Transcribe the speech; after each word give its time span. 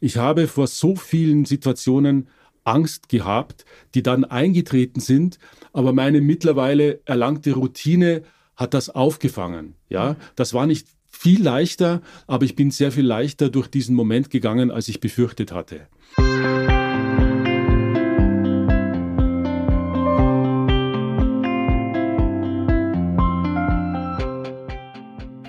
Ich 0.00 0.16
habe 0.16 0.46
vor 0.46 0.68
so 0.68 0.94
vielen 0.94 1.44
Situationen 1.44 2.28
Angst 2.62 3.08
gehabt, 3.08 3.64
die 3.94 4.02
dann 4.02 4.24
eingetreten 4.24 5.00
sind, 5.00 5.38
aber 5.72 5.92
meine 5.92 6.20
mittlerweile 6.20 7.00
erlangte 7.04 7.54
Routine 7.54 8.22
hat 8.54 8.74
das 8.74 8.90
aufgefangen. 8.90 9.74
Ja, 9.88 10.16
das 10.36 10.54
war 10.54 10.66
nicht 10.66 10.86
viel 11.06 11.42
leichter, 11.42 12.00
aber 12.28 12.44
ich 12.44 12.54
bin 12.54 12.70
sehr 12.70 12.92
viel 12.92 13.06
leichter 13.06 13.48
durch 13.48 13.66
diesen 13.66 13.96
Moment 13.96 14.30
gegangen, 14.30 14.70
als 14.70 14.86
ich 14.88 15.00
befürchtet 15.00 15.50
hatte. 15.50 15.88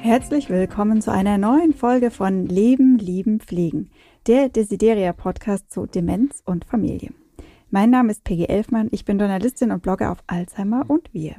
Herzlich 0.02 0.50
willkommen 0.50 1.02
zu 1.04 1.12
einer 1.12 1.38
neuen 1.38 1.72
Folge 1.72 2.10
von 2.10 2.48
Leben, 2.48 2.98
Lieben, 2.98 3.40
Pflegen, 3.40 3.92
der 4.30 4.48
Desideria-Podcast 4.48 5.72
zu 5.72 5.88
Demenz 5.88 6.44
und 6.46 6.64
Familie. 6.64 7.10
Mein 7.72 7.90
Name 7.90 8.12
ist 8.12 8.24
Peggy 8.24 8.46
Elfmann, 8.46 8.88
ich 8.92 9.04
bin 9.04 9.18
Journalistin 9.18 9.72
und 9.72 9.82
Blogger 9.82 10.12
auf 10.12 10.20
Alzheimer 10.28 10.86
und 10.88 11.12
wir. 11.16 11.36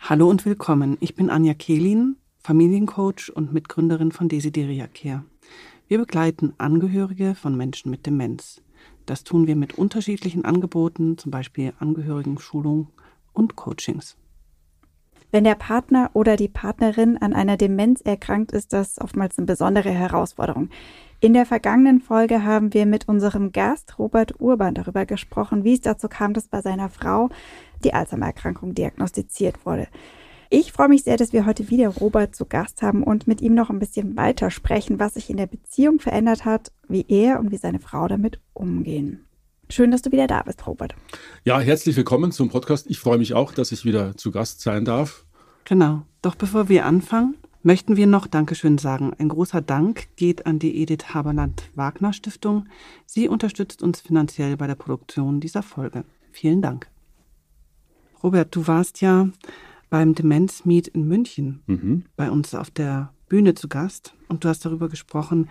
Hallo 0.00 0.26
und 0.30 0.46
willkommen, 0.46 0.96
ich 1.00 1.14
bin 1.14 1.28
Anja 1.28 1.52
Kehlin, 1.52 2.16
Familiencoach 2.38 3.30
und 3.34 3.52
Mitgründerin 3.52 4.12
von 4.12 4.30
Desideria 4.30 4.86
Care. 4.86 5.26
Wir 5.88 5.98
begleiten 5.98 6.54
Angehörige 6.56 7.34
von 7.34 7.54
Menschen 7.54 7.90
mit 7.90 8.06
Demenz. 8.06 8.62
Das 9.04 9.22
tun 9.22 9.46
wir 9.46 9.54
mit 9.54 9.76
unterschiedlichen 9.76 10.46
Angeboten, 10.46 11.18
zum 11.18 11.30
Beispiel 11.30 11.74
Angehörigen-Schulung 11.80 12.88
und 13.34 13.56
Coachings. 13.56 14.16
Wenn 15.32 15.44
der 15.44 15.56
Partner 15.56 16.10
oder 16.14 16.36
die 16.36 16.48
Partnerin 16.48 17.18
an 17.18 17.34
einer 17.34 17.58
Demenz 17.58 18.00
erkrankt, 18.00 18.52
ist 18.52 18.72
das 18.72 18.98
oftmals 18.98 19.36
eine 19.36 19.46
besondere 19.46 19.90
Herausforderung. 19.90 20.70
In 21.20 21.32
der 21.32 21.46
vergangenen 21.46 22.00
Folge 22.00 22.44
haben 22.44 22.74
wir 22.74 22.84
mit 22.84 23.08
unserem 23.08 23.50
Gast 23.50 23.98
Robert 23.98 24.38
Urban 24.38 24.74
darüber 24.74 25.06
gesprochen, 25.06 25.64
wie 25.64 25.72
es 25.72 25.80
dazu 25.80 26.08
kam, 26.08 26.34
dass 26.34 26.48
bei 26.48 26.60
seiner 26.60 26.90
Frau 26.90 27.30
die 27.84 27.94
Alzheimer-Erkrankung 27.94 28.74
diagnostiziert 28.74 29.64
wurde. 29.64 29.88
Ich 30.50 30.72
freue 30.72 30.88
mich 30.88 31.04
sehr, 31.04 31.16
dass 31.16 31.32
wir 31.32 31.46
heute 31.46 31.70
wieder 31.70 31.88
Robert 31.88 32.36
zu 32.36 32.44
Gast 32.44 32.82
haben 32.82 33.02
und 33.02 33.26
mit 33.26 33.40
ihm 33.40 33.54
noch 33.54 33.70
ein 33.70 33.78
bisschen 33.78 34.14
weiter 34.16 34.50
sprechen, 34.50 34.98
was 34.98 35.14
sich 35.14 35.30
in 35.30 35.38
der 35.38 35.46
Beziehung 35.46 36.00
verändert 36.00 36.44
hat, 36.44 36.70
wie 36.86 37.06
er 37.08 37.40
und 37.40 37.50
wie 37.50 37.56
seine 37.56 37.80
Frau 37.80 38.06
damit 38.08 38.38
umgehen. 38.52 39.26
Schön, 39.70 39.90
dass 39.90 40.02
du 40.02 40.12
wieder 40.12 40.26
da 40.26 40.42
bist, 40.42 40.66
Robert. 40.66 40.94
Ja, 41.44 41.58
herzlich 41.58 41.96
willkommen 41.96 42.30
zum 42.30 42.50
Podcast. 42.50 42.88
Ich 42.88 43.00
freue 43.00 43.18
mich 43.18 43.32
auch, 43.32 43.52
dass 43.52 43.72
ich 43.72 43.84
wieder 43.84 44.16
zu 44.16 44.30
Gast 44.30 44.60
sein 44.60 44.84
darf. 44.84 45.24
Genau. 45.64 46.02
Doch 46.22 46.36
bevor 46.36 46.68
wir 46.68 46.84
anfangen, 46.84 47.36
möchten 47.66 47.96
wir 47.96 48.06
noch 48.06 48.28
Dankeschön 48.28 48.78
sagen. 48.78 49.12
Ein 49.18 49.28
großer 49.28 49.60
Dank 49.60 50.06
geht 50.14 50.46
an 50.46 50.60
die 50.60 50.80
Edith 50.80 51.12
Haberland 51.12 51.68
Wagner 51.74 52.12
Stiftung. 52.12 52.68
Sie 53.06 53.28
unterstützt 53.28 53.82
uns 53.82 54.00
finanziell 54.00 54.56
bei 54.56 54.68
der 54.68 54.76
Produktion 54.76 55.40
dieser 55.40 55.64
Folge. 55.64 56.04
Vielen 56.30 56.62
Dank. 56.62 56.88
Robert, 58.22 58.54
du 58.54 58.68
warst 58.68 59.00
ja 59.00 59.28
beim 59.90 60.14
Demenz-Meet 60.14 60.86
in 60.86 61.08
München 61.08 61.60
mhm. 61.66 62.04
bei 62.14 62.30
uns 62.30 62.54
auf 62.54 62.70
der 62.70 63.12
Bühne 63.28 63.54
zu 63.54 63.66
Gast 63.66 64.14
und 64.28 64.44
du 64.44 64.48
hast 64.48 64.64
darüber 64.64 64.88
gesprochen, 64.88 65.48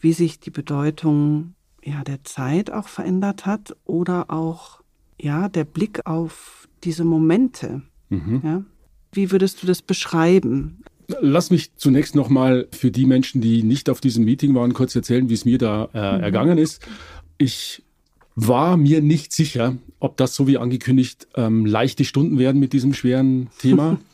wie 0.00 0.14
sich 0.14 0.40
die 0.40 0.50
Bedeutung 0.50 1.52
ja, 1.84 2.02
der 2.02 2.24
Zeit 2.24 2.70
auch 2.72 2.88
verändert 2.88 3.44
hat 3.44 3.76
oder 3.84 4.30
auch 4.30 4.80
ja, 5.20 5.50
der 5.50 5.64
Blick 5.64 6.06
auf 6.06 6.66
diese 6.82 7.04
Momente. 7.04 7.82
Mhm. 8.08 8.40
Ja? 8.42 8.62
Wie 9.12 9.30
würdest 9.30 9.62
du 9.62 9.66
das 9.66 9.82
beschreiben? 9.82 10.82
Lass 11.20 11.50
mich 11.50 11.74
zunächst 11.76 12.14
nochmal 12.14 12.68
für 12.70 12.90
die 12.90 13.06
Menschen, 13.06 13.40
die 13.40 13.62
nicht 13.62 13.88
auf 13.88 14.00
diesem 14.00 14.24
Meeting 14.24 14.54
waren, 14.54 14.74
kurz 14.74 14.94
erzählen, 14.94 15.30
wie 15.30 15.34
es 15.34 15.44
mir 15.44 15.58
da 15.58 15.88
äh, 15.94 16.16
mhm. 16.16 16.22
ergangen 16.22 16.58
ist. 16.58 16.86
Ich 17.38 17.82
war 18.34 18.76
mir 18.76 19.00
nicht 19.00 19.32
sicher, 19.32 19.76
ob 20.00 20.16
das 20.16 20.34
so 20.34 20.46
wie 20.46 20.58
angekündigt 20.58 21.26
ähm, 21.34 21.66
leichte 21.66 22.04
Stunden 22.04 22.38
werden 22.38 22.60
mit 22.60 22.72
diesem 22.72 22.94
schweren 22.94 23.48
Thema. 23.58 23.98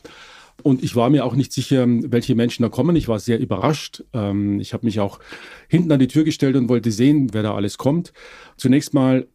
Und 0.63 0.83
ich 0.83 0.95
war 0.95 1.09
mir 1.09 1.25
auch 1.25 1.35
nicht 1.35 1.53
sicher, 1.53 1.85
welche 1.87 2.33
Menschen 2.33 2.63
da 2.63 2.69
kommen. 2.69 2.95
Ich 2.95 3.07
war 3.07 3.19
sehr 3.19 3.39
überrascht. 3.39 4.03
Ähm, 4.13 4.59
ich 4.59 4.73
habe 4.73 4.85
mich 4.85 4.99
auch 4.99 5.19
hinten 5.67 5.91
an 5.91 5.99
die 5.99 6.07
Tür 6.07 6.23
gestellt 6.23 6.55
und 6.55 6.69
wollte 6.69 6.91
sehen, 6.91 7.33
wer 7.33 7.43
da 7.43 7.53
alles 7.53 7.77
kommt. 7.77 8.13
Zunächst 8.57 8.93
mal, 8.93 9.27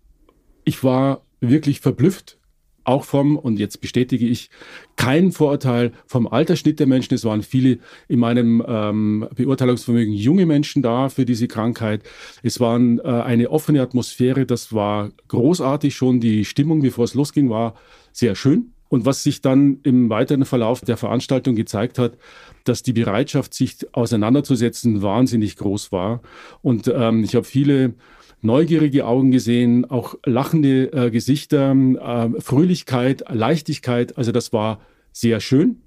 ich 0.65 0.83
war 0.83 1.23
wirklich 1.41 1.81
verblüfft, 1.81 2.40
auch 2.85 3.05
vom, 3.05 3.37
und 3.37 3.59
jetzt 3.59 3.81
bestätige 3.81 4.27
ich, 4.27 4.51
kein 4.97 5.33
Vorurteil 5.33 5.93
vom 6.07 6.27
Altersschnitt 6.27 6.81
der 6.81 6.87
Menschen. 6.87 7.15
Es 7.15 7.25
waren 7.25 7.43
viele 7.43 7.79
in 8.09 8.21
meinem 8.21 8.63
ähm, 8.67 9.29
Beurteilungsvermögen 9.35 10.13
junge 10.13 10.47
Menschen 10.47 10.83
da 10.83 11.09
für 11.09 11.25
diese 11.25 11.49
Krankheit. 11.49 12.03
Es 12.43 12.61
war 12.61 12.79
äh, 12.81 13.01
eine 13.03 13.51
offene 13.51 13.83
Atmosphäre, 13.83 14.47
das 14.47 14.73
war 14.73 15.11
großartig 15.29 15.95
schon. 15.95 16.21
Die 16.21 16.45
Stimmung, 16.45 16.83
bevor 16.83 17.05
es 17.05 17.15
losging, 17.15 17.51
war 17.51 17.75
sehr 18.13 18.35
schön. 18.35 18.73
Und 18.91 19.07
was 19.07 19.23
sich 19.23 19.41
dann 19.41 19.79
im 19.85 20.11
weiteren 20.11 20.45
Verlauf 20.45 20.81
der 20.81 20.97
Veranstaltung 20.97 21.55
gezeigt 21.55 21.97
hat, 21.97 22.19
dass 22.65 22.83
die 22.83 22.93
Bereitschaft, 22.93 23.55
sich 23.55 23.87
auseinanderzusetzen, 23.93 25.01
wahnsinnig 25.01 25.57
groß 25.57 25.93
war. 25.93 26.23
Und 26.61 26.93
ähm, 26.93 27.23
ich 27.23 27.37
habe 27.37 27.45
viele 27.45 27.95
neugierige 28.43 29.07
Augen 29.07 29.31
gesehen, 29.31 29.89
auch 29.89 30.17
lachende 30.27 30.93
äh, 30.93 31.11
Gesichter, 31.13 31.73
äh, 31.73 32.41
Fröhlichkeit, 32.41 33.25
Leichtigkeit. 33.29 34.19
Also 34.19 34.33
das 34.33 34.53
war 34.53 34.81
sehr 35.13 35.39
schön. 35.39 35.83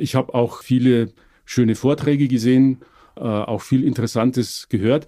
Ich 0.00 0.14
habe 0.14 0.32
auch 0.32 0.62
viele 0.62 1.12
schöne 1.44 1.74
Vorträge 1.74 2.26
gesehen, 2.26 2.78
äh, 3.16 3.20
auch 3.20 3.60
viel 3.60 3.84
Interessantes 3.84 4.70
gehört. 4.70 5.06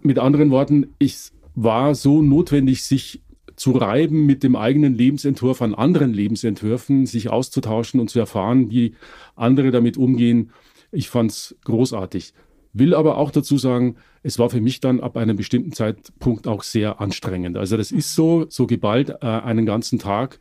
Mit 0.00 0.18
anderen 0.18 0.50
Worten, 0.50 0.88
es 0.98 1.32
war 1.54 1.94
so 1.94 2.22
notwendig, 2.22 2.82
sich 2.82 3.22
zu 3.56 3.72
reiben 3.72 4.26
mit 4.26 4.42
dem 4.42 4.56
eigenen 4.56 4.94
Lebensentwurf 4.94 5.62
an 5.62 5.74
anderen 5.74 6.12
Lebensentwürfen, 6.12 7.06
sich 7.06 7.30
auszutauschen 7.30 8.00
und 8.00 8.08
zu 8.08 8.18
erfahren, 8.18 8.70
wie 8.70 8.94
andere 9.36 9.70
damit 9.70 9.96
umgehen. 9.96 10.50
Ich 10.90 11.08
fand 11.08 11.30
es 11.30 11.56
großartig. 11.64 12.34
Will 12.72 12.94
aber 12.94 13.18
auch 13.18 13.30
dazu 13.30 13.58
sagen, 13.58 13.96
es 14.22 14.38
war 14.38 14.48
für 14.48 14.60
mich 14.60 14.80
dann 14.80 15.00
ab 15.00 15.16
einem 15.16 15.36
bestimmten 15.36 15.72
Zeitpunkt 15.72 16.46
auch 16.46 16.62
sehr 16.62 17.00
anstrengend. 17.00 17.56
Also 17.56 17.76
das 17.76 17.92
ist 17.92 18.14
so, 18.14 18.46
so 18.48 18.66
geballt 18.66 19.10
äh, 19.10 19.26
einen 19.26 19.66
ganzen 19.66 19.98
Tag 19.98 20.38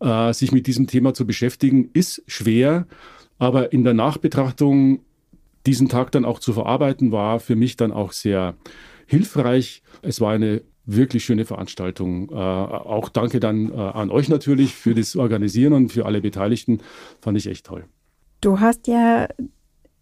äh, 0.00 0.32
sich 0.32 0.52
mit 0.52 0.66
diesem 0.66 0.86
Thema 0.86 1.14
zu 1.14 1.26
beschäftigen, 1.26 1.90
ist 1.92 2.22
schwer, 2.26 2.86
aber 3.38 3.72
in 3.72 3.84
der 3.84 3.94
Nachbetrachtung 3.94 5.00
diesen 5.66 5.88
Tag 5.88 6.12
dann 6.12 6.24
auch 6.24 6.38
zu 6.38 6.52
verarbeiten, 6.52 7.12
war 7.12 7.40
für 7.40 7.56
mich 7.56 7.76
dann 7.76 7.92
auch 7.92 8.12
sehr 8.12 8.56
hilfreich. 9.06 9.82
Es 10.02 10.20
war 10.20 10.32
eine 10.32 10.62
wirklich 10.96 11.24
schöne 11.24 11.44
Veranstaltung. 11.44 12.30
Äh, 12.30 12.34
auch 12.34 13.08
danke 13.08 13.40
dann 13.40 13.72
äh, 13.72 13.76
an 13.76 14.10
euch 14.10 14.28
natürlich 14.28 14.74
für 14.74 14.94
das 14.94 15.16
Organisieren 15.16 15.72
und 15.72 15.92
für 15.92 16.06
alle 16.06 16.20
Beteiligten. 16.20 16.78
Fand 17.20 17.36
ich 17.38 17.46
echt 17.46 17.66
toll. 17.66 17.84
Du 18.40 18.60
hast 18.60 18.86
ja 18.86 19.28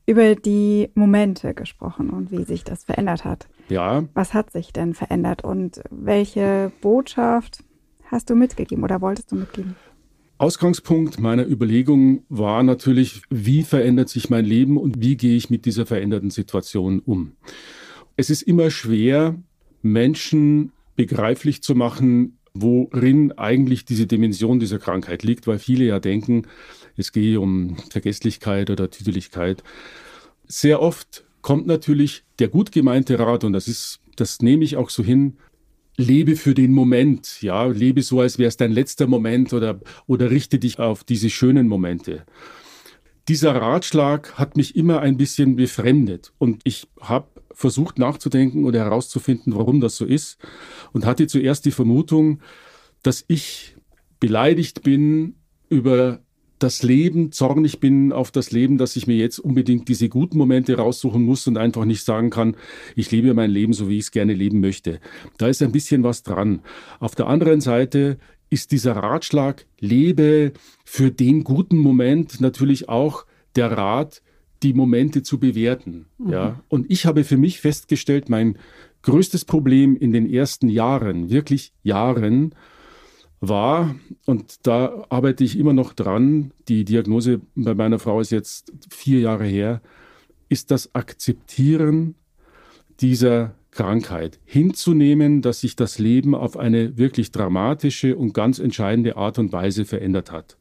über 0.06 0.34
die 0.34 0.88
Momente 0.94 1.52
gesprochen 1.52 2.10
und 2.10 2.30
wie 2.30 2.44
sich 2.44 2.64
das 2.64 2.84
verändert 2.84 3.24
hat. 3.24 3.48
Ja. 3.68 4.04
Was 4.14 4.32
hat 4.32 4.50
sich 4.50 4.72
denn 4.72 4.94
verändert 4.94 5.44
und 5.44 5.82
welche 5.90 6.72
Botschaft 6.80 7.62
hast 8.04 8.30
du 8.30 8.34
mitgegeben 8.34 8.84
oder 8.84 9.02
wolltest 9.02 9.32
du 9.32 9.36
mitgeben? 9.36 9.76
Ausgangspunkt 10.38 11.18
meiner 11.18 11.46
Überlegung 11.46 12.22
war 12.28 12.62
natürlich, 12.62 13.22
wie 13.28 13.64
verändert 13.64 14.08
sich 14.08 14.30
mein 14.30 14.44
Leben 14.44 14.78
und 14.78 15.00
wie 15.02 15.16
gehe 15.16 15.36
ich 15.36 15.50
mit 15.50 15.66
dieser 15.66 15.84
veränderten 15.84 16.30
Situation 16.30 17.00
um. 17.00 17.32
Es 18.16 18.30
ist 18.30 18.42
immer 18.42 18.70
schwer, 18.70 19.34
Menschen 19.82 20.72
begreiflich 20.98 21.62
zu 21.62 21.76
machen, 21.76 22.40
worin 22.54 23.30
eigentlich 23.38 23.84
diese 23.84 24.08
Dimension 24.08 24.58
dieser 24.58 24.80
Krankheit 24.80 25.22
liegt, 25.22 25.46
weil 25.46 25.60
viele 25.60 25.84
ja 25.84 26.00
denken, 26.00 26.42
es 26.96 27.12
gehe 27.12 27.40
um 27.40 27.76
Vergesslichkeit 27.90 28.68
oder 28.68 28.90
Tüdeligkeit. 28.90 29.62
Sehr 30.48 30.82
oft 30.82 31.24
kommt 31.40 31.68
natürlich 31.68 32.24
der 32.40 32.48
gut 32.48 32.72
gemeinte 32.72 33.16
Rat, 33.16 33.44
und 33.44 33.52
das 33.52 33.68
ist, 33.68 34.00
das 34.16 34.42
nehme 34.42 34.64
ich 34.64 34.76
auch 34.76 34.90
so 34.90 35.04
hin, 35.04 35.36
lebe 35.96 36.34
für 36.34 36.54
den 36.54 36.72
Moment, 36.72 37.42
ja, 37.42 37.64
lebe 37.66 38.02
so, 38.02 38.20
als 38.20 38.40
wäre 38.40 38.48
es 38.48 38.56
dein 38.56 38.72
letzter 38.72 39.06
Moment 39.06 39.52
oder, 39.52 39.78
oder 40.08 40.32
richte 40.32 40.58
dich 40.58 40.80
auf 40.80 41.04
diese 41.04 41.30
schönen 41.30 41.68
Momente. 41.68 42.24
Dieser 43.28 43.54
Ratschlag 43.54 44.38
hat 44.38 44.56
mich 44.56 44.74
immer 44.74 45.00
ein 45.00 45.18
bisschen 45.18 45.56
befremdet 45.56 46.32
und 46.38 46.62
ich 46.64 46.88
habe 47.00 47.28
versucht 47.52 47.98
nachzudenken 47.98 48.64
oder 48.64 48.78
herauszufinden, 48.80 49.54
warum 49.54 49.80
das 49.80 49.96
so 49.96 50.06
ist 50.06 50.38
und 50.92 51.04
hatte 51.04 51.26
zuerst 51.26 51.66
die 51.66 51.70
Vermutung, 51.70 52.40
dass 53.02 53.24
ich 53.28 53.76
beleidigt 54.18 54.82
bin 54.82 55.34
über 55.68 56.20
das 56.58 56.82
Leben, 56.82 57.30
zornig 57.30 57.80
bin 57.80 58.12
auf 58.12 58.30
das 58.30 58.50
Leben, 58.50 58.78
dass 58.78 58.96
ich 58.96 59.06
mir 59.06 59.16
jetzt 59.16 59.38
unbedingt 59.38 59.88
diese 59.88 60.08
guten 60.08 60.38
Momente 60.38 60.76
raussuchen 60.76 61.22
muss 61.22 61.46
und 61.46 61.56
einfach 61.56 61.84
nicht 61.84 62.04
sagen 62.04 62.30
kann, 62.30 62.56
ich 62.96 63.10
lebe 63.10 63.32
mein 63.34 63.50
Leben 63.50 63.72
so, 63.72 63.88
wie 63.88 63.98
ich 63.98 64.04
es 64.04 64.10
gerne 64.10 64.34
leben 64.34 64.60
möchte. 64.60 65.00
Da 65.36 65.48
ist 65.48 65.62
ein 65.62 65.72
bisschen 65.72 66.02
was 66.02 66.22
dran. 66.22 66.62
Auf 66.98 67.14
der 67.14 67.28
anderen 67.28 67.60
Seite 67.60 68.18
ist 68.50 68.72
dieser 68.72 68.96
Ratschlag, 68.96 69.66
lebe 69.78 70.52
für 70.84 71.10
den 71.10 71.44
guten 71.44 71.76
Moment 71.76 72.40
natürlich 72.40 72.88
auch 72.88 73.26
der 73.56 73.72
Rat, 73.72 74.22
die 74.62 74.72
Momente 74.72 75.22
zu 75.22 75.38
bewerten. 75.38 76.06
Mhm. 76.18 76.32
Ja. 76.32 76.60
Und 76.68 76.90
ich 76.90 77.06
habe 77.06 77.24
für 77.24 77.36
mich 77.36 77.60
festgestellt, 77.60 78.28
mein 78.28 78.58
größtes 79.02 79.44
Problem 79.44 79.96
in 79.96 80.12
den 80.12 80.28
ersten 80.28 80.68
Jahren, 80.68 81.30
wirklich 81.30 81.72
Jahren, 81.82 82.54
war, 83.40 83.94
und 84.26 84.66
da 84.66 85.06
arbeite 85.10 85.44
ich 85.44 85.56
immer 85.58 85.72
noch 85.72 85.92
dran, 85.92 86.52
die 86.66 86.84
Diagnose 86.84 87.40
bei 87.54 87.74
meiner 87.74 88.00
Frau 88.00 88.20
ist 88.20 88.32
jetzt 88.32 88.72
vier 88.90 89.20
Jahre 89.20 89.44
her, 89.44 89.80
ist 90.48 90.70
das 90.70 90.94
Akzeptieren 90.94 92.16
dieser 93.00 93.54
Krankheit, 93.70 94.40
hinzunehmen, 94.44 95.42
dass 95.42 95.60
sich 95.60 95.76
das 95.76 95.98
Leben 95.98 96.34
auf 96.34 96.56
eine 96.56 96.96
wirklich 96.96 97.30
dramatische 97.32 98.16
und 98.16 98.34
ganz 98.34 98.58
entscheidende 98.58 99.16
Art 99.16 99.38
und 99.38 99.52
Weise 99.52 99.84
verändert 99.84 100.32
hat. 100.32 100.56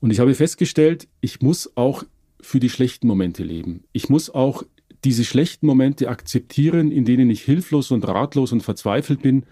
Und 0.00 0.10
ich 0.10 0.20
habe 0.20 0.34
festgestellt, 0.34 1.08
ich 1.20 1.40
muss 1.40 1.76
auch 1.76 2.04
für 2.40 2.58
die 2.58 2.70
schlechten 2.70 3.06
Momente 3.06 3.44
leben. 3.44 3.84
Ich 3.92 4.08
muss 4.08 4.30
auch 4.30 4.62
diese 5.04 5.24
schlechten 5.24 5.66
Momente 5.66 6.08
akzeptieren, 6.08 6.90
in 6.90 7.04
denen 7.04 7.30
ich 7.30 7.42
hilflos 7.42 7.90
und 7.90 8.06
ratlos 8.06 8.52
und 8.52 8.62
verzweifelt 8.62 9.22
bin, 9.22 9.44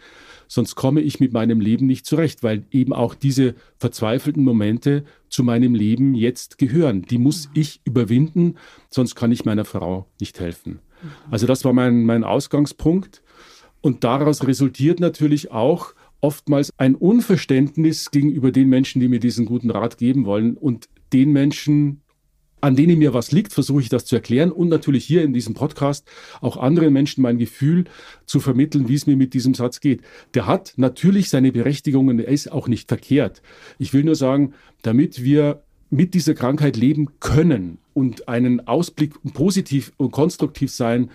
sonst 0.46 0.74
komme 0.74 1.00
ich 1.00 1.20
mit 1.20 1.32
meinem 1.32 1.60
Leben 1.60 1.86
nicht 1.86 2.06
zurecht, 2.06 2.42
weil 2.42 2.64
eben 2.70 2.92
auch 2.92 3.14
diese 3.14 3.54
verzweifelten 3.78 4.44
Momente 4.44 5.04
zu 5.28 5.42
meinem 5.42 5.74
Leben 5.74 6.14
jetzt 6.14 6.58
gehören. 6.58 7.02
Die 7.02 7.18
muss 7.18 7.50
ich 7.54 7.80
überwinden, 7.84 8.56
sonst 8.90 9.14
kann 9.14 9.32
ich 9.32 9.44
meiner 9.44 9.64
Frau 9.64 10.06
nicht 10.20 10.40
helfen. 10.40 10.80
Also 11.30 11.46
das 11.46 11.64
war 11.64 11.72
mein, 11.72 12.04
mein 12.04 12.24
Ausgangspunkt. 12.24 13.22
Und 13.80 14.04
daraus 14.04 14.46
resultiert 14.46 15.00
natürlich 15.00 15.50
auch 15.52 15.94
oftmals 16.20 16.72
ein 16.78 16.94
Unverständnis 16.94 18.10
gegenüber 18.10 18.50
den 18.50 18.68
Menschen, 18.68 19.00
die 19.00 19.08
mir 19.08 19.20
diesen 19.20 19.46
guten 19.46 19.70
Rat 19.70 19.98
geben 19.98 20.24
wollen 20.24 20.56
und 20.56 20.88
den 21.12 21.32
Menschen, 21.32 22.02
an 22.60 22.74
denen 22.74 22.98
mir 22.98 23.14
was 23.14 23.30
liegt, 23.30 23.52
versuche 23.52 23.82
ich 23.82 23.88
das 23.88 24.04
zu 24.04 24.16
erklären 24.16 24.50
und 24.50 24.68
natürlich 24.68 25.04
hier 25.04 25.22
in 25.22 25.32
diesem 25.32 25.54
Podcast 25.54 26.08
auch 26.40 26.56
anderen 26.56 26.92
Menschen 26.92 27.22
mein 27.22 27.38
Gefühl 27.38 27.84
zu 28.26 28.40
vermitteln, 28.40 28.88
wie 28.88 28.94
es 28.94 29.06
mir 29.06 29.16
mit 29.16 29.32
diesem 29.32 29.54
Satz 29.54 29.78
geht. 29.78 30.02
Der 30.34 30.46
hat 30.46 30.72
natürlich 30.76 31.30
seine 31.30 31.52
Berechtigung 31.52 32.08
und 32.08 32.18
er 32.18 32.28
ist 32.28 32.50
auch 32.50 32.66
nicht 32.66 32.88
verkehrt. 32.88 33.42
Ich 33.78 33.94
will 33.94 34.02
nur 34.02 34.16
sagen, 34.16 34.54
damit 34.82 35.22
wir 35.22 35.62
mit 35.90 36.14
dieser 36.14 36.34
Krankheit 36.34 36.76
leben 36.76 37.18
können 37.20 37.78
und 37.94 38.28
einen 38.28 38.66
Ausblick 38.66 39.14
positiv 39.32 39.92
und 39.96 40.10
konstruktiv 40.10 40.70
sein 40.70 41.10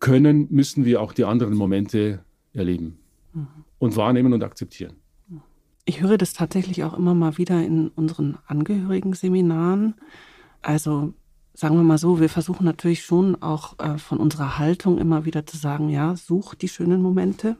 können, 0.00 0.46
müssen 0.50 0.84
wir 0.84 1.00
auch 1.00 1.12
die 1.12 1.24
anderen 1.24 1.54
Momente 1.54 2.20
erleben 2.52 2.98
mhm. 3.32 3.48
und 3.78 3.96
wahrnehmen 3.96 4.32
und 4.32 4.42
akzeptieren. 4.44 4.94
Ich 5.84 6.02
höre 6.02 6.18
das 6.18 6.34
tatsächlich 6.34 6.84
auch 6.84 6.92
immer 6.92 7.14
mal 7.14 7.38
wieder 7.38 7.64
in 7.64 7.88
unseren 7.88 8.36
Angehörigen-Seminaren. 8.46 9.94
Also 10.60 11.14
sagen 11.54 11.76
wir 11.76 11.82
mal 11.82 11.98
so, 11.98 12.20
wir 12.20 12.28
versuchen 12.28 12.64
natürlich 12.64 13.02
schon 13.02 13.40
auch 13.42 13.78
äh, 13.78 13.98
von 13.98 14.18
unserer 14.18 14.58
Haltung 14.58 14.98
immer 14.98 15.24
wieder 15.24 15.46
zu 15.46 15.56
sagen, 15.56 15.88
ja, 15.88 16.14
such 16.14 16.54
die 16.54 16.68
schönen 16.68 17.00
Momente. 17.00 17.56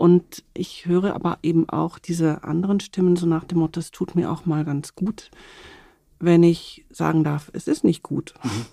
Und 0.00 0.44
ich 0.54 0.86
höre 0.86 1.14
aber 1.14 1.36
eben 1.42 1.68
auch 1.68 1.98
diese 1.98 2.42
anderen 2.42 2.80
Stimmen 2.80 3.16
so 3.16 3.26
nach 3.26 3.44
dem 3.44 3.58
Motto, 3.58 3.80
es 3.80 3.90
tut 3.90 4.14
mir 4.14 4.32
auch 4.32 4.46
mal 4.46 4.64
ganz 4.64 4.94
gut, 4.94 5.30
wenn 6.18 6.42
ich 6.42 6.86
sagen 6.88 7.22
darf, 7.22 7.50
es 7.52 7.68
ist 7.68 7.84
nicht 7.84 8.02
gut. 8.02 8.32
Mhm. 8.42 8.64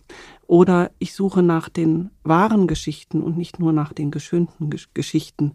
Oder 0.47 0.89
ich 0.99 1.13
suche 1.13 1.43
nach 1.43 1.67
den 1.67 2.11
wahren 2.23 2.65
Geschichten 2.65 3.21
und 3.21 3.37
nicht 3.37 3.59
nur 3.59 3.73
nach 3.73 3.91
den 3.91 4.09
geschönten 4.09 4.69
Geschichten. 4.93 5.51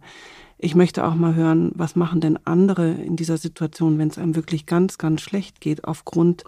Ich 0.58 0.74
möchte 0.74 1.06
auch 1.06 1.14
mal 1.14 1.34
hören, 1.34 1.72
was 1.74 1.96
machen 1.96 2.20
denn 2.20 2.38
andere 2.44 2.90
in 2.90 3.16
dieser 3.16 3.38
Situation, 3.38 3.96
wenn 3.96 4.08
es 4.08 4.18
einem 4.18 4.36
wirklich 4.36 4.66
ganz, 4.66 4.98
ganz 4.98 5.22
schlecht 5.22 5.62
geht, 5.62 5.84
aufgrund 5.84 6.44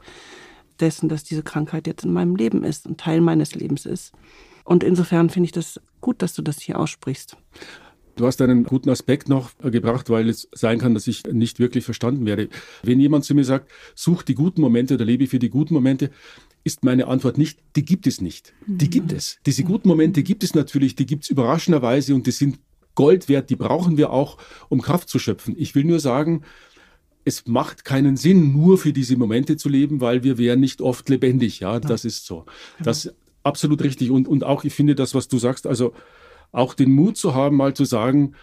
dessen, 0.81 1.09
dass 1.09 1.25
diese 1.25 1.43
Krankheit 1.43 1.87
jetzt 1.87 2.05
in 2.05 2.13
meinem 2.13 2.37
Leben 2.37 2.63
ist 2.63 2.87
und 2.87 3.01
Teil 3.01 3.23
meines 3.23 3.55
Lebens 3.55 3.87
ist. 3.87 4.13
Und 4.65 4.85
insofern 4.85 5.31
finde 5.31 5.47
ich 5.47 5.53
das 5.53 5.81
gut, 6.03 6.21
dass 6.21 6.35
du 6.35 6.43
das 6.43 6.61
hier 6.61 6.79
aussprichst. 6.79 7.39
Du 8.17 8.27
hast 8.27 8.41
einen 8.41 8.65
guten 8.65 8.91
Aspekt 8.91 9.29
noch 9.29 9.51
gebracht, 9.59 10.09
weil 10.11 10.29
es 10.29 10.49
sein 10.53 10.79
kann, 10.79 10.95
dass 10.95 11.07
ich 11.07 11.25
nicht 11.25 11.59
wirklich 11.59 11.85
verstanden 11.85 12.27
werde. 12.27 12.49
Wenn 12.83 13.01
jemand 13.01 13.25
zu 13.25 13.35
mir 13.35 13.45
sagt, 13.45 13.71
such 13.95 14.23
die 14.23 14.35
guten 14.35 14.61
Momente 14.61 14.95
oder 14.95 15.05
lebe 15.05 15.27
für 15.27 15.39
die 15.39 15.51
guten 15.51 15.75
Momente, 15.75 16.11
ist 16.63 16.85
meine 16.85 17.09
Antwort 17.09 17.39
nicht, 17.39 17.59
die 17.77 17.85
gibt 17.85 18.07
es 18.07 18.21
nicht. 18.21 18.55
Die 18.67 18.89
gibt 18.89 19.13
es. 19.13 19.39
Diese 19.45 19.65
guten 19.65 19.89
Momente 19.89 20.23
gibt 20.23 20.45
es 20.45 20.55
natürlich, 20.55 20.95
die 20.95 21.07
gibt 21.07 21.25
es 21.25 21.31
überraschenderweise 21.31 22.15
und 22.15 22.27
die 22.27 22.31
sind 22.31 22.59
Gold 22.95 23.29
wert, 23.29 23.51
die 23.51 23.57
brauchen 23.57 23.97
wir 23.97 24.11
auch, 24.11 24.39
um 24.69 24.81
Kraft 24.81 25.09
zu 25.09 25.19
schöpfen. 25.19 25.55
Ich 25.59 25.75
will 25.75 25.85
nur 25.85 26.01
sagen, 26.01 26.43
es 27.25 27.47
macht 27.47 27.85
keinen 27.85 28.17
Sinn, 28.17 28.53
nur 28.53 28.79
für 28.79 28.93
diese 28.93 29.17
Momente 29.17 29.57
zu 29.57 29.69
leben, 29.69 30.01
weil 30.01 30.23
wir 30.23 30.39
wären 30.39 30.61
nicht 30.61 30.81
oft 30.81 31.09
lebendig. 31.09 31.61
Ja, 31.61 31.81
das 31.81 32.05
ist 32.05 32.27
so. 32.27 32.47
Das 32.83 33.07
ist 33.07 33.15
absolut 33.43 33.83
richtig. 33.83 34.11
Und, 34.11 34.29
und 34.29 34.45
auch, 34.45 34.65
ich 34.65 34.75
finde 34.75 34.95
das, 34.95 35.15
was 35.15 35.29
du 35.29 35.39
sagst, 35.39 35.67
also 35.67 35.93
auch 36.55 36.75
den 36.75 36.91
Mut 36.91 37.17
zu 37.17 37.35
haben, 37.35 37.57
mal 37.57 37.75
zu 37.75 37.85
sagen, 37.85 38.35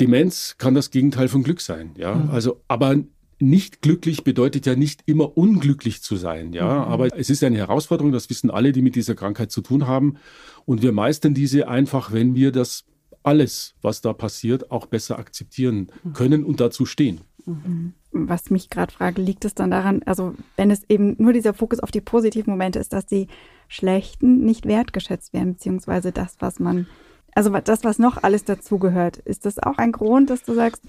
Demenz 0.00 0.56
kann 0.58 0.74
das 0.74 0.90
Gegenteil 0.90 1.28
von 1.28 1.42
Glück 1.42 1.60
sein. 1.60 1.92
Ja, 1.96 2.14
mhm. 2.14 2.30
also, 2.30 2.60
aber 2.68 2.96
nicht 3.38 3.82
glücklich 3.82 4.24
bedeutet 4.24 4.66
ja 4.66 4.76
nicht 4.76 5.02
immer 5.06 5.36
unglücklich 5.36 6.02
zu 6.02 6.16
sein. 6.16 6.52
Ja, 6.52 6.86
mhm. 6.86 6.92
aber 6.92 7.18
es 7.18 7.30
ist 7.30 7.42
eine 7.44 7.56
Herausforderung, 7.56 8.12
das 8.12 8.30
wissen 8.30 8.50
alle, 8.50 8.72
die 8.72 8.82
mit 8.82 8.96
dieser 8.96 9.14
Krankheit 9.14 9.50
zu 9.50 9.60
tun 9.60 9.86
haben. 9.86 10.16
Und 10.64 10.82
wir 10.82 10.92
meistern 10.92 11.34
diese 11.34 11.68
einfach, 11.68 12.12
wenn 12.12 12.34
wir 12.34 12.52
das 12.52 12.84
alles, 13.22 13.74
was 13.82 14.00
da 14.00 14.12
passiert, 14.12 14.70
auch 14.70 14.86
besser 14.86 15.18
akzeptieren 15.18 15.88
mhm. 16.02 16.12
können 16.12 16.44
und 16.44 16.60
dazu 16.60 16.86
stehen. 16.86 17.20
Mhm. 17.46 17.94
Was 18.12 18.50
mich 18.50 18.70
gerade 18.70 18.92
frage, 18.92 19.20
liegt 19.20 19.44
es 19.44 19.54
dann 19.54 19.70
daran, 19.70 20.02
also 20.06 20.34
wenn 20.56 20.70
es 20.70 20.82
eben 20.88 21.16
nur 21.18 21.32
dieser 21.32 21.54
Fokus 21.54 21.80
auf 21.80 21.90
die 21.90 22.00
positiven 22.00 22.52
Momente 22.52 22.78
ist, 22.78 22.92
dass 22.92 23.06
die 23.06 23.26
schlechten 23.68 24.44
nicht 24.44 24.66
wertgeschätzt 24.66 25.32
werden, 25.32 25.54
beziehungsweise 25.54 26.12
das, 26.12 26.36
was 26.38 26.60
man, 26.60 26.86
also 27.34 27.50
das, 27.50 27.84
was 27.84 27.98
noch 27.98 28.22
alles 28.22 28.44
dazugehört, 28.44 29.18
ist 29.18 29.46
das 29.46 29.58
auch 29.58 29.78
ein 29.78 29.92
Grund, 29.92 30.30
dass 30.30 30.42
du 30.42 30.54
sagst, 30.54 30.82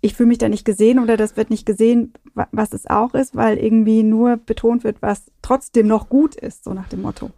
ich 0.00 0.14
fühle 0.14 0.28
mich 0.28 0.38
da 0.38 0.48
nicht 0.48 0.64
gesehen 0.64 0.98
oder 0.98 1.16
das 1.16 1.36
wird 1.36 1.50
nicht 1.50 1.66
gesehen, 1.66 2.12
was 2.52 2.72
es 2.72 2.86
auch 2.86 3.14
ist, 3.14 3.34
weil 3.34 3.56
irgendwie 3.56 4.02
nur 4.02 4.36
betont 4.36 4.84
wird, 4.84 5.00
was 5.00 5.30
trotzdem 5.42 5.86
noch 5.86 6.08
gut 6.08 6.34
ist, 6.34 6.64
so 6.64 6.74
nach 6.74 6.88
dem 6.88 7.02
Motto. 7.02 7.30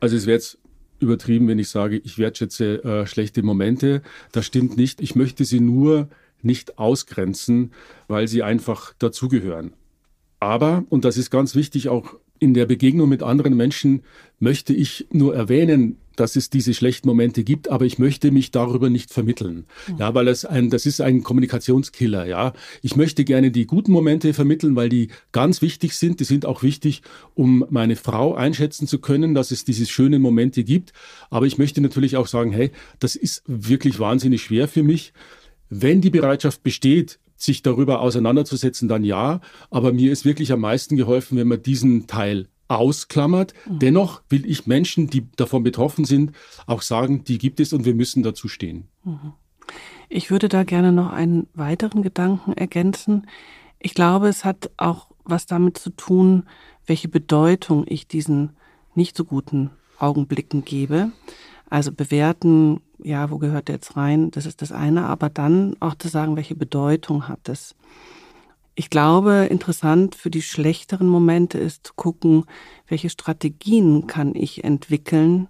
Also 0.00 0.16
es 0.16 0.26
wäre 0.26 0.36
jetzt 0.36 0.58
übertrieben, 0.98 1.46
wenn 1.48 1.58
ich 1.58 1.68
sage, 1.68 1.98
ich 1.98 2.18
wertschätze 2.18 2.82
äh, 2.84 3.06
schlechte 3.06 3.42
Momente. 3.42 4.02
Das 4.32 4.46
stimmt 4.46 4.76
nicht. 4.76 5.00
Ich 5.00 5.14
möchte 5.14 5.44
sie 5.44 5.60
nur 5.60 6.08
nicht 6.42 6.78
ausgrenzen, 6.78 7.72
weil 8.08 8.28
sie 8.28 8.42
einfach 8.42 8.94
dazugehören. 8.98 9.72
Aber, 10.40 10.84
und 10.88 11.04
das 11.04 11.16
ist 11.16 11.30
ganz 11.30 11.54
wichtig, 11.54 11.88
auch 11.88 12.14
in 12.38 12.54
der 12.54 12.66
Begegnung 12.66 13.08
mit 13.08 13.22
anderen 13.22 13.56
Menschen 13.56 14.02
möchte 14.38 14.74
ich 14.74 15.06
nur 15.10 15.34
erwähnen, 15.34 15.98
dass 16.16 16.36
es 16.36 16.50
diese 16.50 16.74
schlechten 16.74 17.08
Momente 17.08 17.44
gibt, 17.44 17.68
aber 17.68 17.84
ich 17.84 17.98
möchte 17.98 18.30
mich 18.30 18.50
darüber 18.50 18.90
nicht 18.90 19.12
vermitteln. 19.12 19.66
Mhm. 19.88 19.96
Ja, 19.98 20.14
weil 20.14 20.28
es 20.28 20.44
ein, 20.44 20.70
das 20.70 20.86
ist 20.86 21.00
ein 21.00 21.22
Kommunikationskiller, 21.22 22.26
ja. 22.26 22.52
Ich 22.82 22.96
möchte 22.96 23.24
gerne 23.24 23.50
die 23.50 23.66
guten 23.66 23.92
Momente 23.92 24.34
vermitteln, 24.34 24.76
weil 24.76 24.88
die 24.88 25.08
ganz 25.32 25.62
wichtig 25.62 25.94
sind. 25.94 26.20
Die 26.20 26.24
sind 26.24 26.46
auch 26.46 26.62
wichtig, 26.62 27.02
um 27.34 27.64
meine 27.70 27.96
Frau 27.96 28.34
einschätzen 28.34 28.86
zu 28.86 28.98
können, 28.98 29.34
dass 29.34 29.50
es 29.50 29.64
diese 29.64 29.86
schönen 29.86 30.22
Momente 30.22 30.64
gibt. 30.64 30.92
Aber 31.30 31.46
ich 31.46 31.58
möchte 31.58 31.80
natürlich 31.80 32.16
auch 32.16 32.26
sagen, 32.26 32.52
hey, 32.52 32.70
das 32.98 33.16
ist 33.16 33.42
wirklich 33.46 33.98
wahnsinnig 33.98 34.42
schwer 34.42 34.68
für 34.68 34.82
mich. 34.82 35.12
Wenn 35.68 36.00
die 36.00 36.10
Bereitschaft 36.10 36.62
besteht, 36.62 37.18
sich 37.36 37.62
darüber 37.62 38.00
auseinanderzusetzen, 38.00 38.88
dann 38.88 39.04
ja. 39.04 39.40
Aber 39.70 39.92
mir 39.92 40.12
ist 40.12 40.24
wirklich 40.24 40.52
am 40.52 40.60
meisten 40.60 40.96
geholfen, 40.96 41.36
wenn 41.36 41.48
man 41.48 41.62
diesen 41.62 42.06
Teil 42.06 42.48
ausklammert. 42.68 43.54
Mhm. 43.68 43.78
Dennoch 43.78 44.22
will 44.28 44.44
ich 44.46 44.66
Menschen, 44.66 45.08
die 45.08 45.30
davon 45.36 45.62
betroffen 45.62 46.04
sind, 46.04 46.32
auch 46.66 46.82
sagen, 46.82 47.24
die 47.24 47.38
gibt 47.38 47.60
es 47.60 47.72
und 47.72 47.84
wir 47.84 47.94
müssen 47.94 48.22
dazu 48.22 48.48
stehen. 48.48 48.88
Mhm. 49.04 49.32
Ich 50.08 50.30
würde 50.30 50.48
da 50.48 50.64
gerne 50.64 50.92
noch 50.92 51.10
einen 51.12 51.48
weiteren 51.54 52.02
Gedanken 52.02 52.52
ergänzen. 52.52 53.26
Ich 53.78 53.94
glaube, 53.94 54.28
es 54.28 54.44
hat 54.44 54.70
auch 54.76 55.08
was 55.24 55.46
damit 55.46 55.78
zu 55.78 55.90
tun, 55.90 56.44
welche 56.86 57.08
Bedeutung 57.08 57.84
ich 57.88 58.06
diesen 58.06 58.50
nicht 58.94 59.16
so 59.16 59.24
guten 59.24 59.70
Augenblicken 59.98 60.64
gebe. 60.64 61.10
Also 61.68 61.90
bewerten, 61.92 62.80
ja, 63.02 63.30
wo 63.30 63.38
gehört 63.38 63.68
der 63.68 63.76
jetzt 63.76 63.96
rein, 63.96 64.30
das 64.30 64.46
ist 64.46 64.62
das 64.62 64.70
eine, 64.70 65.06
aber 65.06 65.28
dann 65.28 65.74
auch 65.80 65.96
zu 65.96 66.08
sagen, 66.08 66.36
welche 66.36 66.54
Bedeutung 66.54 67.28
hat 67.28 67.48
es. 67.48 67.74
Ich 68.78 68.90
glaube, 68.90 69.48
interessant 69.50 70.14
für 70.14 70.28
die 70.28 70.42
schlechteren 70.42 71.08
Momente 71.08 71.56
ist 71.56 71.86
zu 71.86 71.94
gucken, 71.94 72.44
welche 72.86 73.08
Strategien 73.08 74.06
kann 74.06 74.34
ich 74.34 74.64
entwickeln, 74.64 75.48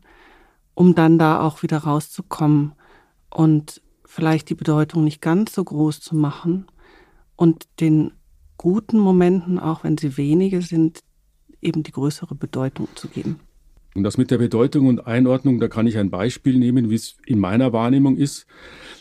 um 0.74 0.94
dann 0.94 1.18
da 1.18 1.40
auch 1.40 1.64
wieder 1.64 1.78
rauszukommen 1.78 2.72
und 3.28 3.82
vielleicht 4.04 4.48
die 4.48 4.54
Bedeutung 4.54 5.02
nicht 5.02 5.20
ganz 5.20 5.52
so 5.52 5.64
groß 5.64 5.98
zu 6.00 6.14
machen 6.14 6.66
und 7.34 7.66
den 7.80 8.12
guten 8.58 9.00
Momenten, 9.00 9.58
auch 9.58 9.82
wenn 9.82 9.98
sie 9.98 10.16
wenige 10.16 10.62
sind, 10.62 11.00
eben 11.60 11.82
die 11.82 11.92
größere 11.92 12.36
Bedeutung 12.36 12.86
zu 12.94 13.08
geben. 13.08 13.40
Und 13.96 14.04
das 14.04 14.18
mit 14.18 14.30
der 14.30 14.38
Bedeutung 14.38 14.86
und 14.86 15.04
Einordnung, 15.08 15.58
da 15.58 15.66
kann 15.66 15.88
ich 15.88 15.98
ein 15.98 16.10
Beispiel 16.10 16.60
nehmen, 16.60 16.90
wie 16.90 16.94
es 16.94 17.16
in 17.26 17.40
meiner 17.40 17.72
Wahrnehmung 17.72 18.16
ist. 18.18 18.46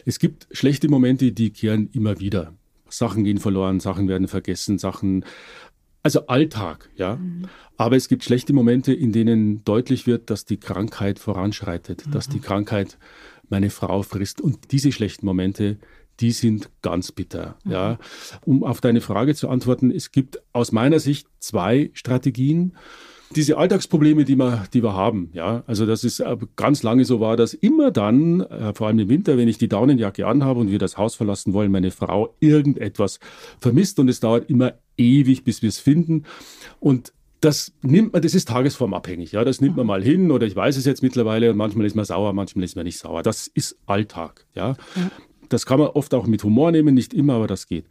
Es 0.04 0.18
gibt 0.18 0.48
schlechte 0.52 0.90
Momente, 0.90 1.32
die 1.32 1.52
kehren 1.52 1.90
immer 1.94 2.20
wieder. 2.20 2.54
Sachen 2.90 3.24
gehen 3.24 3.40
verloren, 3.40 3.80
Sachen 3.80 4.08
werden 4.08 4.28
vergessen, 4.28 4.78
Sachen 4.78 5.26
also 6.06 6.28
Alltag, 6.28 6.92
ja. 6.96 7.16
Mhm. 7.16 7.48
Aber 7.78 7.96
es 7.96 8.08
gibt 8.08 8.24
schlechte 8.24 8.54
Momente, 8.54 8.94
in 8.94 9.12
denen 9.12 9.64
deutlich 9.64 10.06
wird, 10.06 10.30
dass 10.30 10.46
die 10.46 10.58
Krankheit 10.58 11.18
voranschreitet, 11.18 12.06
mhm. 12.06 12.12
dass 12.12 12.30
die 12.30 12.40
Krankheit 12.40 13.00
meine 13.50 13.72
Frau 13.72 14.04
frisst. 14.04 14.40
Und 14.40 14.72
diese 14.72 14.92
schlechten 14.92 15.26
Momente, 15.26 15.80
die 16.20 16.30
sind 16.30 16.70
ganz 16.84 17.12
bitter. 17.12 17.58
Mhm. 17.64 17.72
Ja. 17.72 17.98
Um 18.46 18.64
auf 18.64 18.82
deine 18.82 19.02
Frage 19.02 19.34
zu 19.34 19.50
antworten, 19.50 19.90
es 19.90 20.12
gibt 20.12 20.40
aus 20.54 20.72
meiner 20.72 21.00
Sicht 21.00 21.28
zwei 21.40 21.90
Strategien 21.94 22.76
diese 23.32 23.58
Alltagsprobleme, 23.58 24.24
die 24.24 24.36
wir, 24.36 24.66
die 24.74 24.84
wir 24.84 24.94
haben, 24.94 25.30
ja, 25.34 25.64
also 25.68 25.86
das 25.86 26.04
ist 26.04 26.20
äh, 26.20 26.38
ganz 26.56 26.84
lange 26.84 27.06
so 27.06 27.20
war, 27.20 27.38
dass 27.38 27.54
immer 27.54 27.92
dann, 27.92 28.42
äh, 28.42 28.74
vor 28.74 28.88
allem 28.88 29.00
im 29.00 29.10
Winter, 29.10 29.38
wenn 29.38 29.48
ich 29.48 29.58
die 29.58 29.68
Daunenjacke 29.68 30.28
anhabe 30.28 30.60
und 30.60 30.72
wir 30.72 30.80
das 30.80 30.98
Haus 30.98 31.16
verlassen 31.16 31.54
wollen, 31.54 31.72
meine 31.72 31.92
Frau 31.92 32.36
irgendetwas 32.40 33.20
vermisst 33.60 34.00
und 34.00 34.10
es 34.10 34.20
dauert 34.20 34.50
immer 34.50 34.74
ewig, 34.98 35.44
bis 35.44 35.62
wir 35.62 35.70
es 35.70 35.80
finden. 35.80 36.24
Und 36.80 37.14
das 37.42 37.74
nimmt 37.82 38.14
man, 38.14 38.22
das 38.22 38.34
ist 38.34 38.48
tagesformabhängig, 38.48 39.32
ja, 39.32 39.44
das 39.44 39.62
nimmt 39.62 39.78
man 39.78 39.86
mal 39.86 40.04
hin 40.04 40.32
oder 40.32 40.48
ich 40.48 40.56
weiß 40.56 40.78
es 40.78 40.86
jetzt 40.86 41.04
mittlerweile 41.04 41.52
und 41.52 41.58
manchmal 41.58 41.86
ist 41.86 41.96
man 41.96 42.06
sauer, 42.06 42.34
manchmal 42.34 42.64
ist 42.64 42.76
man 42.76 42.86
nicht 42.86 42.98
sauer. 42.98 43.24
Das 43.24 43.48
ist 43.48 43.78
Alltag, 43.86 44.46
ja. 44.56 44.76
Das 45.50 45.66
kann 45.66 45.80
man 45.80 45.90
oft 45.90 46.14
auch 46.14 46.26
mit 46.26 46.44
Humor 46.44 46.72
nehmen, 46.72 46.96
nicht 46.96 47.14
immer, 47.14 47.36
aber 47.36 47.48
das 47.48 47.68
geht. 47.68 47.86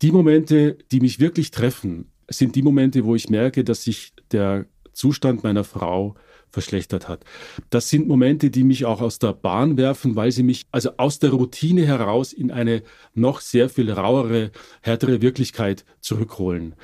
Die 0.00 0.12
Momente, 0.12 0.78
die 0.90 1.00
mich 1.00 1.20
wirklich 1.20 1.50
treffen, 1.50 2.06
sind 2.28 2.56
die 2.56 2.62
Momente, 2.62 3.04
wo 3.04 3.14
ich 3.14 3.28
merke, 3.28 3.64
dass 3.64 3.84
sich 3.84 4.12
der 4.32 4.66
Zustand 4.92 5.44
meiner 5.44 5.64
Frau 5.64 6.14
verschlechtert 6.50 7.08
hat. 7.08 7.24
Das 7.70 7.88
sind 7.88 8.08
Momente, 8.08 8.50
die 8.50 8.64
mich 8.64 8.84
auch 8.84 9.00
aus 9.00 9.18
der 9.18 9.32
Bahn 9.32 9.76
werfen, 9.76 10.16
weil 10.16 10.32
sie 10.32 10.42
mich 10.42 10.66
also 10.72 10.90
aus 10.96 11.18
der 11.18 11.30
Routine 11.30 11.86
heraus 11.86 12.32
in 12.32 12.50
eine 12.50 12.82
noch 13.14 13.40
sehr 13.40 13.68
viel 13.68 13.90
rauere, 13.90 14.50
härtere 14.80 15.20
Wirklichkeit 15.20 15.84
zurückholen. 16.00 16.74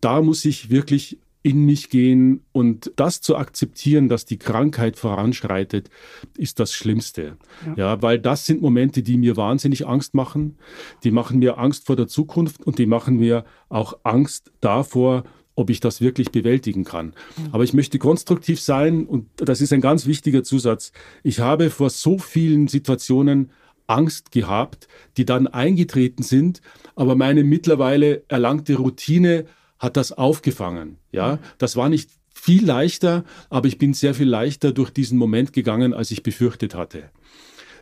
Da 0.00 0.20
muss 0.20 0.44
ich 0.44 0.70
wirklich 0.70 1.18
in 1.44 1.66
mich 1.66 1.90
gehen 1.90 2.40
und 2.52 2.90
das 2.96 3.20
zu 3.20 3.36
akzeptieren, 3.36 4.08
dass 4.08 4.24
die 4.24 4.38
Krankheit 4.38 4.96
voranschreitet, 4.96 5.90
ist 6.38 6.58
das 6.58 6.72
Schlimmste. 6.72 7.36
Ja. 7.66 7.74
ja. 7.76 8.02
weil 8.02 8.18
das 8.18 8.46
sind 8.46 8.62
Momente, 8.62 9.02
die 9.02 9.18
mir 9.18 9.36
wahnsinnig 9.36 9.86
Angst 9.86 10.14
machen. 10.14 10.56
Die 11.04 11.10
machen 11.10 11.38
mir 11.38 11.58
Angst 11.58 11.86
vor 11.86 11.96
der 11.96 12.08
Zukunft 12.08 12.66
und 12.66 12.78
die 12.78 12.86
machen 12.86 13.18
mir 13.18 13.44
auch 13.68 13.98
Angst 14.04 14.52
davor, 14.62 15.24
ob 15.54 15.68
ich 15.68 15.80
das 15.80 16.00
wirklich 16.00 16.32
bewältigen 16.32 16.82
kann. 16.82 17.12
Aber 17.52 17.62
ich 17.62 17.74
möchte 17.74 17.98
konstruktiv 17.98 18.58
sein 18.58 19.04
und 19.04 19.28
das 19.36 19.60
ist 19.60 19.72
ein 19.74 19.82
ganz 19.82 20.06
wichtiger 20.06 20.44
Zusatz. 20.44 20.92
Ich 21.22 21.40
habe 21.40 21.68
vor 21.68 21.90
so 21.90 22.18
vielen 22.18 22.68
Situationen 22.68 23.50
Angst 23.86 24.32
gehabt, 24.32 24.88
die 25.18 25.26
dann 25.26 25.46
eingetreten 25.46 26.22
sind, 26.22 26.62
aber 26.96 27.16
meine 27.16 27.44
mittlerweile 27.44 28.22
erlangte 28.28 28.76
Routine 28.76 29.44
hat 29.78 29.96
das 29.96 30.12
aufgefangen. 30.12 30.98
Ja, 31.12 31.38
das 31.58 31.76
war 31.76 31.88
nicht 31.88 32.10
viel 32.34 32.64
leichter, 32.64 33.24
aber 33.48 33.68
ich 33.68 33.78
bin 33.78 33.94
sehr 33.94 34.14
viel 34.14 34.28
leichter 34.28 34.72
durch 34.72 34.90
diesen 34.90 35.18
Moment 35.18 35.52
gegangen, 35.52 35.94
als 35.94 36.10
ich 36.10 36.22
befürchtet 36.22 36.74
hatte. 36.74 37.10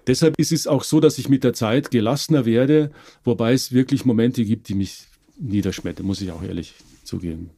Deshalb 0.07 0.39
ist 0.39 0.53
es 0.53 0.67
auch 0.67 0.85
so, 0.85 1.01
dass 1.01 1.19
ich 1.19 1.29
mit 1.29 1.45
der 1.45 1.53
Zeit 1.53 1.91
gelassener 1.91 2.45
werde, 2.45 2.91
wobei 3.25 3.53
es 3.53 3.73
wirklich 3.73 4.05
Momente 4.05 4.45
gibt, 4.45 4.69
die 4.69 4.75
mich 4.75 5.07
niederschmettern, 5.39 6.07
muss 6.07 6.21
ich 6.21 6.33
auch 6.33 6.43
ehrlich 6.43 6.75
zugeben. 7.05 7.51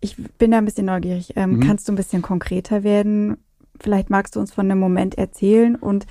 Ich 0.00 0.16
bin 0.16 0.52
da 0.52 0.58
ein 0.58 0.64
bisschen 0.64 0.86
neugierig. 0.86 1.32
Ähm, 1.34 1.56
mhm. 1.56 1.60
Kannst 1.60 1.88
du 1.88 1.92
ein 1.92 1.96
bisschen 1.96 2.22
konkreter 2.22 2.84
werden? 2.84 3.36
Vielleicht 3.80 4.10
magst 4.10 4.36
du 4.36 4.40
uns 4.40 4.52
von 4.52 4.70
einem 4.70 4.80
Moment 4.80 5.16
erzählen 5.16 5.74
und 5.74 6.06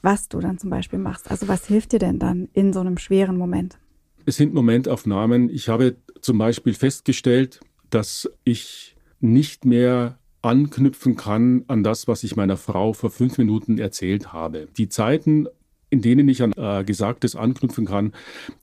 was 0.00 0.28
du 0.28 0.40
dann 0.40 0.58
zum 0.58 0.70
Beispiel 0.70 0.98
machst. 0.98 1.30
Also 1.30 1.48
was 1.48 1.66
hilft 1.66 1.92
dir 1.92 1.98
denn 1.98 2.18
dann 2.18 2.48
in 2.52 2.72
so 2.72 2.80
einem 2.80 2.98
schweren 2.98 3.36
Moment? 3.36 3.78
Es 4.26 4.36
sind 4.36 4.54
Momentaufnahmen. 4.54 5.48
Ich 5.48 5.68
habe 5.68 5.96
zum 6.22 6.38
Beispiel 6.38 6.72
festgestellt, 6.72 7.60
dass 7.90 8.30
ich 8.44 8.96
nicht 9.20 9.64
mehr 9.64 10.18
anknüpfen 10.40 11.16
kann 11.16 11.64
an 11.68 11.84
das, 11.84 12.08
was 12.08 12.24
ich 12.24 12.36
meiner 12.36 12.56
Frau 12.56 12.92
vor 12.92 13.10
fünf 13.10 13.38
Minuten 13.38 13.78
erzählt 13.78 14.32
habe. 14.32 14.68
Die 14.76 14.88
Zeiten, 14.88 15.46
in 15.90 16.00
denen 16.00 16.28
ich 16.28 16.42
an 16.42 16.52
äh, 16.56 16.84
Gesagtes 16.84 17.36
anknüpfen 17.36 17.86
kann, 17.86 18.12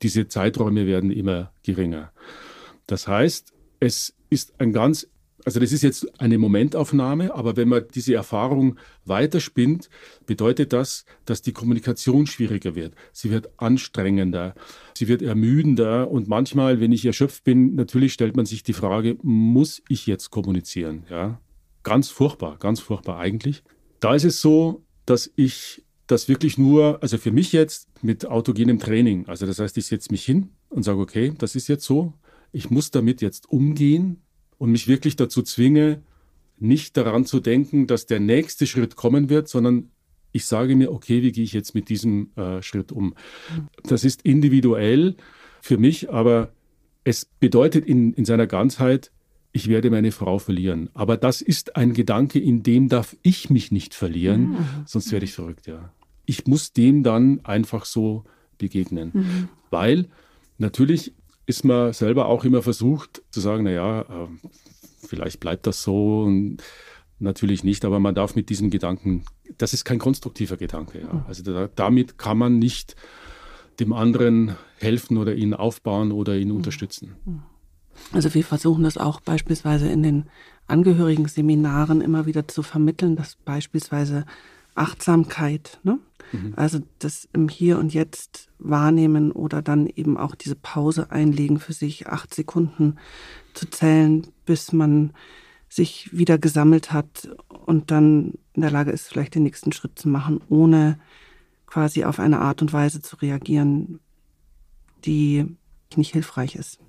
diese 0.01 0.27
Zeiträume 0.27 0.87
werden 0.87 1.11
immer 1.11 1.53
geringer. 1.63 2.11
Das 2.87 3.07
heißt, 3.07 3.53
es 3.79 4.15
ist 4.29 4.59
ein 4.59 4.73
ganz 4.73 5.07
also 5.46 5.60
das 5.60 5.72
ist 5.72 5.84
jetzt 5.84 6.19
eine 6.19 6.38
Momentaufnahme, 6.38 7.34
aber 7.34 7.55
wenn 7.55 7.69
man 7.69 7.86
diese 7.93 8.13
Erfahrung 8.13 8.77
weiterspinnt, 9.05 9.89
bedeutet 10.25 10.74
das, 10.74 11.05
dass 11.25 11.41
die 11.41 11.53
Kommunikation 11.53 12.27
schwieriger 12.27 12.75
wird. 12.75 12.96
Sie 13.13 13.31
wird 13.31 13.50
anstrengender, 13.58 14.55
sie 14.93 15.08
wird 15.08 15.22
ermüdender 15.22 16.10
und 16.10 16.27
manchmal, 16.27 16.79
wenn 16.79 16.91
ich 16.91 17.05
erschöpft 17.05 17.43
bin, 17.43 17.75
natürlich 17.75 18.13
stellt 18.13 18.36
man 18.36 18.46
sich 18.46 18.63
die 18.63 18.74
Frage, 18.74 19.17
muss 19.22 19.81
ich 19.89 20.08
jetzt 20.08 20.29
kommunizieren? 20.29 21.03
Ja, 21.10 21.39
ganz 21.84 22.10
furchtbar, 22.10 22.58
ganz 22.60 22.79
furchtbar 22.79 23.19
eigentlich. 23.19 23.63
Da 24.00 24.15
ist 24.15 24.25
es 24.25 24.41
so, 24.41 24.84
dass 25.05 25.31
ich 25.36 25.84
das 26.08 26.27
wirklich 26.27 26.58
nur, 26.58 27.01
also 27.01 27.17
für 27.17 27.31
mich 27.31 27.51
jetzt 27.51 27.88
mit 28.01 28.25
autogenem 28.25 28.79
Training, 28.79 29.27
also 29.27 29.46
das 29.46 29.60
heißt, 29.60 29.77
ich 29.77 29.86
setze 29.86 30.12
mich 30.12 30.25
hin 30.25 30.50
und 30.69 30.84
sage, 30.84 31.00
okay, 31.00 31.34
das 31.38 31.55
ist 31.55 31.67
jetzt 31.67 31.86
so, 31.86 32.13
ich 32.51 32.69
muss 32.69 32.91
damit 32.91 33.22
jetzt 33.22 33.50
umgehen, 33.50 34.22
und 34.59 34.71
mich 34.71 34.87
wirklich 34.87 35.15
dazu 35.15 35.41
zwinge, 35.41 36.03
nicht 36.59 36.95
daran 36.97 37.25
zu 37.25 37.39
denken, 37.39 37.87
dass 37.87 38.05
der 38.05 38.19
nächste 38.19 38.67
Schritt 38.67 38.95
kommen 38.95 39.29
wird, 39.29 39.47
sondern 39.47 39.89
ich 40.31 40.45
sage 40.45 40.75
mir, 40.75 40.91
okay, 40.91 41.23
wie 41.23 41.31
gehe 41.31 41.43
ich 41.43 41.53
jetzt 41.53 41.73
mit 41.73 41.89
diesem 41.89 42.29
äh, 42.35 42.61
Schritt 42.61 42.91
um? 42.91 43.15
Das 43.83 44.03
ist 44.03 44.21
individuell 44.21 45.15
für 45.61 45.77
mich, 45.77 46.11
aber 46.11 46.51
es 47.03 47.25
bedeutet 47.25 47.85
in, 47.85 48.13
in 48.13 48.25
seiner 48.25 48.45
Ganzheit, 48.45 49.11
ich 49.51 49.67
werde 49.67 49.89
meine 49.89 50.11
Frau 50.11 50.37
verlieren. 50.37 50.89
Aber 50.93 51.17
das 51.17 51.41
ist 51.41 51.75
ein 51.75 51.93
Gedanke, 51.93 52.39
in 52.39 52.61
dem 52.61 52.89
darf 52.89 53.15
ich 53.23 53.49
mich 53.49 53.71
nicht 53.71 53.95
verlieren, 53.95 54.49
mhm. 54.49 54.57
sonst 54.85 55.11
werde 55.11 55.25
ich 55.25 55.33
verrückt, 55.33 55.65
ja. 55.65 55.91
Ich 56.25 56.45
muss 56.45 56.73
dem 56.73 57.01
dann 57.01 57.43
einfach 57.43 57.85
so 57.85 58.25
begegnen, 58.59 59.11
mhm. 59.13 59.49
weil 59.71 60.09
natürlich 60.59 61.13
ist 61.49 61.65
man 61.65 61.93
selber 61.93 62.27
auch 62.27 62.45
immer 62.45 62.61
versucht 62.61 63.23
zu 63.31 63.39
sagen, 63.39 63.63
naja, 63.63 64.01
äh, 64.01 64.27
vielleicht 65.07 65.39
bleibt 65.39 65.65
das 65.65 65.81
so 65.81 66.21
und 66.21 66.57
natürlich 67.17 67.63
nicht, 67.63 67.83
aber 67.85 67.99
man 67.99 68.13
darf 68.13 68.35
mit 68.35 68.49
diesem 68.49 68.69
Gedanken, 68.69 69.25
das 69.57 69.73
ist 69.73 69.83
kein 69.83 69.97
konstruktiver 69.97 70.57
Gedanke. 70.57 71.01
Ja. 71.01 71.25
Also 71.27 71.41
da, 71.41 71.67
damit 71.75 72.19
kann 72.19 72.37
man 72.37 72.59
nicht 72.59 72.95
dem 73.79 73.93
anderen 73.93 74.57
helfen 74.77 75.17
oder 75.17 75.33
ihn 75.33 75.55
aufbauen 75.55 76.11
oder 76.11 76.37
ihn 76.37 76.51
unterstützen. 76.51 77.15
Also 78.13 78.31
wir 78.35 78.43
versuchen 78.43 78.83
das 78.83 78.99
auch 78.99 79.19
beispielsweise 79.19 79.89
in 79.89 80.03
den 80.03 80.25
Angehörigen-Seminaren 80.67 82.01
immer 82.01 82.27
wieder 82.27 82.47
zu 82.47 82.61
vermitteln, 82.61 83.15
dass 83.15 83.35
beispielsweise 83.37 84.25
Achtsamkeit, 84.79 85.79
ne? 85.83 86.00
Mhm. 86.31 86.53
Also 86.55 86.79
das 87.00 87.27
im 87.33 87.50
Hier 87.50 87.79
und 87.79 87.93
Jetzt 87.93 88.50
wahrnehmen 88.59 89.31
oder 89.31 89.62
dann 89.62 89.88
eben 89.88 90.17
auch 90.17 90.36
diese 90.36 90.55
Pause 90.55 91.12
einlegen 91.12 91.59
für 91.59 91.74
sich, 91.74 92.07
acht 92.07 92.33
Sekunden 92.33 92.98
zu 93.53 93.69
zählen, 93.69 94.27
bis 94.45 94.71
man 94.71 95.13
sich 95.69 96.09
wieder 96.12 96.38
gesammelt 96.38 96.91
hat 96.91 97.29
und 97.65 97.91
dann 97.91 98.33
in 98.53 98.62
der 98.62 98.71
Lage 98.71 98.91
ist, 98.91 99.07
vielleicht 99.07 99.36
den 99.36 99.43
nächsten 99.43 99.71
Schritt 99.71 99.98
zu 100.00 100.09
machen, 100.09 100.41
ohne 100.50 101.00
quasi 101.67 102.03
auf 102.03 102.19
eine 102.19 102.39
Art 102.39 102.62
und 102.62 102.74
Weise 102.74 103.01
zu 103.01 103.15
reagieren, 103.17 104.00
die 105.05 105.45
nicht 105.95 106.13
hilfreich 106.13 106.55
ist. 106.55 106.79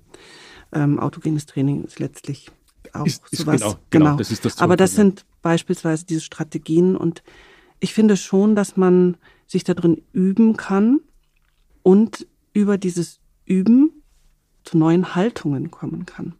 Ähm, 0.71 0.99
autogenes 0.99 1.45
Training 1.45 1.83
ist 1.83 1.99
letztlich 1.99 2.51
auch 2.93 3.05
ist, 3.05 3.23
ist 3.31 3.41
sowas. 3.41 3.61
Genau, 3.61 3.73
genau, 3.89 4.05
genau. 4.05 4.15
Das 4.17 4.31
ist 4.31 4.45
das 4.45 4.57
Aber 4.59 4.75
das 4.75 4.95
sind 4.95 5.25
beispielsweise 5.41 6.05
diese 6.05 6.21
Strategien 6.21 6.95
und 6.95 7.23
ich 7.81 7.93
finde 7.93 8.15
schon, 8.15 8.55
dass 8.55 8.77
man 8.77 9.17
sich 9.47 9.65
darin 9.65 10.01
üben 10.13 10.55
kann 10.55 11.01
und 11.83 12.27
über 12.53 12.77
dieses 12.77 13.19
Üben 13.45 13.91
zu 14.63 14.77
neuen 14.77 15.15
Haltungen 15.15 15.71
kommen 15.71 16.05
kann. 16.05 16.35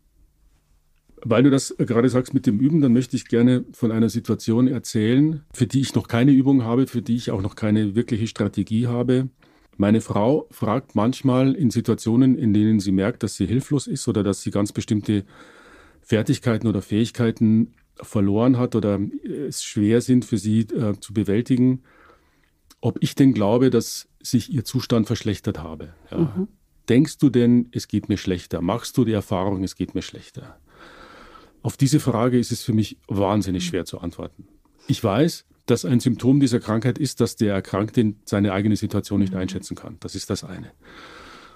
Weil 1.24 1.44
du 1.44 1.50
das 1.50 1.76
gerade 1.78 2.10
sagst 2.10 2.34
mit 2.34 2.48
dem 2.48 2.60
Üben, 2.60 2.82
dann 2.82 2.94
möchte 2.94 3.16
ich 3.16 3.28
gerne 3.28 3.66
von 3.74 3.92
einer 3.92 4.10
Situation 4.10 4.68
erzählen, 4.68 5.44
für 5.54 5.68
die 5.68 5.82
ich 5.82 5.94
noch 5.94 6.08
keine 6.08 6.32
Übung 6.32 6.64
habe, 6.64 6.88
für 6.88 7.02
die 7.02 7.16
ich 7.16 7.32
auch 7.32 7.42
noch 7.42 7.56
keine 7.56 7.96
wirkliche 7.96 8.28
Strategie 8.28 8.88
habe. 8.88 9.30
Meine 9.78 10.02
Frau 10.02 10.48
fragt 10.52 10.96
manchmal 10.96 11.54
in 11.54 11.70
Situationen, 11.70 12.38
in 12.38 12.54
denen 12.54 12.80
sie 12.80 12.92
merkt, 12.92 13.24
dass 13.24 13.36
sie 13.36 13.46
hilflos 13.46 13.88
ist 13.88 14.08
oder 14.08 14.24
dass 14.24 14.42
sie 14.42 14.52
ganz 14.52 14.72
bestimmte 14.72 15.26
Fertigkeiten 16.02 16.68
oder 16.68 16.82
Fähigkeiten 16.82 17.74
verloren 18.02 18.58
hat 18.58 18.76
oder 18.76 19.00
es 19.48 19.64
schwer 19.64 20.02
sind 20.02 20.26
für 20.26 20.38
sie 20.38 20.62
äh, 20.62 21.00
zu 21.00 21.14
bewältigen, 21.14 21.84
ob 22.82 22.98
ich 23.02 23.16
denn 23.16 23.34
glaube, 23.34 23.70
dass 23.70 24.08
sich 24.22 24.52
ihr 24.52 24.66
Zustand 24.66 25.08
verschlechtert 25.08 25.60
habe. 25.60 25.94
Ja. 26.10 26.18
Mhm. 26.18 26.48
Denkst 26.90 27.20
du 27.20 27.30
denn, 27.30 27.70
es 27.72 27.88
geht 27.88 28.10
mir 28.10 28.18
schlechter? 28.18 28.62
Machst 28.62 28.98
du 28.98 29.06
die 29.06 29.14
Erfahrung, 29.14 29.64
es 29.64 29.76
geht 29.76 29.96
mir 29.96 30.02
schlechter? 30.02 30.58
Auf 31.62 31.78
diese 31.78 32.00
Frage 32.00 32.40
ist 32.40 32.52
es 32.52 32.64
für 32.64 32.74
mich 32.74 32.98
wahnsinnig 33.08 33.66
schwer 33.66 33.86
zu 33.86 34.00
antworten. 34.00 34.48
Ich 34.88 35.04
weiß, 35.04 35.46
dass 35.68 35.86
ein 35.86 36.00
Symptom 36.00 36.40
dieser 36.40 36.60
Krankheit 36.60 36.98
ist, 36.98 37.22
dass 37.22 37.36
der 37.36 37.54
Erkrankte 37.54 38.16
seine 38.26 38.52
eigene 38.52 38.76
Situation 38.76 39.20
nicht 39.20 39.34
mhm. 39.34 39.40
einschätzen 39.40 39.76
kann. 39.76 39.98
Das 40.00 40.16
ist 40.16 40.30
das 40.30 40.44
eine. 40.44 40.72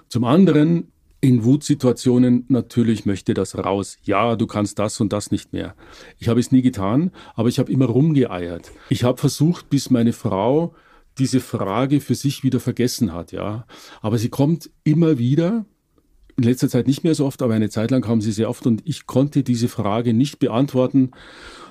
Zum 0.08 0.24
anderen 0.24 0.92
in 1.20 1.44
Wutsituationen 1.44 2.44
natürlich 2.48 3.06
möchte 3.06 3.34
das 3.34 3.56
raus. 3.56 3.98
Ja, 4.02 4.36
du 4.36 4.46
kannst 4.46 4.78
das 4.78 5.00
und 5.00 5.12
das 5.12 5.30
nicht 5.30 5.52
mehr. 5.52 5.74
Ich 6.18 6.28
habe 6.28 6.40
es 6.40 6.52
nie 6.52 6.62
getan, 6.62 7.10
aber 7.34 7.48
ich 7.48 7.58
habe 7.58 7.72
immer 7.72 7.86
rumgeeiert. 7.86 8.70
Ich 8.90 9.04
habe 9.04 9.18
versucht, 9.18 9.70
bis 9.70 9.90
meine 9.90 10.12
Frau 10.12 10.74
diese 11.18 11.40
Frage 11.40 12.00
für 12.00 12.14
sich 12.14 12.42
wieder 12.42 12.60
vergessen 12.60 13.12
hat, 13.12 13.32
ja. 13.32 13.66
Aber 14.02 14.18
sie 14.18 14.28
kommt 14.28 14.70
immer 14.84 15.18
wieder. 15.18 15.64
In 16.36 16.44
letzter 16.44 16.68
Zeit 16.68 16.86
nicht 16.86 17.02
mehr 17.02 17.14
so 17.14 17.24
oft, 17.24 17.40
aber 17.40 17.54
eine 17.54 17.70
Zeit 17.70 17.90
lang 17.90 18.02
kam 18.02 18.20
sie 18.20 18.32
sehr 18.32 18.50
oft 18.50 18.66
und 18.66 18.82
ich 18.84 19.06
konnte 19.06 19.42
diese 19.42 19.68
Frage 19.68 20.12
nicht 20.12 20.38
beantworten 20.38 21.12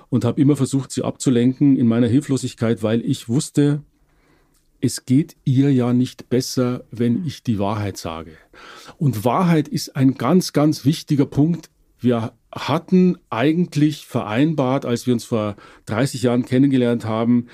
und 0.10 0.26
habe 0.26 0.42
immer 0.42 0.56
versucht, 0.56 0.92
sie 0.92 1.04
abzulenken 1.04 1.78
in 1.78 1.88
meiner 1.88 2.08
Hilflosigkeit, 2.08 2.82
weil 2.82 3.06
ich 3.06 3.30
wusste, 3.30 3.84
es 4.82 5.06
geht 5.06 5.36
ihr 5.46 5.74
ja 5.74 5.94
nicht 5.94 6.30
besser, 6.30 6.84
wenn 6.92 7.26
ich 7.26 7.44
die 7.44 7.60
Wahrheit 7.60 7.98
sage. 7.98 8.32
Und 8.98 9.26
Wahrheit 9.26 9.68
ist 9.68 9.96
ein 9.96 10.16
ganz, 10.16 10.54
ganz 10.54 10.86
wichtiger 10.86 11.26
Punkt. 11.26 11.70
Wir 12.00 12.34
hatten 12.52 13.18
eigentlich 13.30 14.06
vereinbart, 14.06 14.86
als 14.86 15.08
wir 15.08 15.14
uns 15.14 15.26
vor 15.26 15.56
30 15.88 16.24
Jahren 16.24 16.46
kennengelernt 16.46 17.06
haben, 17.06 17.48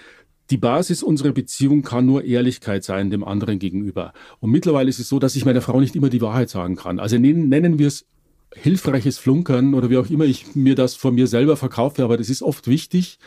die 0.52 0.58
Basis 0.58 1.02
unserer 1.02 1.32
Beziehung 1.32 1.82
kann 1.82 2.06
nur 2.06 2.26
Ehrlichkeit 2.26 2.84
sein 2.84 3.10
dem 3.10 3.24
anderen 3.24 3.58
gegenüber. 3.58 4.12
Und 4.40 4.52
mittlerweile 4.52 4.90
ist 4.90 5.00
es 5.00 5.08
so, 5.08 5.18
dass 5.18 5.38
ich 5.38 5.46
meiner 5.46 5.62
Frau 5.62 5.80
nicht 5.80 5.96
immer 5.96 6.10
die 6.10 6.22
Wahrheit 6.22 6.50
sagen 6.50 6.76
kann. 6.76 7.00
Also 7.00 7.18
nennen, 7.18 7.48
nennen 7.48 7.80
wir 7.80 7.88
es 7.88 8.06
hilfreiches 8.54 9.18
Flunkern 9.18 9.74
oder 9.74 9.90
wie 9.90 9.98
auch 9.98 10.10
immer 10.10 10.26
ich 10.26 10.56
mir 10.56 10.76
das 10.76 10.96
von 10.96 11.16
mir 11.16 11.28
selber 11.28 11.56
verkaufe, 11.56 12.04
aber 12.04 12.18
das 12.18 12.30
ist 12.30 12.42
oft 12.42 12.68
wichtig, 12.68 13.18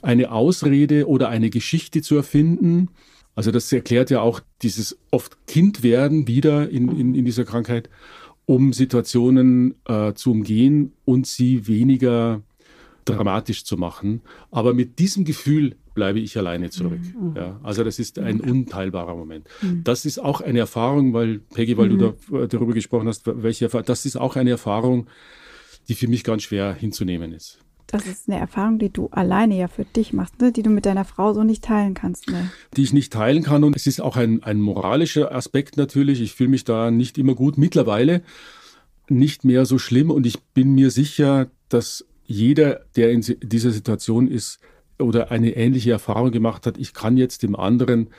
eine 0.00 0.30
Ausrede 0.30 1.08
oder 1.08 1.28
eine 1.28 1.50
Geschichte 1.50 2.02
zu 2.02 2.14
erfinden. 2.14 2.88
Also 3.34 3.50
das 3.50 3.72
erklärt 3.72 4.10
ja 4.10 4.20
auch 4.20 4.40
dieses 4.62 4.98
oft 5.10 5.46
Kindwerden 5.46 6.26
wieder 6.26 6.68
in, 6.68 6.88
in, 6.96 7.14
in 7.14 7.24
dieser 7.24 7.44
Krankheit, 7.44 7.88
um 8.46 8.72
Situationen 8.72 9.74
äh, 9.86 10.12
zu 10.14 10.32
umgehen 10.32 10.92
und 11.04 11.26
sie 11.26 11.66
weniger 11.68 12.42
dramatisch 13.04 13.64
zu 13.64 13.76
machen. 13.76 14.22
Aber 14.50 14.74
mit 14.74 14.98
diesem 14.98 15.24
Gefühl 15.24 15.76
bleibe 15.94 16.20
ich 16.20 16.36
alleine 16.36 16.70
zurück. 16.70 17.00
Mhm. 17.00 17.36
Ja, 17.36 17.60
also 17.62 17.84
das 17.84 17.98
ist 17.98 18.18
ein 18.18 18.40
unteilbarer 18.40 19.14
Moment. 19.14 19.46
Mhm. 19.62 19.84
Das 19.84 20.04
ist 20.04 20.18
auch 20.18 20.40
eine 20.40 20.58
Erfahrung, 20.58 21.12
weil 21.12 21.38
Peggy, 21.38 21.76
weil 21.76 21.90
mhm. 21.90 21.98
du 21.98 22.14
da, 22.30 22.46
darüber 22.46 22.72
gesprochen 22.72 23.08
hast, 23.08 23.22
welche 23.26 23.66
Erfahrung, 23.66 23.86
das 23.86 24.06
ist 24.06 24.16
auch 24.16 24.36
eine 24.36 24.50
Erfahrung, 24.50 25.06
die 25.88 25.94
für 25.94 26.08
mich 26.08 26.24
ganz 26.24 26.42
schwer 26.42 26.74
hinzunehmen 26.74 27.32
ist. 27.32 27.58
Das 27.90 28.06
ist 28.06 28.28
eine 28.28 28.38
Erfahrung, 28.38 28.78
die 28.78 28.90
du 28.90 29.08
alleine 29.10 29.58
ja 29.58 29.66
für 29.66 29.84
dich 29.84 30.12
machst, 30.12 30.40
ne? 30.40 30.52
die 30.52 30.62
du 30.62 30.70
mit 30.70 30.86
deiner 30.86 31.04
Frau 31.04 31.32
so 31.32 31.42
nicht 31.42 31.64
teilen 31.64 31.94
kannst. 31.94 32.30
Ne? 32.30 32.50
Die 32.76 32.82
ich 32.82 32.92
nicht 32.92 33.12
teilen 33.12 33.42
kann. 33.42 33.64
Und 33.64 33.74
es 33.74 33.86
ist 33.86 34.00
auch 34.00 34.16
ein, 34.16 34.42
ein 34.44 34.60
moralischer 34.60 35.34
Aspekt 35.34 35.76
natürlich. 35.76 36.20
Ich 36.20 36.34
fühle 36.34 36.50
mich 36.50 36.64
da 36.64 36.90
nicht 36.90 37.18
immer 37.18 37.34
gut. 37.34 37.58
Mittlerweile 37.58 38.22
nicht 39.08 39.44
mehr 39.44 39.66
so 39.66 39.78
schlimm. 39.78 40.10
Und 40.10 40.24
ich 40.24 40.40
bin 40.40 40.74
mir 40.74 40.90
sicher, 40.90 41.50
dass 41.68 42.06
jeder, 42.24 42.82
der 42.94 43.10
in 43.10 43.22
dieser 43.42 43.72
Situation 43.72 44.28
ist 44.28 44.60
oder 45.00 45.32
eine 45.32 45.56
ähnliche 45.56 45.90
Erfahrung 45.90 46.30
gemacht 46.30 46.66
hat, 46.66 46.78
ich 46.78 46.94
kann 46.94 47.16
jetzt 47.16 47.42
dem 47.42 47.56
anderen 47.56 48.10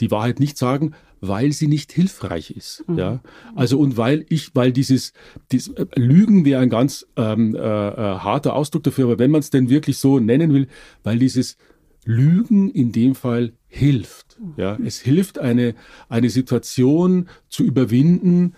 die 0.00 0.10
Wahrheit 0.10 0.40
nicht 0.40 0.56
sagen, 0.56 0.94
weil 1.20 1.52
sie 1.52 1.68
nicht 1.68 1.92
hilfreich 1.92 2.50
ist. 2.50 2.84
Mhm. 2.88 2.98
Ja, 2.98 3.20
also 3.54 3.78
und 3.78 3.96
weil 3.96 4.24
ich, 4.28 4.54
weil 4.54 4.72
dieses, 4.72 5.12
dieses 5.52 5.74
äh, 5.74 5.86
Lügen 5.96 6.44
wäre 6.44 6.62
ein 6.62 6.70
ganz 6.70 7.06
ähm, 7.16 7.54
äh, 7.54 7.58
äh, 7.58 8.18
harter 8.18 8.54
Ausdruck 8.54 8.84
dafür, 8.84 9.04
aber 9.04 9.18
wenn 9.18 9.30
man 9.30 9.40
es 9.40 9.50
denn 9.50 9.68
wirklich 9.68 9.98
so 9.98 10.18
nennen 10.18 10.52
will, 10.52 10.68
weil 11.02 11.18
dieses 11.18 11.56
Lügen 12.04 12.70
in 12.70 12.92
dem 12.92 13.14
Fall 13.14 13.52
hilft. 13.66 14.38
Mhm. 14.40 14.54
Ja, 14.56 14.78
es 14.84 14.98
hilft 15.00 15.38
eine 15.38 15.74
eine 16.08 16.30
Situation 16.30 17.28
zu 17.48 17.64
überwinden, 17.64 18.54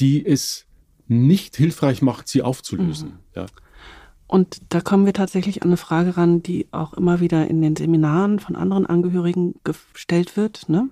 die 0.00 0.24
es 0.24 0.66
nicht 1.06 1.56
hilfreich 1.56 2.02
macht, 2.02 2.28
sie 2.28 2.42
aufzulösen. 2.42 3.08
Mhm. 3.08 3.18
Ja. 3.34 3.46
Und 4.30 4.60
da 4.68 4.80
kommen 4.80 5.06
wir 5.06 5.12
tatsächlich 5.12 5.62
an 5.62 5.70
eine 5.70 5.76
Frage 5.76 6.16
ran, 6.16 6.40
die 6.40 6.68
auch 6.70 6.94
immer 6.94 7.18
wieder 7.18 7.48
in 7.48 7.60
den 7.60 7.74
Seminaren 7.74 8.38
von 8.38 8.54
anderen 8.54 8.86
Angehörigen 8.86 9.56
gestellt 9.64 10.36
wird. 10.36 10.68
Ne? 10.68 10.88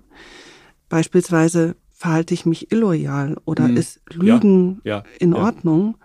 Beispielsweise 0.89 1.75
verhalte 1.91 2.33
ich 2.33 2.45
mich 2.45 2.71
illoyal 2.71 3.37
oder 3.45 3.65
hm. 3.65 3.77
ist 3.77 4.01
Lügen 4.09 4.81
ja, 4.83 4.97
ja, 4.97 5.03
in 5.19 5.33
Ordnung? 5.33 5.97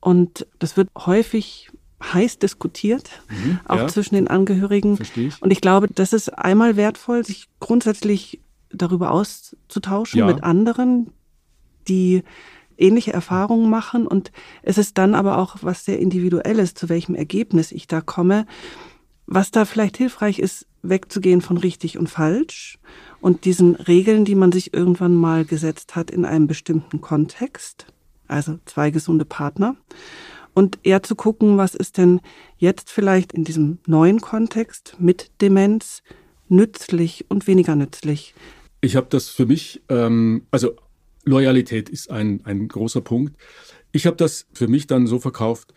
Und 0.00 0.46
das 0.58 0.76
wird 0.76 0.90
häufig 0.96 1.70
heiß 2.02 2.38
diskutiert, 2.38 3.10
mhm, 3.28 3.58
auch 3.66 3.78
ja. 3.78 3.88
zwischen 3.88 4.14
den 4.14 4.28
Angehörigen. 4.28 4.98
Ich. 5.16 5.42
Und 5.42 5.50
ich 5.50 5.60
glaube, 5.60 5.88
das 5.88 6.12
ist 6.12 6.28
einmal 6.28 6.76
wertvoll, 6.76 7.24
sich 7.24 7.48
grundsätzlich 7.60 8.40
darüber 8.70 9.10
auszutauschen 9.10 10.24
mit 10.26 10.44
anderen, 10.44 11.10
die 11.88 12.22
ähnliche 12.76 13.12
Erfahrungen 13.12 13.68
machen. 13.68 14.06
Und 14.06 14.30
es 14.62 14.78
ist 14.78 14.98
dann 14.98 15.14
aber 15.14 15.38
auch 15.38 15.56
was 15.62 15.84
sehr 15.84 15.98
Individuelles, 15.98 16.74
zu 16.74 16.88
welchem 16.88 17.14
Ergebnis 17.14 17.72
ich 17.72 17.86
da 17.88 18.00
komme. 18.00 18.46
Was 19.26 19.50
da 19.50 19.64
vielleicht 19.64 19.96
hilfreich 19.96 20.38
ist, 20.38 20.66
wegzugehen 20.82 21.40
von 21.40 21.56
richtig 21.56 21.98
und 21.98 22.08
falsch 22.08 22.78
und 23.20 23.44
diesen 23.44 23.74
Regeln, 23.74 24.24
die 24.24 24.34
man 24.34 24.52
sich 24.52 24.74
irgendwann 24.74 25.14
mal 25.14 25.44
gesetzt 25.44 25.96
hat 25.96 26.10
in 26.10 26.24
einem 26.24 26.46
bestimmten 26.46 27.00
Kontext, 27.00 27.86
also 28.26 28.58
zwei 28.64 28.90
gesunde 28.90 29.24
Partner, 29.24 29.76
und 30.54 30.78
eher 30.82 31.02
zu 31.02 31.14
gucken, 31.14 31.56
was 31.56 31.74
ist 31.74 31.98
denn 31.98 32.20
jetzt 32.58 32.90
vielleicht 32.90 33.32
in 33.32 33.44
diesem 33.44 33.78
neuen 33.86 34.20
Kontext 34.20 34.96
mit 34.98 35.30
Demenz 35.40 36.02
nützlich 36.48 37.26
und 37.28 37.46
weniger 37.46 37.76
nützlich. 37.76 38.34
Ich 38.80 38.96
habe 38.96 39.06
das 39.10 39.28
für 39.28 39.46
mich, 39.46 39.82
ähm, 39.88 40.46
also 40.50 40.76
Loyalität 41.24 41.88
ist 41.88 42.10
ein, 42.10 42.40
ein 42.44 42.68
großer 42.68 43.00
Punkt. 43.00 43.36
Ich 43.92 44.06
habe 44.06 44.16
das 44.16 44.46
für 44.52 44.68
mich 44.68 44.86
dann 44.86 45.06
so 45.06 45.18
verkauft, 45.18 45.74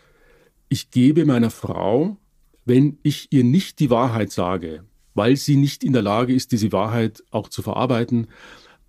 ich 0.68 0.90
gebe 0.90 1.26
meiner 1.26 1.50
Frau, 1.50 2.16
wenn 2.64 2.98
ich 3.02 3.28
ihr 3.30 3.44
nicht 3.44 3.78
die 3.78 3.90
Wahrheit 3.90 4.32
sage, 4.32 4.84
weil 5.14 5.36
sie 5.36 5.56
nicht 5.56 5.84
in 5.84 5.92
der 5.92 6.02
Lage 6.02 6.34
ist, 6.34 6.52
diese 6.52 6.72
Wahrheit 6.72 7.22
auch 7.30 7.48
zu 7.48 7.62
verarbeiten, 7.62 8.28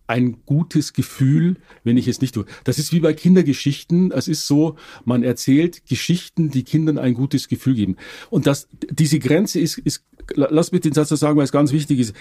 ein 0.05 0.37
gutes 0.45 0.93
Gefühl, 0.93 1.55
wenn 1.83 1.97
ich 1.97 2.07
es 2.07 2.21
nicht 2.21 2.35
tue. 2.35 2.45
Das 2.65 2.77
ist 2.77 2.91
wie 2.91 2.99
bei 2.99 3.13
Kindergeschichten. 3.13 4.11
Es 4.11 4.27
ist 4.27 4.47
so, 4.47 4.75
man 5.05 5.23
erzählt 5.23 5.85
Geschichten, 5.87 6.49
die 6.49 6.63
Kindern 6.63 6.97
ein 6.97 7.13
gutes 7.13 7.47
Gefühl 7.47 7.75
geben. 7.75 7.95
Und 8.29 8.45
das, 8.45 8.67
diese 8.89 9.19
Grenze 9.19 9.59
ist, 9.59 9.77
ist 9.77 10.03
lass 10.35 10.71
mich 10.71 10.81
den 10.81 10.93
Satz 10.93 11.09
sagen, 11.09 11.37
weil 11.37 11.45
es 11.45 11.51
ganz 11.51 11.71
wichtig 11.71 11.99
ist. 11.99 12.15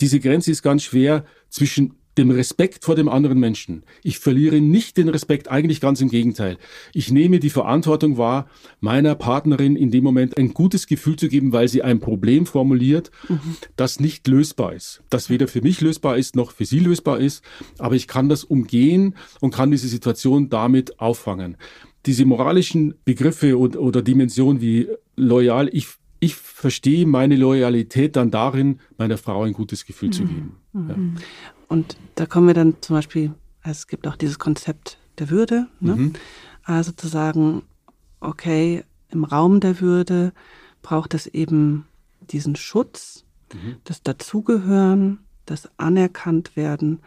Diese 0.00 0.20
Grenze 0.20 0.50
ist 0.50 0.62
ganz 0.62 0.82
schwer 0.82 1.24
zwischen 1.48 1.94
dem 2.18 2.30
Respekt 2.30 2.84
vor 2.84 2.96
dem 2.96 3.08
anderen 3.08 3.38
Menschen. 3.38 3.84
Ich 4.02 4.18
verliere 4.18 4.60
nicht 4.60 4.96
den 4.96 5.08
Respekt, 5.08 5.48
eigentlich 5.48 5.80
ganz 5.80 6.00
im 6.00 6.08
Gegenteil. 6.08 6.58
Ich 6.92 7.10
nehme 7.10 7.38
die 7.38 7.50
Verantwortung 7.50 8.18
wahr, 8.18 8.48
meiner 8.80 9.14
Partnerin 9.14 9.76
in 9.76 9.90
dem 9.90 10.04
Moment 10.04 10.36
ein 10.36 10.52
gutes 10.52 10.86
Gefühl 10.86 11.16
zu 11.16 11.28
geben, 11.28 11.52
weil 11.52 11.68
sie 11.68 11.82
ein 11.82 12.00
Problem 12.00 12.44
formuliert, 12.44 13.10
mhm. 13.28 13.56
das 13.76 14.00
nicht 14.00 14.26
lösbar 14.26 14.74
ist. 14.74 15.02
Das 15.08 15.30
weder 15.30 15.48
für 15.48 15.62
mich 15.62 15.80
lösbar 15.80 16.18
ist, 16.18 16.36
noch 16.36 16.52
für 16.52 16.64
sie 16.64 16.80
lösbar 16.80 17.20
ist. 17.20 17.42
Aber 17.78 17.94
ich 17.94 18.08
kann 18.08 18.28
das 18.28 18.44
umgehen 18.44 19.14
und 19.40 19.54
kann 19.54 19.70
diese 19.70 19.88
Situation 19.88 20.48
damit 20.48 21.00
auffangen. 21.00 21.56
Diese 22.06 22.24
moralischen 22.24 22.94
Begriffe 23.04 23.58
oder, 23.58 23.80
oder 23.80 24.02
Dimensionen 24.02 24.60
wie 24.60 24.88
loyal, 25.16 25.68
ich 25.72 25.86
ich 26.20 26.34
verstehe 26.34 27.06
meine 27.06 27.36
Loyalität 27.36 28.16
dann 28.16 28.30
darin, 28.30 28.80
meiner 28.96 29.18
Frau 29.18 29.44
ein 29.44 29.52
gutes 29.52 29.86
Gefühl 29.86 30.08
mhm. 30.08 30.12
zu 30.12 30.24
geben. 30.24 30.56
Mhm. 30.72 30.88
Ja. 30.88 30.96
Und 31.68 31.96
da 32.14 32.26
kommen 32.26 32.46
wir 32.46 32.54
dann 32.54 32.76
zum 32.80 32.96
Beispiel, 32.96 33.34
also 33.62 33.78
es 33.78 33.86
gibt 33.86 34.06
auch 34.06 34.16
dieses 34.16 34.38
Konzept 34.38 34.98
der 35.18 35.30
Würde, 35.30 35.68
ne? 35.80 35.96
mhm. 35.96 36.12
also 36.64 36.92
zu 36.92 37.08
sagen, 37.08 37.62
okay, 38.20 38.84
im 39.10 39.24
Raum 39.24 39.60
der 39.60 39.80
Würde 39.80 40.32
braucht 40.82 41.14
es 41.14 41.26
eben 41.26 41.86
diesen 42.20 42.56
Schutz, 42.56 43.24
mhm. 43.52 43.76
das 43.84 44.02
Dazugehören, 44.02 45.20
das 45.46 45.68
Anerkannt 45.78 46.56
werden 46.56 47.00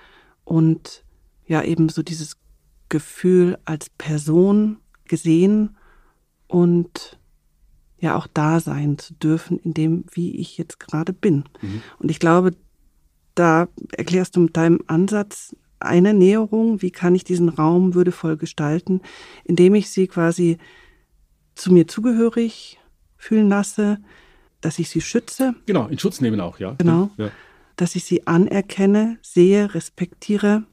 und 0.44 1.04
ja 1.46 1.64
eben 1.64 1.90
so 1.90 2.04
dieses 2.04 2.38
Gefühl 2.90 3.58
als 3.66 3.90
Person 3.90 4.78
gesehen 5.06 5.78
und 6.48 7.18
ja 8.00 8.16
auch 8.16 8.28
da 8.28 8.60
sein 8.60 8.98
zu 8.98 9.14
dürfen, 9.14 9.60
in 9.60 9.74
dem, 9.74 10.06
wie 10.12 10.36
ich 10.38 10.58
jetzt 10.58 10.80
gerade 10.80 11.14
bin. 11.14 11.46
Mhm. 11.62 11.82
Und 12.00 12.12
ich 12.12 12.20
glaube, 12.20 12.54
da 13.36 13.68
erklärst 13.92 14.36
du 14.36 14.42
mit 14.42 14.58
deinem 14.58 14.82
Ansatz 14.88 15.56
eine 15.80 16.14
Näherung, 16.14 16.82
wie 16.82 16.92
kann 16.92 17.16
ich 17.16 17.24
diesen 17.24 17.50
Raum 17.50 17.96
würdevoll 17.96 18.38
gestalten, 18.38 19.02
indem 19.44 19.76
ich 19.76 19.90
sie 19.90 20.08
quasi 20.08 20.58
zu 21.56 21.72
mir 21.72 21.88
zugehörig 21.88 22.80
fühlen 23.18 23.50
lasse, 23.50 24.00
dass 24.62 24.80
ich 24.80 24.90
sie 24.90 25.02
schütze. 25.02 25.56
Genau, 25.66 25.88
in 25.88 25.98
Schutz 25.98 26.22
nehmen 26.22 26.40
auch, 26.40 26.60
ja. 26.60 26.76
Genau. 26.78 27.10
Ja. 27.18 27.32
Dass 27.78 27.96
ich 27.96 28.04
sie 28.04 28.28
anerkenne, 28.28 29.18
sehe, 29.22 29.74
respektiere. 29.74 30.64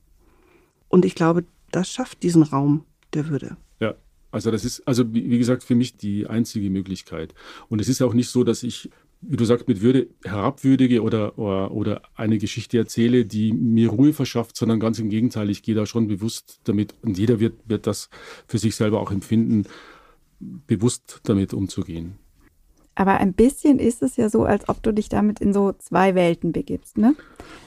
Und 0.88 1.05
ich 1.05 1.14
glaube, 1.14 1.44
das 1.71 1.90
schafft 1.90 2.23
diesen 2.23 2.42
Raum 2.42 2.85
der 3.14 3.29
Würde. 3.29 3.57
Also 4.31 4.51
das 4.51 4.64
ist, 4.64 4.87
also 4.87 5.12
wie 5.12 5.38
gesagt, 5.38 5.64
für 5.64 5.75
mich 5.75 5.97
die 5.97 6.27
einzige 6.27 6.68
Möglichkeit. 6.71 7.35
Und 7.68 7.81
es 7.81 7.88
ist 7.88 8.03
auch 8.03 8.12
nicht 8.12 8.29
so, 8.29 8.44
dass 8.44 8.62
ich 8.62 8.90
wie 9.20 9.37
du 9.37 9.44
sagst, 9.44 9.66
mit 9.66 9.81
Würde 9.81 10.09
herabwürdige 10.24 11.02
oder, 11.02 11.38
oder, 11.38 11.72
oder 11.72 12.02
eine 12.14 12.38
Geschichte 12.38 12.78
erzähle, 12.78 13.24
die 13.24 13.52
mir 13.52 13.90
Ruhe 13.90 14.12
verschafft, 14.12 14.57
sondern 14.57 14.81
ganz 14.81 14.98
im 14.98 15.11
Gegenteil, 15.11 15.50
ich 15.50 15.62
gehe 15.62 15.74
da 15.74 15.87
schon 15.87 16.07
bewusst 16.07 16.61
damit 16.64 16.94
und 17.02 17.18
jeder 17.18 17.40
wird, 17.40 17.54
wird 17.66 17.87
das 17.87 18.11
für 18.46 18.59
sich 18.59 18.76
selber 18.76 19.00
auch 19.00 19.11
empfinden, 19.11 19.64
bewusst 20.40 21.20
damit 21.24 21.52
umzugehen. 21.52 22.14
Aber 22.94 23.18
ein 23.18 23.33
bisschen 23.33 23.78
ist 23.78 24.02
es 24.02 24.16
ja 24.16 24.28
so, 24.28 24.44
als 24.44 24.68
ob 24.68 24.83
du 24.83 24.92
dich 24.92 25.09
damit 25.09 25.40
in 25.40 25.52
so 25.52 25.72
zwei 25.72 26.16
Welten 26.16 26.50
begibst. 26.50 26.98
Ne? 26.98 27.14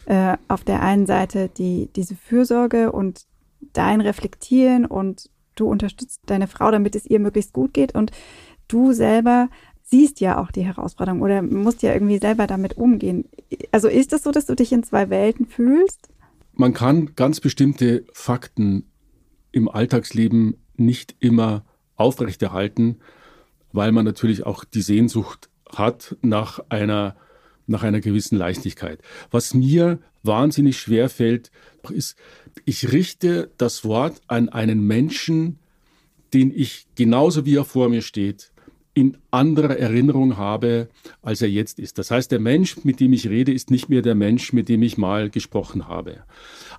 Äh, 0.06 0.36
auf 0.50 0.64
der 0.66 0.82
einen 0.82 1.06
Seite 1.06 1.50
die, 1.58 1.90
diese 1.96 2.16
Fürsorge 2.16 2.92
und 2.92 3.26
dein 3.74 4.02
Reflektieren 4.02 4.86
und 4.86 5.30
du 5.56 5.68
unterstützt 5.68 6.22
deine 6.26 6.48
Frau, 6.48 6.72
damit 6.72 6.96
es 6.96 7.06
ihr 7.06 7.20
möglichst 7.20 7.54
gut 7.54 7.74
geht 7.74 7.96
und 7.96 8.12
du 8.68 8.92
selber 8.94 9.50
siehst 9.92 10.22
ja 10.22 10.42
auch 10.42 10.52
die 10.52 10.64
Herausforderung 10.64 11.22
oder 11.22 11.42
musst 11.42 11.84
ja 11.84 11.94
irgendwie 11.94 12.18
selber 12.18 12.48
damit 12.48 12.78
umgehen. 12.78 13.26
Also 13.72 13.90
ist 13.90 14.14
es 14.14 14.24
so, 14.24 14.32
dass 14.32 14.46
du 14.46 14.56
dich 14.56 14.72
in 14.72 14.84
zwei 14.84 15.10
Welten 15.10 15.46
fühlst? 15.46 16.10
Man 16.54 16.74
kann 16.74 17.14
ganz 17.16 17.40
bestimmte 17.40 18.06
Fakten 18.14 18.90
im 19.52 19.70
Alltagsleben 19.70 20.56
nicht 20.78 21.16
immer 21.20 21.66
aufrechterhalten, 21.96 22.98
weil 23.74 23.92
man 23.92 24.06
natürlich 24.06 24.46
auch 24.46 24.64
die 24.64 24.82
Sehnsucht 24.82 25.50
hat 25.70 26.18
nach 26.22 26.60
einer, 26.70 27.16
nach 27.68 27.84
einer 27.84 28.00
gewissen 28.00 28.38
Leichtigkeit. 28.38 29.02
Was 29.30 29.54
mir 29.54 30.00
wahnsinnig 30.24 30.80
schwer 30.80 31.10
fällt, 31.10 31.52
ist, 31.90 32.18
ich 32.66 32.92
richte 32.92 33.52
das 33.58 33.84
Wort 33.84 34.22
an 34.28 34.50
einen 34.50 34.86
Menschen, 34.86 35.60
den 36.34 36.52
ich 36.52 36.88
genauso 36.96 37.46
wie 37.46 37.58
er 37.58 37.66
vor 37.66 37.90
mir 37.90 38.02
steht, 38.02 38.51
in 38.94 39.18
anderer 39.32 39.78
Erinnerung 39.78 40.38
habe, 40.38 40.90
als 41.22 41.42
er 41.42 41.50
jetzt 41.50 41.80
ist. 41.80 41.98
Das 41.98 42.12
heißt, 42.12 42.32
der 42.32 42.40
Mensch, 42.40 42.84
mit 42.84 43.00
dem 43.00 43.14
ich 43.14 43.30
rede, 43.30 43.54
ist 43.54 43.72
nicht 43.72 43.88
mehr 43.90 44.02
der 44.02 44.16
Mensch, 44.16 44.52
mit 44.52 44.68
dem 44.68 44.84
ich 44.84 44.98
mal 44.98 45.30
gesprochen 45.30 45.88
habe. 45.88 46.24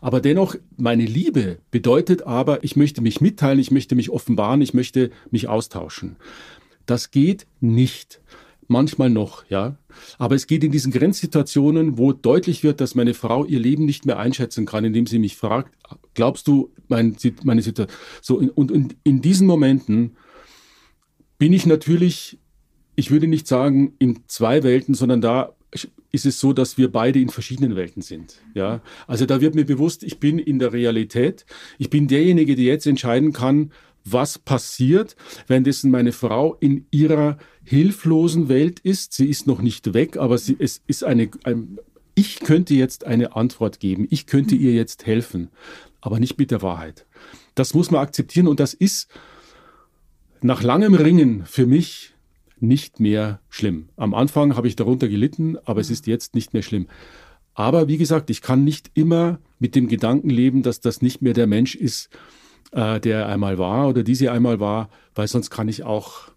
Aber 0.00 0.20
dennoch, 0.20 0.54
meine 0.76 1.06
Liebe 1.06 1.58
bedeutet 1.70 2.22
aber, 2.22 2.64
ich 2.64 2.76
möchte 2.76 3.00
mich 3.00 3.20
mitteilen, 3.20 3.58
ich 3.58 3.70
möchte 3.70 3.94
mich 3.94 4.10
offenbaren, 4.10 4.60
ich 4.60 4.74
möchte 4.74 5.10
mich 5.30 5.48
austauschen. 5.48 6.16
Das 6.84 7.10
geht 7.10 7.46
nicht. 7.60 8.20
Manchmal 8.68 9.10
noch, 9.10 9.44
ja. 9.48 9.76
Aber 10.18 10.34
es 10.34 10.46
geht 10.46 10.64
in 10.64 10.72
diesen 10.72 10.92
Grenzsituationen, 10.92 11.98
wo 11.98 12.12
deutlich 12.12 12.62
wird, 12.62 12.80
dass 12.80 12.94
meine 12.94 13.14
Frau 13.14 13.44
ihr 13.44 13.58
Leben 13.58 13.84
nicht 13.84 14.06
mehr 14.06 14.18
einschätzen 14.18 14.66
kann, 14.66 14.84
indem 14.84 15.06
sie 15.06 15.18
mich 15.18 15.36
fragt, 15.36 15.74
glaubst 16.14 16.46
du, 16.46 16.70
mein, 16.88 17.16
meine 17.42 17.62
Situation? 17.62 17.98
So, 18.20 18.38
und 18.54 18.70
in, 18.70 18.94
in 19.02 19.20
diesen 19.20 19.46
Momenten 19.46 20.16
bin 21.42 21.52
ich 21.52 21.66
natürlich, 21.66 22.38
ich 22.94 23.10
würde 23.10 23.26
nicht 23.26 23.48
sagen 23.48 23.94
in 23.98 24.20
zwei 24.28 24.62
Welten, 24.62 24.94
sondern 24.94 25.20
da 25.20 25.56
ist 26.12 26.24
es 26.24 26.38
so, 26.38 26.52
dass 26.52 26.78
wir 26.78 26.92
beide 26.92 27.18
in 27.18 27.30
verschiedenen 27.30 27.74
Welten 27.74 28.00
sind. 28.00 28.36
Ja, 28.54 28.80
also 29.08 29.26
da 29.26 29.40
wird 29.40 29.56
mir 29.56 29.64
bewusst, 29.64 30.04
ich 30.04 30.20
bin 30.20 30.38
in 30.38 30.60
der 30.60 30.72
Realität. 30.72 31.44
Ich 31.78 31.90
bin 31.90 32.06
derjenige, 32.06 32.54
der 32.54 32.66
jetzt 32.66 32.86
entscheiden 32.86 33.32
kann, 33.32 33.72
was 34.04 34.38
passiert, 34.38 35.16
währenddessen 35.48 35.90
meine 35.90 36.12
Frau 36.12 36.54
in 36.60 36.86
ihrer 36.92 37.38
hilflosen 37.64 38.48
Welt 38.48 38.78
ist. 38.78 39.12
Sie 39.12 39.26
ist 39.26 39.48
noch 39.48 39.62
nicht 39.62 39.94
weg, 39.94 40.18
aber 40.18 40.38
sie, 40.38 40.54
es 40.60 40.80
ist 40.86 41.02
eine, 41.02 41.28
ein, 41.42 41.80
ich 42.14 42.38
könnte 42.38 42.74
jetzt 42.74 43.04
eine 43.04 43.34
Antwort 43.34 43.80
geben. 43.80 44.06
Ich 44.10 44.26
könnte 44.26 44.54
ihr 44.54 44.74
jetzt 44.74 45.06
helfen, 45.06 45.48
aber 46.00 46.20
nicht 46.20 46.38
mit 46.38 46.52
der 46.52 46.62
Wahrheit. 46.62 47.04
Das 47.56 47.74
muss 47.74 47.90
man 47.90 48.00
akzeptieren 48.00 48.46
und 48.46 48.60
das 48.60 48.74
ist 48.74 49.08
nach 50.44 50.62
langem 50.62 50.94
Ringen 50.94 51.44
für 51.46 51.66
mich 51.66 52.14
nicht 52.58 53.00
mehr 53.00 53.40
schlimm. 53.48 53.88
Am 53.96 54.14
Anfang 54.14 54.56
habe 54.56 54.68
ich 54.68 54.76
darunter 54.76 55.08
gelitten, 55.08 55.58
aber 55.64 55.80
es 55.80 55.90
ist 55.90 56.06
jetzt 56.06 56.34
nicht 56.34 56.52
mehr 56.52 56.62
schlimm. 56.62 56.86
Aber 57.54 57.88
wie 57.88 57.98
gesagt, 57.98 58.30
ich 58.30 58.40
kann 58.40 58.64
nicht 58.64 58.90
immer 58.94 59.38
mit 59.58 59.74
dem 59.74 59.88
Gedanken 59.88 60.30
leben, 60.30 60.62
dass 60.62 60.80
das 60.80 61.02
nicht 61.02 61.22
mehr 61.22 61.34
der 61.34 61.46
Mensch 61.46 61.74
ist, 61.74 62.08
äh, 62.70 63.00
der 63.00 63.26
einmal 63.28 63.58
war 63.58 63.88
oder 63.88 64.02
die 64.02 64.14
sie 64.14 64.28
einmal 64.28 64.60
war, 64.60 64.88
weil 65.14 65.28
sonst 65.28 65.50
kann 65.50 65.68
ich 65.68 65.82
auch, 65.82 66.30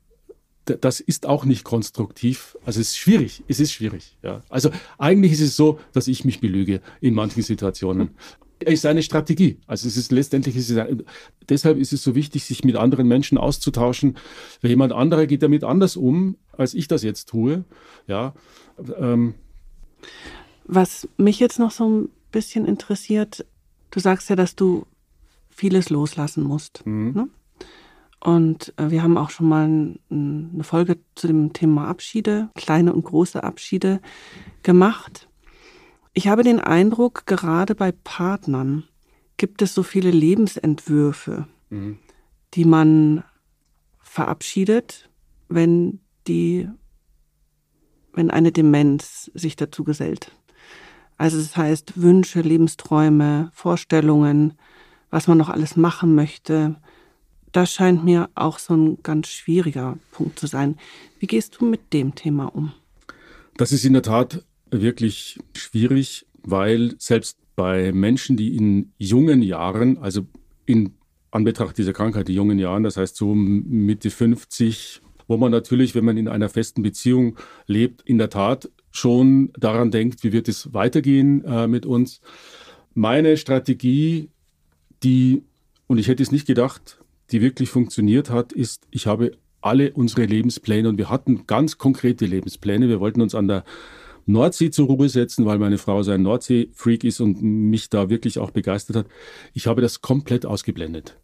das 0.65 1.00
ist 1.00 1.26
auch 1.26 1.46
nicht 1.46 1.63
konstruktiv. 1.63 2.58
Also 2.65 2.82
es 2.82 2.89
ist 2.89 2.98
schwierig, 2.98 3.44
es 3.48 3.60
ist 3.60 3.72
schwierig. 3.72 4.18
Ja. 4.24 4.41
Also 4.50 4.72
eigentlich 4.98 5.34
ist 5.34 5.41
es 5.41 5.56
so, 5.56 5.80
dass 5.94 6.08
ich 6.08 6.26
mich 6.26 6.41
belüge 6.41 6.82
in 7.02 7.13
manchen 7.13 7.44
Situationen. 7.44 8.10
Ist 8.60 8.86
eine 8.86 9.04
Strategie. 9.04 9.60
Also 9.68 9.88
es 9.88 9.98
ist 9.98 10.12
letztendlich, 10.12 10.56
ist 10.56 10.70
es 10.70 10.78
ein, 10.78 11.04
deshalb 11.50 11.78
ist 11.78 11.91
es 11.91 12.04
so 12.04 12.15
wichtig, 12.15 12.46
sich 12.46 12.63
mit 12.63 12.76
anderen 12.76 13.08
Menschen 13.08 13.38
auszutauschen. 13.38 14.18
Weil 14.62 14.72
jemand 14.72 14.94
anderer 14.94 15.26
geht 15.26 15.44
damit 15.44 15.63
anders 15.63 15.98
um, 15.98 16.38
als 16.54 16.74
ich 16.74 16.88
das 16.88 17.04
jetzt 17.04 17.30
tue. 17.30 17.65
Ja. 18.08 18.34
Ähm. 18.98 19.34
Was 20.65 21.08
mich 21.18 21.39
jetzt 21.39 21.60
noch 21.60 21.72
so 21.72 21.88
ein 21.89 22.10
bisschen 22.32 22.65
interessiert, 22.65 23.46
du 23.91 24.00
sagst 24.00 24.30
ja, 24.30 24.36
dass 24.36 24.56
du 24.56 24.86
vieles 25.50 25.89
loslassen 25.89 26.44
musst. 26.44 26.86
Mhm. 26.86 27.12
Ne? 27.13 27.30
Und 28.20 28.74
äh, 28.78 28.89
wir 28.89 29.04
haben 29.04 29.18
auch 29.18 29.30
schon 29.30 29.48
mal 29.48 29.68
ein, 29.68 30.00
eine 30.10 30.63
Folge 30.63 30.98
zu 31.13 31.28
dem 31.28 31.54
Thema 31.54 31.88
Abschiede, 31.88 32.50
kleine 32.56 32.94
und 32.94 33.04
große 33.04 33.44
Abschiede 33.44 34.02
gemacht. 34.63 35.28
Ich 36.17 36.30
habe 36.30 36.43
den 36.43 36.62
Eindruck, 36.62 37.25
gerade 37.25 37.75
bei 37.75 37.91
Partnern 37.91 38.86
gibt 39.36 39.62
es 39.62 39.73
so 39.73 39.84
viele 39.84 40.12
Lebensentwürfe, 40.12 41.45
mhm. 41.69 41.99
die 42.54 42.63
man 42.63 43.25
verabschiedet, 43.99 45.10
wenn 45.49 45.99
die, 46.25 46.69
wenn 48.13 48.32
eine 48.32 48.54
Demenz 48.54 49.30
sich 49.34 49.58
dazu 49.58 49.84
gesellt. 49.84 50.32
Also 51.17 51.38
das 51.38 51.58
heißt 51.58 52.01
Wünsche, 52.01 52.39
Lebensträume, 52.39 53.51
Vorstellungen, 53.54 54.54
was 55.10 55.28
man 55.28 55.38
noch 55.38 55.49
alles 55.49 55.75
machen 55.75 56.15
möchte. 56.15 56.78
Das 57.51 57.73
scheint 57.73 58.06
mir 58.06 58.30
auch 58.36 58.60
so 58.60 58.73
ein 58.73 59.04
ganz 59.04 59.28
schwieriger 59.28 59.97
Punkt 60.12 60.39
zu 60.39 60.47
sein. 60.47 60.78
Wie 61.19 61.28
gehst 61.28 61.58
du 61.60 61.65
mit 61.65 61.91
dem 61.91 62.15
Thema 62.15 62.45
um? 62.56 62.71
Das 63.58 63.73
ist 63.73 63.84
in 63.84 63.93
der 63.93 64.01
Tat 64.01 64.45
wirklich 64.71 65.39
schwierig, 65.56 66.25
weil 66.43 66.95
selbst 66.97 67.38
bei 67.56 67.91
Menschen, 67.91 68.38
die 68.38 68.56
in 68.56 68.91
jungen 68.97 69.41
Jahren, 69.41 69.97
also 69.97 70.28
in 70.65 70.93
Anbetracht 71.32 71.78
dieser 71.78 71.93
Krankheit, 71.93 72.28
die 72.28 72.36
jungen 72.36 72.60
Jahren, 72.60 72.84
das 72.84 72.97
heißt 72.97 73.15
so 73.15 73.34
Mitte 73.34 74.10
50, 74.10 75.01
wo 75.28 75.38
man 75.38 75.51
natürlich, 75.51 75.95
wenn 75.95 76.06
man 76.06 76.17
in 76.17 76.28
einer 76.28 76.49
festen 76.49 76.84
Beziehung 76.84 77.38
lebt, 77.65 78.01
in 78.04 78.17
der 78.17 78.30
Tat 78.30 78.69
schon 78.91 79.51
daran 79.58 79.91
denkt, 79.91 80.23
wie 80.23 80.32
wird 80.32 80.47
es 80.47 80.73
weitergehen 80.73 81.43
äh, 81.45 81.67
mit 81.67 81.86
uns. 81.86 82.21
Meine 82.93 83.36
Strategie 83.36 84.30
die, 85.04 85.43
und 85.88 85.97
ich 85.97 86.08
hätte 86.08 86.23
es 86.23 86.32
nicht 86.32 86.47
gedacht, 86.47 86.99
die 87.32 87.41
wirklich 87.41 87.69
funktioniert 87.69 88.30
hat, 88.30 88.54
ist, 88.54 88.88
ich 88.91 89.08
habe 89.08 89.32
alle 89.62 89.93
unsere 89.93 90.25
Lebenspläne 90.25 90.89
und 90.89 90.97
wir 90.97 91.10
hatten 91.10 91.47
ganz 91.47 91.78
konkrete 91.78 92.25
Lebenspläne. 92.25 92.88
Wir 92.88 92.99
wollten 92.99 93.21
uns 93.21 93.34
an 93.34 93.47
der 93.47 93.63
Nordsee 94.26 94.72
zur 94.72 94.88
Ruhe 94.88 95.10
setzen, 95.10 95.46
weil 95.46 95.60
meine 95.60 95.78
Frau 95.78 96.04
sein 96.04 96.22
Nordsee-Freak 96.22 97.04
ist 97.04 97.20
und 97.20 97.42
mich 97.42 97.90
da 97.90 98.10
wirklich 98.10 98.40
auch 98.40 98.52
begeistert 98.52 98.96
hat. 98.96 99.08
Ich 99.54 99.68
habe 99.68 99.82
das 99.82 100.02
komplett 100.02 100.46
ausgeblendet. 100.46 101.18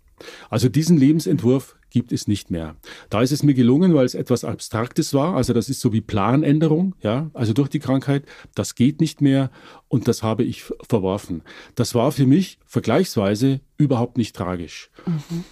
Also 0.49 0.69
diesen 0.69 0.97
Lebensentwurf 0.97 1.75
gibt 1.89 2.11
es 2.11 2.27
nicht 2.27 2.51
mehr. 2.51 2.75
Da 3.09 3.21
ist 3.21 3.31
es 3.31 3.43
mir 3.43 3.53
gelungen, 3.53 3.93
weil 3.93 4.05
es 4.05 4.15
etwas 4.15 4.43
Abstraktes 4.43 5.13
war. 5.13 5.35
Also 5.35 5.53
das 5.53 5.69
ist 5.69 5.81
so 5.81 5.93
wie 5.93 6.01
Planänderung, 6.01 6.95
ja, 7.01 7.29
also 7.33 7.53
durch 7.53 7.69
die 7.69 7.79
Krankheit. 7.79 8.23
Das 8.55 8.75
geht 8.75 9.01
nicht 9.01 9.21
mehr 9.21 9.51
und 9.87 10.07
das 10.07 10.23
habe 10.23 10.43
ich 10.43 10.63
verworfen. 10.87 11.43
Das 11.75 11.93
war 11.93 12.11
für 12.11 12.25
mich 12.25 12.59
vergleichsweise 12.65 13.59
überhaupt 13.77 14.17
nicht 14.17 14.35
tragisch. 14.35 14.89
Mhm. 15.05 15.43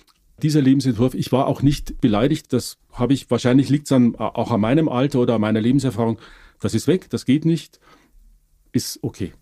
Dieser 0.41 0.61
Lebensentwurf, 0.61 1.15
ich 1.15 1.31
war 1.33 1.47
auch 1.47 1.61
nicht 1.61 1.99
beleidigt. 1.99 2.53
Das 2.53 2.77
habe 2.93 3.13
ich, 3.13 3.29
wahrscheinlich 3.29 3.69
liegt 3.69 3.87
es 3.87 3.91
an, 3.91 4.15
auch 4.15 4.51
an 4.51 4.61
meinem 4.61 4.87
Alter 4.87 5.19
oder 5.19 5.35
an 5.35 5.41
meiner 5.41 5.59
Lebenserfahrung. 5.59 6.17
Das 6.59 6.73
ist 6.73 6.87
weg, 6.87 7.09
das 7.09 7.25
geht 7.25 7.45
nicht, 7.45 7.79
ist 8.71 8.99
okay. 9.01 9.33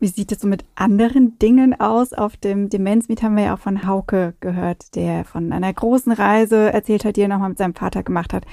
Wie 0.00 0.06
sieht 0.06 0.30
es 0.30 0.40
so 0.40 0.46
mit 0.46 0.64
anderen 0.76 1.40
Dingen 1.40 1.78
aus? 1.80 2.12
Auf 2.12 2.36
dem 2.36 2.68
Demenzmeet 2.68 3.22
haben 3.22 3.36
wir 3.36 3.44
ja 3.44 3.54
auch 3.54 3.58
von 3.58 3.84
Hauke 3.84 4.34
gehört, 4.38 4.94
der 4.94 5.24
von 5.24 5.52
einer 5.52 5.72
großen 5.72 6.12
Reise 6.12 6.72
erzählt 6.72 7.04
hat, 7.04 7.16
die 7.16 7.22
er 7.22 7.28
nochmal 7.28 7.48
mit 7.48 7.58
seinem 7.58 7.74
Vater 7.74 8.04
gemacht 8.04 8.32
hat. 8.32 8.46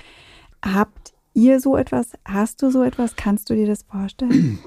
Habt 0.64 1.14
ihr 1.36 1.60
so 1.60 1.78
etwas? 1.78 2.14
Hast 2.26 2.64
du 2.64 2.72
so 2.72 2.82
etwas? 2.82 3.16
Kannst 3.16 3.52
du 3.52 3.54
dir 3.54 3.68
das 3.68 3.84
vorstellen? 3.84 4.60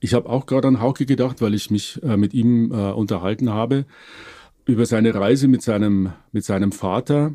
Ich 0.00 0.12
habe 0.12 0.28
auch 0.28 0.44
gerade 0.46 0.68
an 0.68 0.80
Hauke 0.80 1.06
gedacht, 1.06 1.40
weil 1.40 1.54
ich 1.54 1.70
mich 1.70 2.02
äh, 2.02 2.16
mit 2.16 2.34
ihm 2.34 2.70
äh, 2.72 2.92
unterhalten 2.92 3.50
habe 3.50 3.86
über 4.66 4.84
seine 4.86 5.14
Reise 5.14 5.48
mit 5.48 5.62
seinem, 5.62 6.12
mit 6.32 6.44
seinem 6.44 6.72
Vater. 6.72 7.34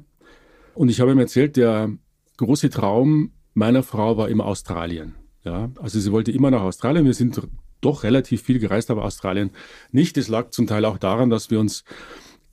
Und 0.74 0.90
ich 0.90 1.00
habe 1.00 1.12
ihm 1.12 1.20
erzählt, 1.20 1.58
der 1.58 1.92
große 2.38 2.70
Traum 2.70 3.32
meiner 3.54 3.84
Frau 3.84 4.18
war 4.18 4.30
immer 4.30 4.46
Australien. 4.46 5.16
Ja, 5.44 5.70
also 5.80 6.00
sie 6.00 6.12
wollte 6.12 6.32
immer 6.32 6.52
nach 6.52 6.62
Australien. 6.62 7.06
Wir 7.06 7.14
sind 7.14 7.42
doch 7.82 8.04
relativ 8.04 8.42
viel 8.42 8.60
gereist, 8.60 8.92
aber 8.92 9.06
Australien 9.06 9.52
nicht. 9.92 10.18
Es 10.18 10.28
lag 10.28 10.50
zum 10.52 10.68
Teil 10.68 10.86
auch 10.86 10.98
daran, 10.98 11.30
dass 11.30 11.50
wir 11.50 11.60
uns 11.60 11.84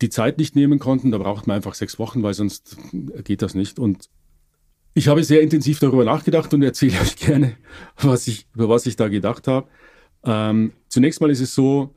die 0.03 0.11
Zeit 0.11 0.39
nicht 0.39 0.55
nehmen 0.55 0.79
konnten. 0.79 1.11
Da 1.11 1.19
braucht 1.19 1.47
man 1.47 1.57
einfach 1.57 1.75
sechs 1.75 1.99
Wochen, 1.99 2.23
weil 2.23 2.35
sonst 2.35 2.77
geht 3.25 3.43
das 3.43 3.55
nicht. 3.55 3.79
Und 3.79 4.09
Ich 4.95 5.09
habe 5.09 5.25
sehr 5.25 5.43
intensiv 5.43 5.79
darüber 5.81 6.05
nachgedacht 6.05 6.55
und 6.55 6.63
erzähle 6.63 7.01
euch 7.03 7.17
gerne, 7.17 7.57
was 7.97 8.29
ich, 8.29 8.47
über 8.55 8.69
was 8.69 8.87
ich 8.87 8.97
da 8.97 9.09
gedacht 9.09 9.49
habe. 9.49 9.69
Ähm, 10.25 10.73
zunächst 10.89 11.21
mal 11.21 11.31
ist 11.31 11.41
es 11.41 11.55
so, 11.55 11.95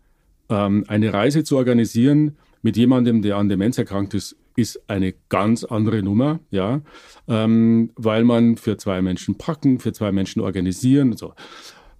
ähm, 0.49 0.85
eine 0.87 1.13
Reise 1.13 1.43
zu 1.43 1.57
organisieren 1.57 2.37
mit 2.61 2.77
jemandem, 2.77 3.21
der 3.21 3.37
an 3.37 3.47
Demenz 3.49 3.77
erkrankt 3.77 4.13
ist, 4.13 4.35
ist 4.55 4.81
eine 4.87 5.13
ganz 5.29 5.63
andere 5.63 6.03
Nummer, 6.03 6.39
ja, 6.51 6.81
ähm, 7.27 7.91
weil 7.95 8.23
man 8.23 8.57
für 8.57 8.77
zwei 8.77 9.01
Menschen 9.01 9.37
packen, 9.37 9.79
für 9.79 9.93
zwei 9.93 10.11
Menschen 10.11 10.41
organisieren. 10.41 11.15
So. 11.15 11.33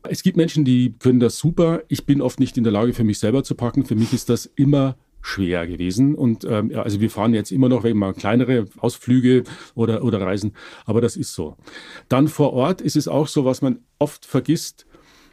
Es 0.04 0.24
gibt 0.24 0.38
Menschen, 0.38 0.66
die 0.66 0.94
können 0.98 1.20
das 1.20 1.38
super. 1.38 1.84
Ich 1.88 2.06
bin 2.06 2.22
oft 2.22 2.40
nicht 2.40 2.58
in 2.58 2.64
der 2.64 2.74
Lage, 2.74 2.94
für 2.94 3.04
mich 3.04 3.20
selber 3.20 3.44
zu 3.44 3.56
packen. 3.56 3.86
Für 3.86 3.96
mich 3.96 4.14
ist 4.14 4.30
das 4.30 4.46
immer 4.46 4.96
schwer 5.22 5.68
gewesen. 5.68 6.16
Und 6.16 6.46
ähm, 6.46 6.72
ja, 6.72 6.82
also 6.82 7.02
wir 7.02 7.10
fahren 7.10 7.34
jetzt 7.34 7.52
immer 7.52 7.70
noch 7.70 7.84
mal 7.94 8.14
kleinere 8.14 8.66
Ausflüge 8.80 9.44
oder, 9.76 10.04
oder 10.04 10.22
Reisen, 10.22 10.54
aber 10.86 11.02
das 11.02 11.18
ist 11.18 11.34
so. 11.34 11.58
Dann 12.08 12.28
vor 12.28 12.54
Ort 12.54 12.82
ist 12.82 12.96
es 12.96 13.08
auch 13.08 13.28
so, 13.28 13.46
was 13.46 13.62
man 13.62 13.80
oft 14.00 14.26
vergisst. 14.26 14.86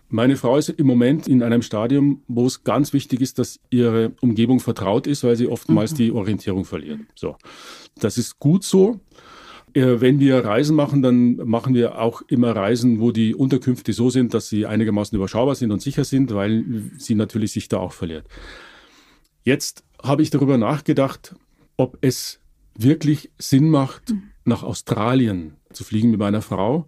Meine 0.09 0.37
Frau 0.37 0.57
ist 0.57 0.69
im 0.69 0.87
Moment 0.87 1.27
in 1.27 1.43
einem 1.43 1.63
Stadium, 1.63 2.23
wo 2.29 2.47
es 2.47 2.63
ganz 2.63 2.93
wichtig 2.93 3.21
ist, 3.21 3.39
dass 3.39 3.59
ihre 3.71 4.13
Umgebung 4.21 4.61
vertraut 4.61 5.07
ist, 5.07 5.25
weil 5.25 5.37
sie 5.37 5.49
oftmals 5.49 5.93
mhm. 5.93 5.97
die 5.97 6.13
Orientierung 6.13 6.65
verliert. 6.65 7.01
So, 7.15 7.37
das 7.99 8.17
ist 8.17 8.39
gut 8.39 8.63
so. 8.63 9.01
Äh, 9.75 10.01
wenn 10.01 10.21
wir 10.21 10.45
Reisen 10.45 10.77
machen, 10.77 11.03
dann 11.03 11.37
machen 11.37 11.75
wir 11.75 11.99
auch 12.01 12.23
immer 12.29 12.55
Reisen, 12.55 13.01
wo 13.01 13.11
die 13.11 13.35
Unterkünfte 13.35 13.93
so 13.93 14.09
sind, 14.09 14.33
dass 14.33 14.49
sie 14.49 14.65
einigermaßen 14.65 15.17
überschaubar 15.17 15.57
sind 15.57 15.73
und 15.73 15.83
sicher 15.83 16.05
sind, 16.05 16.33
weil 16.33 16.65
sie 16.99 17.17
natürlich 17.17 17.53
sich 17.53 17.69
da 17.69 17.79
auch 17.79 17.93
verliert. 17.93 18.27
Jetzt 19.45 19.85
habe 20.03 20.23
ich 20.23 20.31
darüber 20.31 20.57
nachgedacht, 20.57 21.35
ob 21.77 21.99
es 22.01 22.41
wirklich 22.79 23.31
Sinn 23.39 23.71
macht, 23.71 24.11
mhm. 24.11 24.23
nach 24.45 24.63
Australien 24.63 25.57
zu 25.73 25.83
fliegen 25.83 26.11
mit 26.11 26.21
meiner 26.21 26.43
Frau 26.43 26.87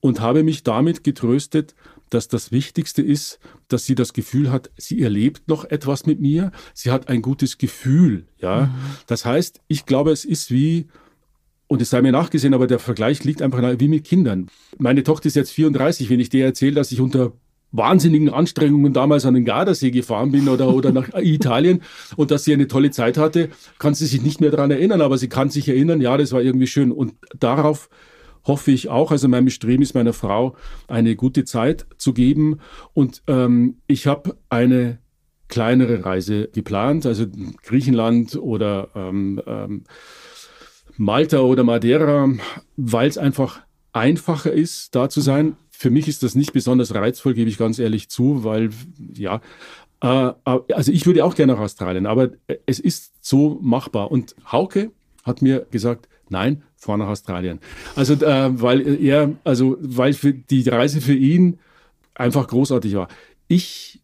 und 0.00 0.20
habe 0.20 0.42
mich 0.42 0.62
damit 0.62 1.04
getröstet, 1.04 1.74
dass 2.10 2.28
das 2.28 2.52
Wichtigste 2.52 3.02
ist, 3.02 3.38
dass 3.68 3.84
sie 3.84 3.94
das 3.94 4.12
Gefühl 4.12 4.50
hat, 4.50 4.70
sie 4.76 5.02
erlebt 5.02 5.48
noch 5.48 5.64
etwas 5.64 6.06
mit 6.06 6.20
mir. 6.20 6.52
Sie 6.74 6.90
hat 6.90 7.08
ein 7.08 7.22
gutes 7.22 7.58
Gefühl, 7.58 8.26
ja. 8.38 8.66
Mhm. 8.66 8.70
Das 9.06 9.24
heißt, 9.24 9.60
ich 9.68 9.86
glaube, 9.86 10.12
es 10.12 10.24
ist 10.24 10.50
wie, 10.50 10.86
und 11.66 11.82
es 11.82 11.90
sei 11.90 12.02
mir 12.02 12.12
nachgesehen, 12.12 12.54
aber 12.54 12.66
der 12.66 12.78
Vergleich 12.78 13.24
liegt 13.24 13.42
einfach 13.42 13.60
wie 13.78 13.88
mit 13.88 14.04
Kindern. 14.04 14.48
Meine 14.78 15.02
Tochter 15.02 15.26
ist 15.26 15.36
jetzt 15.36 15.50
34. 15.50 16.08
Wenn 16.10 16.20
ich 16.20 16.28
dir 16.28 16.44
erzähle, 16.44 16.74
dass 16.74 16.92
ich 16.92 17.00
unter 17.00 17.32
wahnsinnigen 17.72 18.30
Anstrengungen 18.30 18.92
damals 18.92 19.26
an 19.26 19.34
den 19.34 19.44
Gardasee 19.44 19.90
gefahren 19.90 20.30
bin 20.32 20.48
oder, 20.48 20.72
oder 20.72 20.92
nach 20.92 21.08
Italien 21.14 21.82
und 22.16 22.30
dass 22.30 22.44
sie 22.44 22.52
eine 22.52 22.68
tolle 22.68 22.90
Zeit 22.90 23.18
hatte, 23.18 23.50
kann 23.78 23.94
sie 23.94 24.06
sich 24.06 24.22
nicht 24.22 24.40
mehr 24.40 24.50
daran 24.50 24.70
erinnern, 24.70 25.00
aber 25.00 25.18
sie 25.18 25.28
kann 25.28 25.50
sich 25.50 25.68
erinnern, 25.68 26.00
ja, 26.00 26.16
das 26.16 26.32
war 26.32 26.40
irgendwie 26.40 26.68
schön. 26.68 26.92
Und 26.92 27.14
darauf 27.38 27.88
hoffe 28.46 28.70
ich 28.70 28.88
auch, 28.88 29.10
also 29.10 29.28
mein 29.28 29.44
Bestreben 29.44 29.82
ist 29.82 29.94
meiner 29.94 30.12
Frau, 30.12 30.56
eine 30.88 31.16
gute 31.16 31.44
Zeit 31.44 31.86
zu 31.98 32.12
geben. 32.12 32.60
Und 32.94 33.22
ähm, 33.26 33.78
ich 33.86 34.06
habe 34.06 34.36
eine 34.48 34.98
kleinere 35.48 36.04
Reise 36.04 36.48
geplant, 36.48 37.06
also 37.06 37.26
Griechenland 37.62 38.36
oder 38.36 38.88
ähm, 38.94 39.40
ähm, 39.46 39.84
Malta 40.96 41.40
oder 41.40 41.62
Madeira, 41.62 42.28
weil 42.76 43.08
es 43.08 43.18
einfach 43.18 43.60
einfacher 43.92 44.52
ist, 44.52 44.94
da 44.94 45.08
zu 45.08 45.20
sein. 45.20 45.56
Für 45.70 45.90
mich 45.90 46.08
ist 46.08 46.22
das 46.22 46.34
nicht 46.34 46.52
besonders 46.52 46.94
reizvoll, 46.94 47.34
gebe 47.34 47.50
ich 47.50 47.58
ganz 47.58 47.78
ehrlich 47.78 48.08
zu, 48.08 48.44
weil 48.44 48.70
ja, 49.14 49.40
äh, 50.02 50.28
äh 50.28 50.60
also 50.72 50.92
ich 50.92 51.06
würde 51.06 51.24
auch 51.24 51.34
gerne 51.34 51.54
nach 51.54 51.60
Australien, 51.60 52.06
aber 52.06 52.30
es 52.66 52.80
ist 52.80 53.12
so 53.20 53.58
machbar. 53.62 54.10
Und 54.10 54.34
Hauke 54.50 54.90
hat 55.24 55.42
mir 55.42 55.66
gesagt, 55.70 56.08
nein, 56.28 56.62
fahr 56.86 56.96
nach 56.96 57.08
Australien. 57.08 57.60
Also 57.94 58.14
äh, 58.14 58.60
weil 58.60 59.04
er, 59.04 59.32
also 59.44 59.76
weil 59.80 60.14
für 60.14 60.32
die 60.32 60.66
Reise 60.68 61.00
für 61.00 61.14
ihn 61.14 61.58
einfach 62.14 62.46
großartig 62.48 62.94
war. 62.94 63.08
Ich 63.48 64.00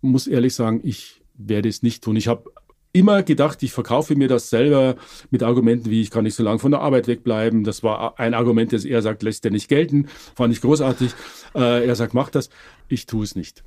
muss 0.00 0.26
ehrlich 0.26 0.54
sagen, 0.54 0.80
ich 0.82 1.22
werde 1.34 1.68
es 1.68 1.82
nicht 1.82 2.04
tun. 2.04 2.16
Ich 2.16 2.28
habe 2.28 2.50
immer 2.92 3.22
gedacht, 3.22 3.62
ich 3.62 3.72
verkaufe 3.72 4.16
mir 4.16 4.28
das 4.28 4.50
selber 4.50 4.96
mit 5.30 5.42
Argumenten 5.42 5.90
wie, 5.90 6.02
ich 6.02 6.10
kann 6.10 6.24
nicht 6.24 6.34
so 6.34 6.42
lange 6.42 6.58
von 6.58 6.70
der 6.70 6.80
Arbeit 6.80 7.06
wegbleiben. 7.06 7.64
Das 7.64 7.82
war 7.82 8.18
ein 8.18 8.34
Argument, 8.34 8.72
das 8.72 8.84
er 8.84 9.02
sagt, 9.02 9.22
lässt 9.22 9.44
er 9.44 9.50
nicht 9.50 9.68
gelten. 9.68 10.08
Fand 10.34 10.52
ich 10.52 10.60
großartig. 10.60 11.12
Äh, 11.54 11.86
er 11.86 11.94
sagt, 11.94 12.14
mach 12.14 12.30
das. 12.30 12.50
Ich 12.88 13.06
tue 13.06 13.24
es 13.24 13.36
nicht. 13.36 13.62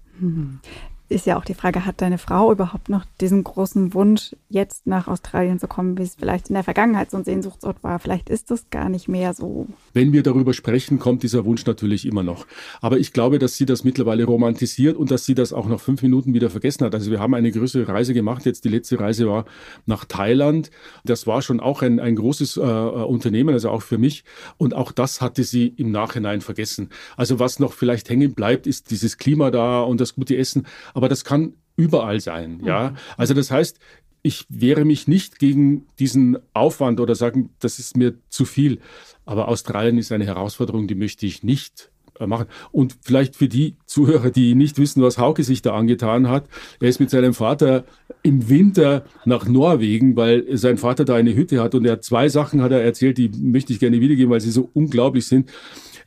Ist 1.12 1.26
ja 1.26 1.38
auch 1.38 1.44
die 1.44 1.54
Frage, 1.54 1.86
hat 1.86 2.02
deine 2.02 2.18
Frau 2.18 2.54
überhaupt 2.54 2.88
noch 2.88 3.04
diesen 3.20 3.44
großen 3.44 3.94
Wunsch, 3.94 4.34
jetzt 4.48 4.88
nach 4.88 5.10
Australien 5.10 5.60
zu 5.60 5.68
kommen, 5.68 5.98
wie 5.98 6.04
es 6.04 6.16
vielleicht 6.16 6.48
in 6.48 6.54
der 6.54 6.64
Vergangenheit 6.64 7.12
so 7.12 7.18
ein 7.18 7.26
Sehnsuchtsort 7.26 7.84
war? 7.84 8.00
Vielleicht 8.00 8.30
ist 8.30 8.50
es 8.50 8.70
gar 8.70 8.88
nicht 8.88 9.10
mehr 9.10 9.34
so. 9.34 9.68
Wenn 9.94 10.14
wir 10.14 10.24
darüber 10.24 10.54
sprechen, 10.54 11.00
kommt 11.00 11.24
dieser 11.24 11.44
Wunsch 11.44 11.66
natürlich 11.66 12.06
immer 12.06 12.24
noch. 12.24 12.48
Aber 12.80 12.98
ich 12.98 13.12
glaube, 13.12 13.40
dass 13.40 13.58
sie 13.58 13.66
das 13.66 13.84
mittlerweile 13.84 14.24
romantisiert 14.24 14.96
und 14.96 15.12
dass 15.12 15.26
sie 15.26 15.36
das 15.36 15.52
auch 15.52 15.68
nach 15.68 15.82
fünf 15.82 16.02
Minuten 16.02 16.34
wieder 16.34 16.50
vergessen 16.50 16.86
hat. 16.86 16.96
Also 16.96 17.12
wir 17.12 17.20
haben 17.20 17.34
eine 17.34 17.52
größere 17.52 17.90
Reise 17.90 18.14
gemacht. 18.14 18.46
Jetzt 18.46 18.64
die 18.64 18.70
letzte 18.70 18.98
Reise 18.98 19.28
war 19.28 19.44
nach 19.86 20.06
Thailand. 20.06 20.72
Das 21.04 21.28
war 21.28 21.42
schon 21.42 21.60
auch 21.60 21.82
ein, 21.82 22.00
ein 22.00 22.16
großes 22.16 22.56
äh, 22.56 22.62
Unternehmen, 22.62 23.54
also 23.54 23.70
auch 23.70 23.82
für 23.82 23.98
mich. 23.98 24.24
Und 24.58 24.76
auch 24.76 24.94
das 24.94 25.20
hatte 25.20 25.44
sie 25.44 25.68
im 25.68 25.92
Nachhinein 25.92 26.40
vergessen. 26.40 26.90
Also 27.18 27.40
was 27.40 27.60
noch 27.60 27.74
vielleicht 27.74 28.10
hängen 28.10 28.34
bleibt, 28.34 28.66
ist 28.66 28.92
dieses 28.92 29.18
Klima 29.18 29.52
da 29.52 29.82
und 29.82 30.00
das 30.00 30.16
gute 30.16 30.38
Essen 30.38 30.66
aber 31.01 31.01
das 31.10 31.24
kann 31.24 31.54
überall 31.76 32.20
sein. 32.20 32.62
Ja, 32.64 32.92
mhm. 32.92 32.98
also 33.18 33.34
das 33.34 33.52
heißt, 33.52 33.80
ich 34.24 34.46
wehre 34.50 34.86
mich 34.86 35.08
nicht 35.08 35.40
gegen 35.40 35.88
diesen 35.98 36.38
Aufwand 36.54 37.00
oder 37.00 37.16
sagen, 37.16 37.50
das 37.60 37.80
ist 37.80 37.98
mir 37.98 38.16
zu 38.30 38.46
viel. 38.46 38.80
Aber 39.26 39.48
Australien 39.48 39.98
ist 39.98 40.12
eine 40.12 40.26
Herausforderung, 40.26 40.88
die 40.88 40.96
möchte 40.96 41.26
ich 41.26 41.44
nicht 41.44 41.92
machen. 42.28 42.48
Und 42.72 42.98
vielleicht 43.02 43.36
für 43.36 43.48
die 43.48 43.76
Zuhörer, 43.86 44.30
die 44.30 44.56
nicht 44.56 44.78
wissen, 44.78 45.02
was 45.02 45.18
Hauke 45.18 45.44
sich 45.44 45.62
da 45.62 45.74
angetan 45.74 46.30
hat. 46.30 46.46
Er 46.80 46.90
ist 46.90 47.00
mit 47.00 47.10
seinem 47.10 47.34
Vater 47.34 47.84
im 48.24 48.50
Winter 48.50 49.04
nach 49.26 49.48
Norwegen, 49.48 50.16
weil 50.16 50.58
sein 50.58 50.78
Vater 50.78 51.06
da 51.06 51.16
eine 51.16 51.36
Hütte 51.36 51.62
hat 51.62 51.76
und 51.76 51.86
er 51.86 51.94
hat 51.94 52.04
zwei 52.04 52.30
Sachen 52.30 52.62
hat 52.62 52.72
er 52.72 52.82
erzählt, 52.82 53.18
die 53.18 53.30
möchte 53.30 53.74
ich 53.74 53.80
gerne 53.80 54.00
wiedergeben, 54.00 54.32
weil 54.32 54.42
sie 54.42 54.52
so 54.52 54.70
unglaublich 54.74 55.26
sind. 55.28 55.50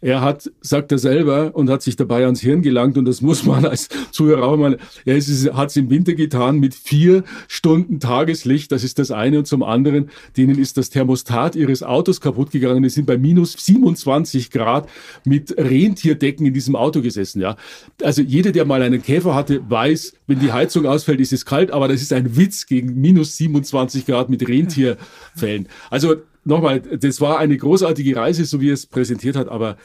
Er 0.05 0.21
hat, 0.21 0.53
sagt 0.61 0.93
er 0.93 0.99
selber, 0.99 1.53
und 1.55 1.71
hat 1.71 1.81
sich 1.81 1.97
dabei 1.97 2.25
ans 2.27 2.43
Hirn 2.43 2.61
gelangt, 2.61 2.99
und 2.99 3.07
das 3.07 3.23
muss 3.23 3.47
man 3.47 3.65
als 3.65 3.89
Zuhörer 4.11 4.43
auch 4.43 4.57
mal, 4.59 4.77
er 5.07 5.17
hat 5.17 5.71
es 5.71 5.77
im 5.77 5.89
Winter 5.89 6.13
getan 6.13 6.59
mit 6.59 6.75
vier 6.75 7.25
Stunden 7.49 8.01
Tageslicht, 8.01 8.71
das 8.71 8.85
ist 8.85 8.99
das 8.99 9.11
eine, 9.11 9.39
und 9.39 9.47
zum 9.47 9.63
anderen, 9.63 10.11
denen 10.37 10.59
ist 10.59 10.77
das 10.77 10.91
Thermostat 10.91 11.57
ihres 11.57 11.83
Autos 11.83 12.21
kaputt 12.21 12.51
gegangen, 12.51 12.83
die 12.83 12.91
sind 12.91 13.07
bei 13.07 13.17
minus 13.17 13.55
27 13.59 14.51
Grad 14.51 14.91
mit 15.25 15.57
Rentierdecken 16.05 16.47
in 16.47 16.55
diesem 16.55 16.77
Auto 16.77 17.01
gesessen, 17.01 17.41
ja. 17.41 17.57
Also 18.03 18.23
jeder, 18.23 18.53
der 18.53 18.65
mal 18.65 18.83
einen 18.83 19.03
Käfer 19.03 19.35
hatte, 19.35 19.69
weiß, 19.69 20.15
wenn 20.27 20.39
die 20.39 20.53
Heizung 20.53 20.87
ausfällt, 20.87 21.21
ist 21.21 21.33
es 21.33 21.45
kalt, 21.45 21.71
aber 21.71 21.89
das 21.89 22.03
ist 22.03 22.13
ein 22.13 22.37
Witz 22.37 22.67
gegen 22.67 23.01
minus 23.01 23.37
27 23.37 24.07
Grad 24.07 24.29
mit 24.29 24.47
Rentierfällen. 24.47 25.69
Also 25.91 26.17
nochmal, 26.45 26.81
das 26.81 27.21
war 27.21 27.39
eine 27.39 27.57
großartige 27.57 28.17
Reise, 28.17 28.45
so 28.45 28.61
wie 28.61 28.71
er 28.71 28.75
es 28.75 28.87
präsentiert 28.87 29.37
hat, 29.37 29.49
aber 29.49 29.77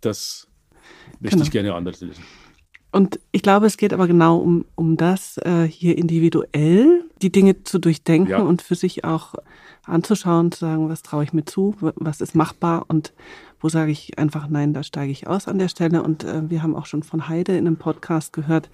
das 0.00 0.48
möchte 1.20 1.36
genau. 1.36 1.44
ich 1.44 1.50
gerne 1.50 1.74
anders 1.74 2.00
lösen. 2.00 2.22
Und 2.94 3.20
ich 3.30 3.42
glaube, 3.42 3.66
es 3.66 3.78
geht 3.78 3.94
aber 3.94 4.06
genau 4.06 4.36
um, 4.36 4.66
um 4.74 4.98
das, 4.98 5.38
äh, 5.38 5.62
hier 5.66 5.96
individuell 5.96 7.04
die 7.22 7.32
Dinge 7.32 7.62
zu 7.62 7.78
durchdenken 7.78 8.30
ja. 8.30 8.38
und 8.38 8.62
für 8.62 8.74
sich 8.74 9.04
auch 9.04 9.34
anzuschauen, 9.84 10.52
zu 10.52 10.60
sagen, 10.60 10.88
was 10.88 11.02
traue 11.02 11.24
ich 11.24 11.32
mir 11.32 11.44
zu, 11.44 11.76
was 11.80 12.20
ist 12.20 12.34
machbar 12.34 12.84
und 12.88 13.12
wo 13.60 13.68
sage 13.68 13.92
ich 13.92 14.18
einfach, 14.18 14.48
nein, 14.48 14.74
da 14.74 14.82
steige 14.82 15.12
ich 15.12 15.28
aus 15.28 15.46
an 15.46 15.58
der 15.58 15.68
Stelle. 15.68 16.02
Und 16.02 16.24
äh, 16.24 16.50
wir 16.50 16.62
haben 16.64 16.74
auch 16.74 16.86
schon 16.86 17.04
von 17.04 17.28
Heide 17.28 17.52
in 17.52 17.66
einem 17.66 17.76
Podcast 17.76 18.32
gehört, 18.32 18.68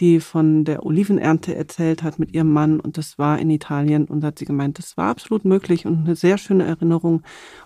die 0.00 0.20
von 0.20 0.64
der 0.64 0.84
Olivenernte 0.84 1.54
erzählt 1.54 2.02
hat 2.02 2.18
mit 2.18 2.34
ihrem 2.34 2.52
Mann 2.52 2.78
und 2.78 2.98
das 2.98 3.18
war 3.18 3.38
in 3.38 3.50
Italien 3.50 4.04
und 4.04 4.22
hat 4.22 4.38
sie 4.38 4.44
gemeint, 4.44 4.78
das 4.78 4.96
war 4.96 5.08
absolut 5.08 5.44
möglich 5.44 5.86
und 5.86 6.04
eine 6.04 6.14
sehr 6.14 6.36
schöne 6.36 6.64
Erinnerung. 6.64 7.22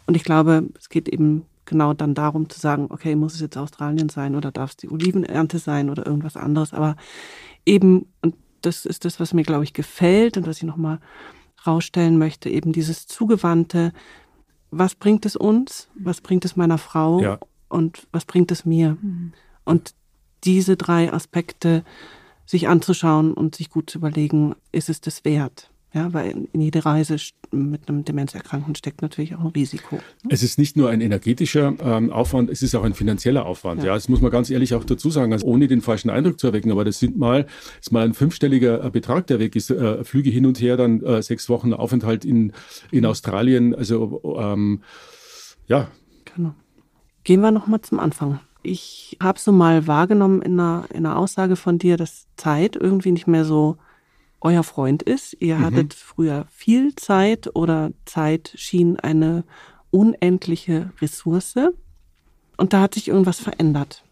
Und 0.06 0.16
ich 0.16 0.22
glaube, 0.22 0.68
es 0.78 0.88
geht 0.88 1.08
eben 1.08 1.46
genau 1.64 1.94
dann 1.94 2.14
darum 2.14 2.48
zu 2.48 2.58
sagen, 2.58 2.86
okay, 2.90 3.16
muss 3.16 3.34
es 3.34 3.40
jetzt 3.40 3.58
Australien 3.58 4.08
sein 4.08 4.34
oder 4.34 4.52
darf 4.52 4.70
es 4.70 4.76
die 4.76 4.90
Olivenernte 4.90 5.58
sein 5.58 5.90
oder 5.90 6.06
irgendwas 6.06 6.36
anderes. 6.36 6.72
Aber 6.72 6.96
eben, 7.66 8.06
und 8.22 8.34
das 8.66 8.86
ist 8.86 9.04
das, 9.04 9.20
was 9.20 9.34
mir, 9.34 9.42
glaube 9.42 9.64
ich, 9.64 9.72
gefällt 9.72 10.36
und 10.36 10.46
was 10.46 10.58
ich 10.58 10.62
nochmal 10.64 11.00
rausstellen 11.66 12.18
möchte, 12.18 12.48
eben 12.48 12.72
dieses 12.72 13.06
Zugewandte, 13.06 13.92
was 14.70 14.94
bringt 14.94 15.26
es 15.26 15.36
uns, 15.36 15.88
was 15.94 16.20
bringt 16.20 16.44
es 16.44 16.56
meiner 16.56 16.78
Frau 16.78 17.20
ja. 17.20 17.38
und 17.68 18.06
was 18.10 18.24
bringt 18.24 18.50
es 18.50 18.64
mir. 18.64 18.96
Mhm. 19.00 19.32
Und 19.64 19.94
diese 20.44 20.76
drei 20.76 21.12
Aspekte 21.12 21.84
sich 22.46 22.68
anzuschauen 22.68 23.32
und 23.34 23.54
sich 23.54 23.70
gut 23.70 23.90
zu 23.90 23.98
überlegen, 23.98 24.54
ist 24.72 24.88
es 24.88 25.00
das 25.00 25.24
wert? 25.24 25.70
Ja, 25.94 26.12
weil 26.14 26.48
in 26.52 26.60
jede 26.60 26.84
Reise 26.86 27.16
mit 27.50 27.88
einem 27.88 28.04
Demenzerkrankten 28.04 28.74
steckt 28.74 29.02
natürlich 29.02 29.34
auch 29.34 29.40
ein 29.40 29.48
Risiko. 29.48 29.98
Es 30.30 30.42
ist 30.42 30.58
nicht 30.58 30.74
nur 30.76 30.88
ein 30.88 31.02
energetischer 31.02 31.74
ähm, 31.82 32.10
Aufwand, 32.10 32.48
es 32.48 32.62
ist 32.62 32.74
auch 32.74 32.84
ein 32.84 32.94
finanzieller 32.94 33.44
Aufwand. 33.44 33.82
Ja. 33.82 33.88
ja, 33.88 33.94
das 33.94 34.08
muss 34.08 34.22
man 34.22 34.30
ganz 34.30 34.48
ehrlich 34.48 34.74
auch 34.74 34.84
dazu 34.84 35.10
sagen, 35.10 35.34
also 35.34 35.46
ohne 35.46 35.68
den 35.68 35.82
falschen 35.82 36.08
Eindruck 36.08 36.40
zu 36.40 36.46
erwecken. 36.46 36.72
Aber 36.72 36.84
das 36.84 36.98
sind 36.98 37.18
mal, 37.18 37.46
ist 37.78 37.92
mal 37.92 38.04
ein 38.04 38.14
fünfstelliger 38.14 38.82
äh, 38.82 38.90
Betrag, 38.90 39.26
der 39.26 39.38
weg 39.38 39.54
ist. 39.54 39.70
Äh, 39.70 40.02
Flüge 40.04 40.30
hin 40.30 40.46
und 40.46 40.60
her, 40.60 40.78
dann 40.78 41.02
äh, 41.02 41.22
sechs 41.22 41.48
Wochen 41.50 41.74
Aufenthalt 41.74 42.24
in, 42.24 42.52
in 42.90 43.04
Australien. 43.04 43.74
Also 43.74 44.38
ähm, 44.38 44.80
ja, 45.66 45.88
Genau. 46.34 46.54
Gehen 47.24 47.40
wir 47.40 47.50
nochmal 47.50 47.80
zum 47.82 48.00
Anfang. 48.00 48.40
Ich 48.62 49.16
habe 49.20 49.38
so 49.38 49.52
mal 49.52 49.86
wahrgenommen 49.86 50.42
in 50.42 50.58
einer, 50.58 50.84
in 50.90 51.06
einer 51.06 51.18
Aussage 51.18 51.56
von 51.56 51.78
dir, 51.78 51.96
dass 51.96 52.26
Zeit 52.36 52.76
irgendwie 52.76 53.12
nicht 53.12 53.26
mehr 53.26 53.44
so 53.44 53.76
euer 54.42 54.62
Freund 54.62 55.02
ist. 55.02 55.36
Ihr 55.40 55.56
mhm. 55.56 55.64
hattet 55.64 55.94
früher 55.94 56.46
viel 56.50 56.94
Zeit 56.94 57.54
oder 57.54 57.92
Zeit 58.04 58.52
schien 58.56 58.98
eine 58.98 59.44
unendliche 59.90 60.92
Ressource. 61.00 61.54
Und 62.56 62.72
da 62.72 62.82
hat 62.82 62.94
sich 62.94 63.08
irgendwas 63.08 63.40
verändert. 63.40 64.04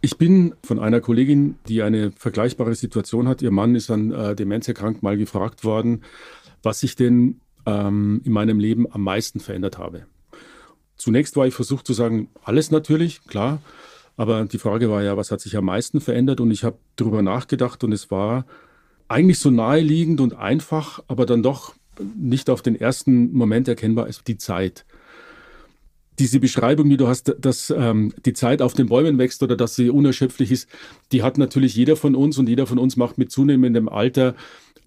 Ich 0.00 0.18
bin 0.18 0.54
von 0.62 0.78
einer 0.78 1.00
Kollegin, 1.00 1.56
die 1.68 1.82
eine 1.82 2.12
vergleichbare 2.12 2.74
Situation 2.74 3.26
hat. 3.26 3.42
Ihr 3.42 3.50
Mann 3.50 3.74
ist 3.74 3.90
an 3.90 4.12
äh, 4.12 4.36
Demenz 4.36 4.68
erkrankt, 4.68 5.02
mal 5.02 5.16
gefragt 5.16 5.64
worden, 5.64 6.02
was 6.62 6.82
ich 6.82 6.96
denn 6.96 7.40
ähm, 7.64 8.20
in 8.24 8.32
meinem 8.32 8.60
Leben 8.60 8.86
am 8.92 9.02
meisten 9.02 9.40
verändert 9.40 9.78
habe. 9.78 10.06
Zunächst 10.96 11.36
war 11.36 11.46
ich 11.46 11.54
versucht 11.54 11.86
zu 11.86 11.92
sagen, 11.92 12.28
alles 12.44 12.70
natürlich, 12.70 13.24
klar. 13.24 13.60
Aber 14.16 14.44
die 14.44 14.58
Frage 14.58 14.90
war 14.90 15.02
ja, 15.02 15.16
was 15.16 15.30
hat 15.30 15.40
sich 15.40 15.56
am 15.56 15.66
meisten 15.66 16.00
verändert? 16.00 16.40
Und 16.40 16.50
ich 16.50 16.64
habe 16.64 16.78
darüber 16.96 17.22
nachgedacht 17.22 17.84
und 17.84 17.92
es 17.92 18.10
war 18.10 18.46
eigentlich 19.08 19.38
so 19.38 19.50
naheliegend 19.50 20.20
und 20.20 20.34
einfach, 20.34 21.02
aber 21.08 21.26
dann 21.26 21.42
doch 21.42 21.74
nicht 22.16 22.50
auf 22.50 22.62
den 22.62 22.76
ersten 22.76 23.32
Moment 23.32 23.68
erkennbar 23.68 24.06
ist 24.08 24.28
die 24.28 24.38
Zeit. 24.38 24.84
Diese 26.18 26.40
Beschreibung, 26.40 26.88
die 26.88 26.96
du 26.96 27.08
hast, 27.08 27.34
dass 27.38 27.70
ähm, 27.70 28.12
die 28.24 28.32
Zeit 28.32 28.62
auf 28.62 28.72
den 28.72 28.86
Bäumen 28.86 29.18
wächst 29.18 29.42
oder 29.42 29.56
dass 29.56 29.74
sie 29.74 29.90
unerschöpflich 29.90 30.50
ist, 30.50 30.68
die 31.12 31.22
hat 31.22 31.36
natürlich 31.36 31.74
jeder 31.74 31.96
von 31.96 32.14
uns 32.14 32.38
und 32.38 32.48
jeder 32.48 32.66
von 32.66 32.78
uns 32.78 32.96
macht 32.96 33.18
mit 33.18 33.30
zunehmendem 33.30 33.88
Alter 33.88 34.34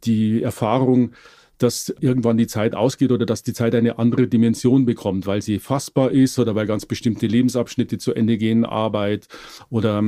die 0.04 0.42
Erfahrung, 0.42 1.12
dass 1.60 1.94
irgendwann 2.00 2.38
die 2.38 2.48
Zeit 2.48 2.74
ausgeht 2.74 3.12
oder 3.12 3.26
dass 3.26 3.44
die 3.44 3.54
Zeit 3.54 3.76
eine 3.76 4.00
andere 4.00 4.28
Dimension 4.28 4.86
bekommt, 4.86 5.28
weil 5.28 5.42
sie 5.42 5.60
fassbar 5.60 6.12
ist 6.12 6.40
oder 6.40 6.56
weil 6.56 6.66
ganz 6.66 6.86
bestimmte 6.86 7.28
Lebensabschnitte 7.28 7.98
zu 7.98 8.14
Ende 8.14 8.38
gehen, 8.38 8.66
Arbeit 8.66 9.28
oder 9.70 10.00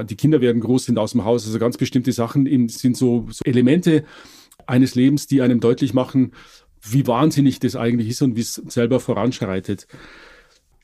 äh, 0.00 0.04
die 0.04 0.14
Kinder 0.14 0.40
werden 0.40 0.60
groß, 0.60 0.86
sind 0.86 0.98
aus 0.98 1.12
dem 1.12 1.24
Haus. 1.24 1.44
Also 1.44 1.58
ganz 1.58 1.76
bestimmte 1.76 2.12
Sachen 2.12 2.68
sind 2.68 2.96
so, 2.96 3.26
so 3.30 3.42
Elemente 3.44 4.04
eines 4.66 4.94
Lebens, 4.94 5.26
die 5.26 5.42
einem 5.42 5.58
deutlich 5.58 5.94
machen, 5.94 6.32
wie 6.80 7.06
wahnsinnig 7.06 7.58
das 7.58 7.74
eigentlich 7.74 8.08
ist 8.08 8.22
und 8.22 8.36
wie 8.36 8.40
es 8.40 8.54
selber 8.54 9.00
voranschreitet. 9.00 9.88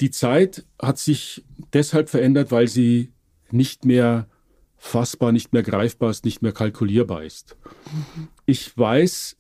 Die 0.01 0.11
Zeit 0.11 0.65
hat 0.83 0.99
sich 0.99 1.45
deshalb 1.73 2.11
verändert, 2.11 2.51
weil 2.51 2.67
sie 2.67 3.12
nicht 3.53 3.85
mehr 3.85 4.29
fassbar, 4.77 5.31
nicht 5.31 5.53
mehr 5.53 5.62
greifbar 5.62 6.11
ist, 6.11 6.25
nicht 6.25 6.43
mehr 6.43 6.53
kalkulierbar 6.53 7.25
ist. 7.25 7.57
Mhm. 7.87 8.29
Ich 8.45 8.77
weiß, 8.77 9.37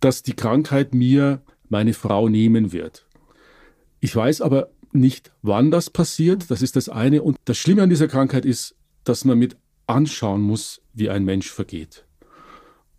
dass 0.00 0.22
die 0.22 0.34
Krankheit 0.34 0.94
mir 0.94 1.42
meine 1.68 1.94
Frau 1.94 2.28
nehmen 2.28 2.72
wird. 2.72 3.06
Ich 4.00 4.14
weiß 4.14 4.40
aber 4.40 4.70
nicht, 4.92 5.32
wann 5.42 5.70
das 5.70 5.90
passiert. 5.90 6.50
Das 6.50 6.62
ist 6.62 6.76
das 6.76 6.88
eine. 6.88 7.22
Und 7.22 7.36
das 7.44 7.58
Schlimme 7.58 7.82
an 7.82 7.90
dieser 7.90 8.08
Krankheit 8.08 8.44
ist, 8.44 8.74
dass 9.04 9.24
man 9.24 9.38
mit 9.38 9.56
anschauen 9.86 10.42
muss, 10.42 10.80
wie 10.94 11.10
ein 11.10 11.24
Mensch 11.24 11.50
vergeht. 11.50 12.04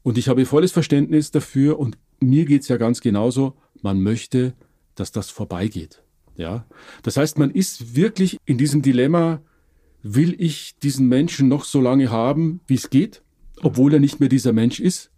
Und 0.04 0.18
ich 0.18 0.30
habe 0.30 0.46
volles 0.46 0.72
Verständnis 0.72 1.32
dafür 1.32 1.80
und 1.80 1.98
mir 2.20 2.46
geht 2.46 2.62
es 2.62 2.68
ja 2.70 2.78
ganz 2.78 3.02
genauso. 3.02 3.58
Man 3.82 4.02
möchte, 4.02 4.54
dass 4.96 5.12
das 5.12 5.30
vorbeigeht. 5.30 6.02
Ja, 6.38 6.66
das 7.04 7.18
heißt, 7.18 7.40
man 7.40 7.52
ist 7.52 7.96
wirklich 7.96 8.38
in 8.46 8.58
diesem 8.58 8.82
Dilemma, 8.84 9.42
will 10.04 10.36
ich 10.40 10.78
diesen 10.80 11.08
Menschen 11.08 11.48
noch 11.48 11.66
so 11.66 11.82
lange 11.82 12.12
haben, 12.12 12.62
wie 12.68 12.76
es 12.76 12.90
geht, 12.90 13.24
obwohl 13.62 13.94
er 13.94 14.00
nicht 14.00 14.20
mehr 14.20 14.30
dieser 14.30 14.54
Mensch 14.54 14.80
ist? 14.80 15.12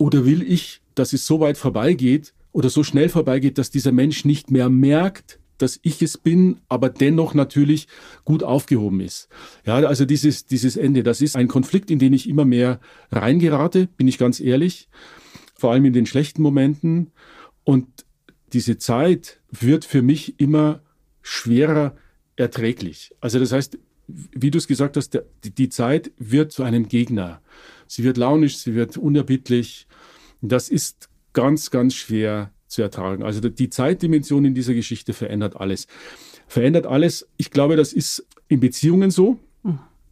Oder 0.00 0.24
will 0.24 0.42
ich 0.42 0.80
dass 1.00 1.12
es 1.12 1.26
so 1.26 1.40
weit 1.40 1.56
vorbeigeht 1.56 2.34
oder 2.52 2.68
so 2.68 2.82
schnell 2.82 3.08
vorbeigeht, 3.08 3.58
dass 3.58 3.70
dieser 3.70 3.92
Mensch 3.92 4.24
nicht 4.24 4.50
mehr 4.50 4.68
merkt, 4.68 5.38
dass 5.58 5.78
ich 5.82 6.02
es 6.02 6.16
bin, 6.16 6.60
aber 6.68 6.88
dennoch 6.88 7.34
natürlich 7.34 7.86
gut 8.24 8.42
aufgehoben 8.42 9.00
ist. 9.00 9.28
Ja, 9.64 9.76
also 9.76 10.04
dieses, 10.04 10.46
dieses 10.46 10.76
Ende, 10.76 11.02
das 11.02 11.20
ist 11.20 11.36
ein 11.36 11.48
Konflikt, 11.48 11.90
in 11.90 11.98
den 11.98 12.12
ich 12.12 12.28
immer 12.28 12.44
mehr 12.44 12.80
reingerate, 13.10 13.88
bin 13.96 14.08
ich 14.08 14.18
ganz 14.18 14.40
ehrlich. 14.40 14.88
Vor 15.54 15.72
allem 15.72 15.84
in 15.84 15.92
den 15.92 16.06
schlechten 16.06 16.42
Momenten. 16.42 17.12
Und 17.64 17.86
diese 18.52 18.78
Zeit 18.78 19.40
wird 19.50 19.84
für 19.84 20.02
mich 20.02 20.40
immer 20.40 20.82
schwerer 21.22 21.94
erträglich. 22.36 23.14
Also 23.20 23.38
das 23.38 23.52
heißt, 23.52 23.78
wie 24.06 24.50
du 24.50 24.58
es 24.58 24.66
gesagt 24.66 24.96
hast, 24.96 25.22
die 25.44 25.68
Zeit 25.68 26.10
wird 26.18 26.52
zu 26.52 26.62
einem 26.62 26.88
Gegner. 26.88 27.42
Sie 27.86 28.02
wird 28.02 28.16
launisch, 28.16 28.56
sie 28.58 28.74
wird 28.74 28.96
unerbittlich, 28.96 29.86
das 30.48 30.68
ist 30.68 31.08
ganz, 31.32 31.70
ganz 31.70 31.94
schwer 31.94 32.52
zu 32.66 32.82
ertragen. 32.82 33.22
Also 33.22 33.40
die 33.40 33.70
Zeitdimension 33.70 34.44
in 34.44 34.54
dieser 34.54 34.74
Geschichte 34.74 35.12
verändert 35.12 35.56
alles. 35.56 35.86
Verändert 36.46 36.86
alles. 36.86 37.28
Ich 37.36 37.50
glaube, 37.50 37.76
das 37.76 37.92
ist 37.92 38.26
in 38.48 38.60
Beziehungen 38.60 39.10
so. 39.10 39.38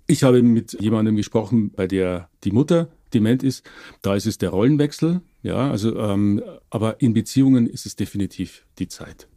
Ich 0.06 0.22
habe 0.22 0.42
mit 0.42 0.80
jemandem 0.80 1.16
gesprochen, 1.16 1.70
bei 1.70 1.86
der 1.86 2.28
die 2.44 2.50
Mutter 2.50 2.88
dement 3.14 3.42
ist. 3.42 3.64
Da 4.02 4.14
ist 4.14 4.26
es 4.26 4.38
der 4.38 4.50
Rollenwechsel. 4.50 5.20
Ja, 5.42 5.70
also, 5.70 5.96
ähm, 5.98 6.42
aber 6.70 7.00
in 7.00 7.12
Beziehungen 7.14 7.66
ist 7.66 7.86
es 7.86 7.96
definitiv 7.96 8.64
die 8.78 8.88
Zeit. 8.88 9.28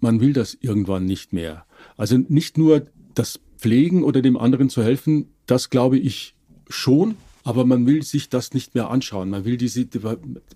Man 0.00 0.20
will 0.20 0.32
das 0.32 0.56
irgendwann 0.60 1.04
nicht 1.04 1.32
mehr. 1.32 1.66
Also 1.96 2.16
nicht 2.16 2.58
nur 2.58 2.86
das 3.14 3.40
Pflegen 3.58 4.04
oder 4.04 4.22
dem 4.22 4.36
anderen 4.36 4.70
zu 4.70 4.82
helfen, 4.82 5.28
das 5.46 5.70
glaube 5.70 5.98
ich 5.98 6.34
schon, 6.68 7.16
aber 7.48 7.64
man 7.64 7.86
will 7.86 8.02
sich 8.02 8.28
das 8.28 8.52
nicht 8.52 8.74
mehr 8.74 8.90
anschauen. 8.90 9.30
Man 9.30 9.46
will 9.46 9.56
diese, 9.56 9.88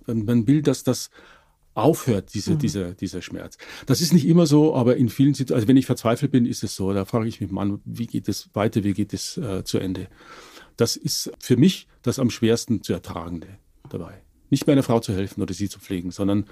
man 0.05 0.45
will, 0.45 0.61
dass 0.61 0.83
das 0.83 1.09
aufhört, 1.73 2.35
diese, 2.35 2.51
mhm. 2.51 2.59
dieser, 2.59 2.93
dieser 2.93 3.23
Schmerz. 3.23 3.57
Das 3.87 3.99
ist 3.99 4.13
nicht 4.13 4.27
immer 4.27 4.45
so, 4.45 4.75
aber 4.75 4.95
in 4.95 5.09
vielen 5.09 5.33
Situationen, 5.33 5.61
also 5.61 5.67
wenn 5.69 5.77
ich 5.77 5.87
verzweifelt 5.87 6.31
bin, 6.31 6.45
ist 6.45 6.63
es 6.63 6.75
so. 6.75 6.93
Da 6.93 7.05
frage 7.05 7.27
ich 7.27 7.41
mich 7.41 7.49
mal, 7.49 7.79
wie 7.83 8.05
geht 8.05 8.29
es 8.29 8.51
weiter, 8.53 8.83
wie 8.83 8.93
geht 8.93 9.11
es 9.11 9.37
äh, 9.37 9.63
zu 9.63 9.79
Ende? 9.79 10.07
Das 10.77 10.95
ist 10.95 11.31
für 11.39 11.57
mich 11.57 11.87
das 12.03 12.19
am 12.19 12.29
schwersten 12.29 12.83
zu 12.83 12.93
ertragende 12.93 13.47
dabei. 13.89 14.21
Nicht 14.51 14.67
meiner 14.67 14.83
Frau 14.83 14.99
zu 14.99 15.13
helfen 15.13 15.41
oder 15.41 15.55
sie 15.55 15.69
zu 15.69 15.79
pflegen, 15.79 16.11
sondern 16.11 16.45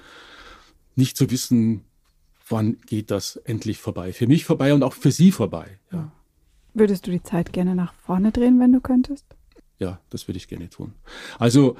nicht 0.95 1.17
zu 1.17 1.30
wissen, 1.30 1.84
wann 2.49 2.77
geht 2.88 3.12
das 3.12 3.36
endlich 3.36 3.77
vorbei. 3.77 4.12
Für 4.12 4.25
mich 4.25 4.45
vorbei 4.45 4.73
und 4.73 4.82
auch 4.82 4.93
für 4.93 5.12
sie 5.12 5.32
vorbei. 5.32 5.77
Ja. 5.91 6.12
Würdest 6.73 7.06
du 7.06 7.12
die 7.12 7.21
Zeit 7.21 7.54
gerne 7.54 7.75
nach 7.75 7.93
vorne 7.93 8.32
drehen, 8.32 8.60
wenn 8.60 8.71
du 8.71 8.82
könntest? 8.82 9.36
Ja, 9.81 9.99
das 10.11 10.27
würde 10.27 10.37
ich 10.37 10.47
gerne 10.47 10.69
tun. 10.69 10.93
Also, 11.39 11.75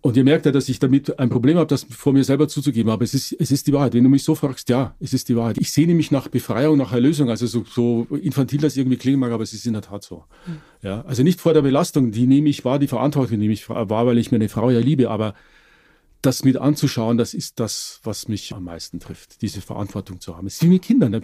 und 0.00 0.16
ihr 0.16 0.24
merkt 0.24 0.46
ja, 0.46 0.52
dass 0.52 0.68
ich 0.68 0.80
damit 0.80 1.16
ein 1.18 1.30
Problem 1.30 1.58
habe, 1.58 1.68
das 1.68 1.86
vor 1.88 2.12
mir 2.12 2.24
selber 2.24 2.48
zuzugeben. 2.48 2.90
Aber 2.90 3.04
es 3.04 3.14
ist, 3.14 3.32
es 3.38 3.52
ist 3.52 3.68
die 3.68 3.72
Wahrheit. 3.72 3.94
Wenn 3.94 4.02
du 4.02 4.10
mich 4.10 4.24
so 4.24 4.34
fragst, 4.34 4.68
ja, 4.68 4.96
es 4.98 5.12
ist 5.12 5.28
die 5.28 5.36
Wahrheit. 5.36 5.58
Ich 5.58 5.70
sehne 5.70 5.94
mich 5.94 6.10
nach 6.10 6.26
Befreiung, 6.26 6.76
nach 6.76 6.92
Erlösung. 6.92 7.30
Also 7.30 7.46
so, 7.46 7.64
so 7.64 8.08
infantil 8.16 8.60
das 8.60 8.76
irgendwie 8.76 8.96
klingen 8.96 9.20
mag, 9.20 9.30
aber 9.30 9.44
es 9.44 9.52
ist 9.52 9.64
in 9.64 9.74
der 9.74 9.82
Tat 9.82 10.02
so. 10.02 10.24
Mhm. 10.46 10.58
Ja, 10.82 11.02
also 11.02 11.22
nicht 11.22 11.40
vor 11.40 11.54
der 11.54 11.62
Belastung, 11.62 12.10
die 12.10 12.26
nehme 12.26 12.48
ich 12.48 12.64
wahr, 12.64 12.80
die 12.80 12.88
Verantwortung 12.88 13.38
nehme 13.38 13.52
ich 13.52 13.68
wahr, 13.68 13.88
weil 13.88 14.18
ich 14.18 14.32
meine 14.32 14.48
Frau 14.48 14.70
ja 14.70 14.80
liebe. 14.80 15.08
Aber 15.08 15.34
das 16.22 16.44
mit 16.44 16.56
anzuschauen, 16.56 17.18
das 17.18 17.34
ist 17.34 17.60
das, 17.60 18.00
was 18.02 18.28
mich 18.28 18.54
am 18.54 18.64
meisten 18.64 19.00
trifft, 19.00 19.42
diese 19.42 19.60
Verantwortung 19.60 20.20
zu 20.20 20.36
haben. 20.36 20.46
Es 20.46 20.54
ist 20.54 20.62
wie 20.64 20.68
mit 20.68 20.82
Kindern. 20.82 21.22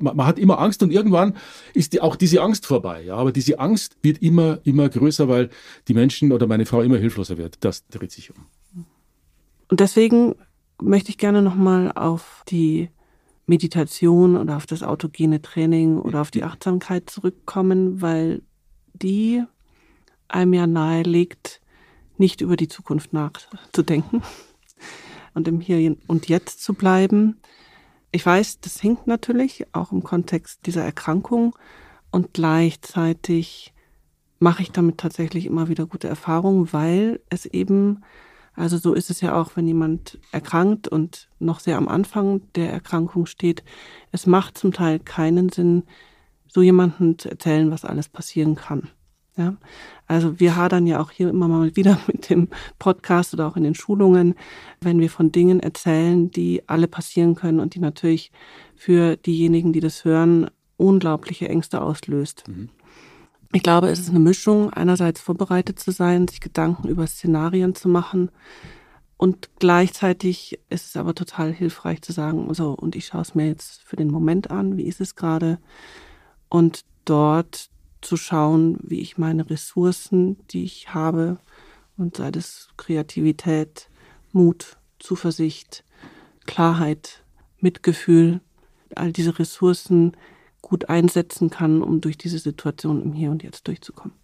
Man 0.00 0.26
hat 0.26 0.38
immer 0.38 0.58
Angst 0.58 0.82
und 0.82 0.90
irgendwann 0.90 1.36
ist 1.74 2.00
auch 2.00 2.16
diese 2.16 2.40
Angst 2.40 2.66
vorbei. 2.66 3.12
Aber 3.12 3.32
diese 3.32 3.58
Angst 3.58 3.96
wird 4.02 4.22
immer, 4.22 4.60
immer 4.64 4.88
größer, 4.88 5.28
weil 5.28 5.50
die 5.88 5.94
Menschen 5.94 6.32
oder 6.32 6.46
meine 6.46 6.64
Frau 6.64 6.80
immer 6.80 6.96
hilfloser 6.96 7.36
wird. 7.36 7.58
Das 7.60 7.86
dreht 7.88 8.12
sich 8.12 8.30
um. 8.30 8.46
Und 9.68 9.80
deswegen 9.80 10.36
möchte 10.80 11.10
ich 11.10 11.18
gerne 11.18 11.42
nochmal 11.42 11.92
auf 11.92 12.44
die 12.48 12.90
Meditation 13.46 14.36
oder 14.36 14.56
auf 14.56 14.66
das 14.66 14.82
autogene 14.82 15.42
Training 15.42 15.98
oder 15.98 16.20
auf 16.20 16.30
die 16.30 16.44
Achtsamkeit 16.44 17.10
zurückkommen, 17.10 18.00
weil 18.00 18.42
die 18.94 19.42
einem 20.28 20.54
ja 20.54 20.66
nahelegt, 20.66 21.60
nicht 22.18 22.40
über 22.40 22.56
die 22.56 22.68
Zukunft 22.68 23.12
nachzudenken 23.12 24.22
und 25.34 25.48
im 25.48 25.60
Hier 25.60 25.96
und 26.06 26.28
Jetzt 26.28 26.62
zu 26.62 26.74
bleiben. 26.74 27.40
Ich 28.12 28.24
weiß, 28.24 28.60
das 28.60 28.80
hinkt 28.80 29.06
natürlich 29.06 29.66
auch 29.72 29.92
im 29.92 30.02
Kontext 30.02 30.66
dieser 30.66 30.84
Erkrankung 30.84 31.56
und 32.10 32.32
gleichzeitig 32.32 33.74
mache 34.38 34.62
ich 34.62 34.70
damit 34.70 34.98
tatsächlich 34.98 35.46
immer 35.46 35.68
wieder 35.68 35.86
gute 35.86 36.06
Erfahrungen, 36.06 36.72
weil 36.72 37.20
es 37.30 37.46
eben, 37.46 38.04
also 38.54 38.78
so 38.78 38.94
ist 38.94 39.10
es 39.10 39.20
ja 39.20 39.34
auch, 39.34 39.56
wenn 39.56 39.66
jemand 39.66 40.18
erkrankt 40.30 40.86
und 40.86 41.28
noch 41.40 41.60
sehr 41.60 41.76
am 41.76 41.88
Anfang 41.88 42.42
der 42.54 42.70
Erkrankung 42.70 43.26
steht, 43.26 43.64
es 44.12 44.26
macht 44.26 44.56
zum 44.58 44.72
Teil 44.72 45.00
keinen 45.00 45.48
Sinn, 45.48 45.84
so 46.46 46.62
jemandem 46.62 47.18
zu 47.18 47.28
erzählen, 47.30 47.70
was 47.70 47.84
alles 47.84 48.08
passieren 48.08 48.54
kann. 48.54 48.90
Ja, 49.36 49.56
also 50.06 50.38
wir 50.38 50.54
hadern 50.54 50.86
ja 50.86 51.00
auch 51.00 51.10
hier 51.10 51.28
immer 51.28 51.48
mal 51.48 51.74
wieder 51.76 51.98
mit 52.06 52.30
dem 52.30 52.48
Podcast 52.78 53.34
oder 53.34 53.48
auch 53.48 53.56
in 53.56 53.64
den 53.64 53.74
Schulungen, 53.74 54.34
wenn 54.80 55.00
wir 55.00 55.10
von 55.10 55.32
Dingen 55.32 55.60
erzählen, 55.60 56.30
die 56.30 56.62
alle 56.68 56.88
passieren 56.88 57.34
können 57.34 57.60
und 57.60 57.74
die 57.74 57.80
natürlich 57.80 58.30
für 58.76 59.16
diejenigen, 59.16 59.72
die 59.72 59.80
das 59.80 60.04
hören, 60.04 60.50
unglaubliche 60.76 61.48
Ängste 61.48 61.80
auslöst. 61.82 62.44
Mhm. 62.48 62.70
Ich 63.52 63.62
glaube, 63.62 63.88
es 63.88 64.00
ist 64.00 64.10
eine 64.10 64.18
Mischung, 64.18 64.72
einerseits 64.72 65.20
vorbereitet 65.20 65.78
zu 65.78 65.92
sein, 65.92 66.26
sich 66.26 66.40
Gedanken 66.40 66.88
über 66.88 67.06
Szenarien 67.06 67.74
zu 67.76 67.88
machen 67.88 68.30
Und 69.16 69.48
gleichzeitig 69.60 70.58
ist 70.70 70.86
es 70.86 70.96
aber 70.96 71.14
total 71.14 71.52
hilfreich 71.52 72.02
zu 72.02 72.12
sagen, 72.12 72.52
so, 72.52 72.72
und 72.72 72.96
ich 72.96 73.06
schaue 73.06 73.22
es 73.22 73.34
mir 73.34 73.46
jetzt 73.46 73.82
für 73.82 73.96
den 73.96 74.10
Moment 74.10 74.50
an, 74.50 74.76
wie 74.76 74.84
ist 74.84 75.00
es 75.00 75.14
gerade? 75.14 75.58
Und 76.48 76.84
dort 77.04 77.70
zu 78.04 78.16
schauen, 78.16 78.78
wie 78.82 79.00
ich 79.00 79.18
meine 79.18 79.48
Ressourcen, 79.48 80.36
die 80.50 80.64
ich 80.64 80.94
habe, 80.94 81.38
und 81.96 82.16
sei 82.16 82.30
das 82.30 82.68
Kreativität, 82.76 83.88
Mut, 84.32 84.76
Zuversicht, 84.98 85.84
Klarheit, 86.46 87.22
Mitgefühl, 87.60 88.40
all 88.94 89.12
diese 89.12 89.38
Ressourcen 89.38 90.16
gut 90.60 90.88
einsetzen 90.88 91.50
kann, 91.50 91.82
um 91.82 92.00
durch 92.00 92.18
diese 92.18 92.38
Situation 92.38 93.02
im 93.02 93.12
Hier 93.12 93.30
und 93.30 93.42
Jetzt 93.42 93.68
durchzukommen. 93.68 94.16